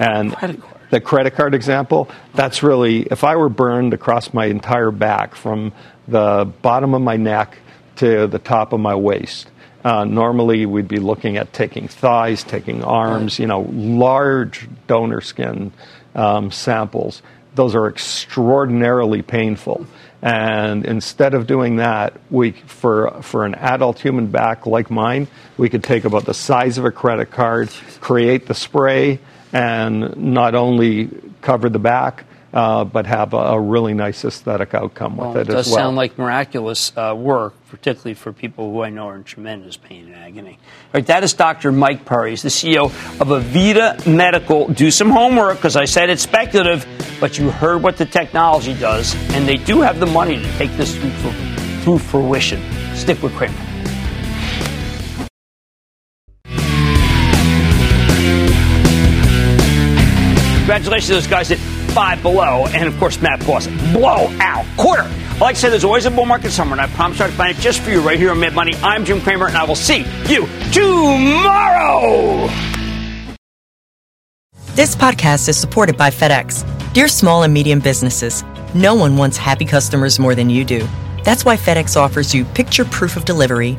and 0.00 0.32
credit 0.32 0.60
the 0.94 1.00
credit 1.00 1.34
card 1.34 1.54
example, 1.54 2.08
that's 2.34 2.62
really 2.62 3.00
if 3.10 3.24
I 3.24 3.34
were 3.34 3.48
burned 3.48 3.94
across 3.94 4.32
my 4.32 4.46
entire 4.46 4.92
back 4.92 5.34
from 5.34 5.72
the 6.06 6.48
bottom 6.62 6.94
of 6.94 7.02
my 7.02 7.16
neck 7.16 7.58
to 7.96 8.26
the 8.26 8.38
top 8.38 8.72
of 8.72 8.80
my 8.80 8.94
waist. 8.94 9.50
Uh, 9.84 10.04
normally, 10.04 10.64
we'd 10.64 10.88
be 10.88 10.98
looking 10.98 11.36
at 11.36 11.52
taking 11.52 11.88
thighs, 11.88 12.42
taking 12.42 12.82
arms, 12.82 13.38
you 13.38 13.46
know, 13.46 13.68
large 13.70 14.66
donor 14.86 15.20
skin 15.20 15.72
um, 16.14 16.50
samples. 16.50 17.20
Those 17.54 17.74
are 17.74 17.86
extraordinarily 17.88 19.22
painful. 19.22 19.86
And 20.22 20.86
instead 20.86 21.34
of 21.34 21.46
doing 21.46 21.76
that, 21.76 22.18
we, 22.30 22.52
for, 22.52 23.20
for 23.20 23.44
an 23.44 23.54
adult 23.56 23.98
human 23.98 24.28
back 24.28 24.66
like 24.66 24.90
mine, 24.90 25.28
we 25.58 25.68
could 25.68 25.84
take 25.84 26.06
about 26.06 26.24
the 26.24 26.32
size 26.32 26.78
of 26.78 26.86
a 26.86 26.90
credit 26.90 27.30
card, 27.30 27.68
create 28.00 28.46
the 28.46 28.54
spray, 28.54 29.18
and 29.52 30.16
not 30.16 30.54
only 30.54 31.10
cover 31.42 31.68
the 31.68 31.78
back, 31.78 32.24
uh, 32.54 32.84
but 32.84 33.04
have 33.04 33.34
a, 33.34 33.36
a, 33.36 33.60
really 33.60 33.94
nice 33.94 34.24
aesthetic 34.24 34.74
outcome 34.74 35.16
with 35.16 35.26
well, 35.26 35.36
it, 35.38 35.40
it 35.40 35.52
does 35.52 35.66
as 35.66 35.72
well. 35.72 35.82
sound 35.82 35.96
like 35.96 36.16
miraculous 36.16 36.92
uh, 36.96 37.12
work, 37.16 37.52
particularly 37.68 38.14
for 38.14 38.32
people 38.32 38.70
who 38.70 38.80
I 38.80 38.90
know 38.90 39.08
are 39.08 39.16
in 39.16 39.24
tremendous 39.24 39.76
pain 39.76 40.06
and 40.06 40.14
agony. 40.14 40.52
All 40.52 40.90
right, 40.94 41.06
that 41.06 41.24
is 41.24 41.34
Dr. 41.34 41.72
Mike 41.72 42.04
Perry. 42.04 42.30
He's 42.30 42.42
the 42.42 42.50
CEO 42.50 42.84
of 42.84 43.26
Avita 43.26 44.06
Medical. 44.06 44.68
Do 44.68 44.92
some 44.92 45.10
homework 45.10 45.56
because 45.56 45.74
I 45.74 45.84
said 45.84 46.10
it's 46.10 46.22
speculative, 46.22 46.86
but 47.18 47.38
you 47.38 47.50
heard 47.50 47.82
what 47.82 47.96
the 47.96 48.06
technology 48.06 48.74
does, 48.74 49.16
and 49.32 49.48
they 49.48 49.56
do 49.56 49.80
have 49.80 49.98
the 49.98 50.06
money 50.06 50.36
to 50.36 50.52
take 50.56 50.70
this 50.76 50.96
through, 50.96 51.32
through 51.80 51.98
fruition. 51.98 52.62
Stick 52.94 53.20
with 53.20 53.34
Cramer. 53.34 53.52
Congratulations 60.58 61.08
to 61.08 61.14
those 61.14 61.26
guys 61.26 61.50
at 61.50 61.58
Five 61.94 62.22
Below, 62.22 62.66
and 62.66 62.88
of 62.88 62.98
course, 62.98 63.22
Matt 63.22 63.46
Boss. 63.46 63.68
Blowout 63.92 64.66
quarter. 64.76 65.08
Like 65.40 65.54
I 65.54 65.58
said, 65.58 65.70
there's 65.70 65.84
always 65.84 66.06
a 66.06 66.10
bull 66.10 66.26
market 66.26 66.50
somewhere, 66.50 66.80
and 66.80 66.90
I 66.90 66.92
promise 66.92 67.20
I'll 67.20 67.30
find 67.30 67.56
it 67.56 67.60
just 67.60 67.80
for 67.82 67.90
you 67.90 68.00
right 68.00 68.18
here 68.18 68.32
on 68.32 68.40
Mad 68.40 68.52
Money. 68.52 68.74
I'm 68.82 69.04
Jim 69.04 69.20
Cramer, 69.20 69.46
and 69.46 69.56
I 69.56 69.62
will 69.62 69.76
see 69.76 70.04
you 70.26 70.48
tomorrow. 70.72 72.48
This 74.74 74.96
podcast 74.96 75.48
is 75.48 75.56
supported 75.56 75.96
by 75.96 76.10
FedEx. 76.10 76.64
Dear 76.94 77.06
small 77.06 77.44
and 77.44 77.54
medium 77.54 77.78
businesses, 77.78 78.42
no 78.74 78.96
one 78.96 79.16
wants 79.16 79.36
happy 79.36 79.64
customers 79.64 80.18
more 80.18 80.34
than 80.34 80.50
you 80.50 80.64
do. 80.64 80.84
That's 81.22 81.44
why 81.44 81.56
FedEx 81.56 81.96
offers 81.96 82.34
you 82.34 82.44
picture 82.44 82.84
proof 82.84 83.16
of 83.16 83.24
delivery, 83.24 83.78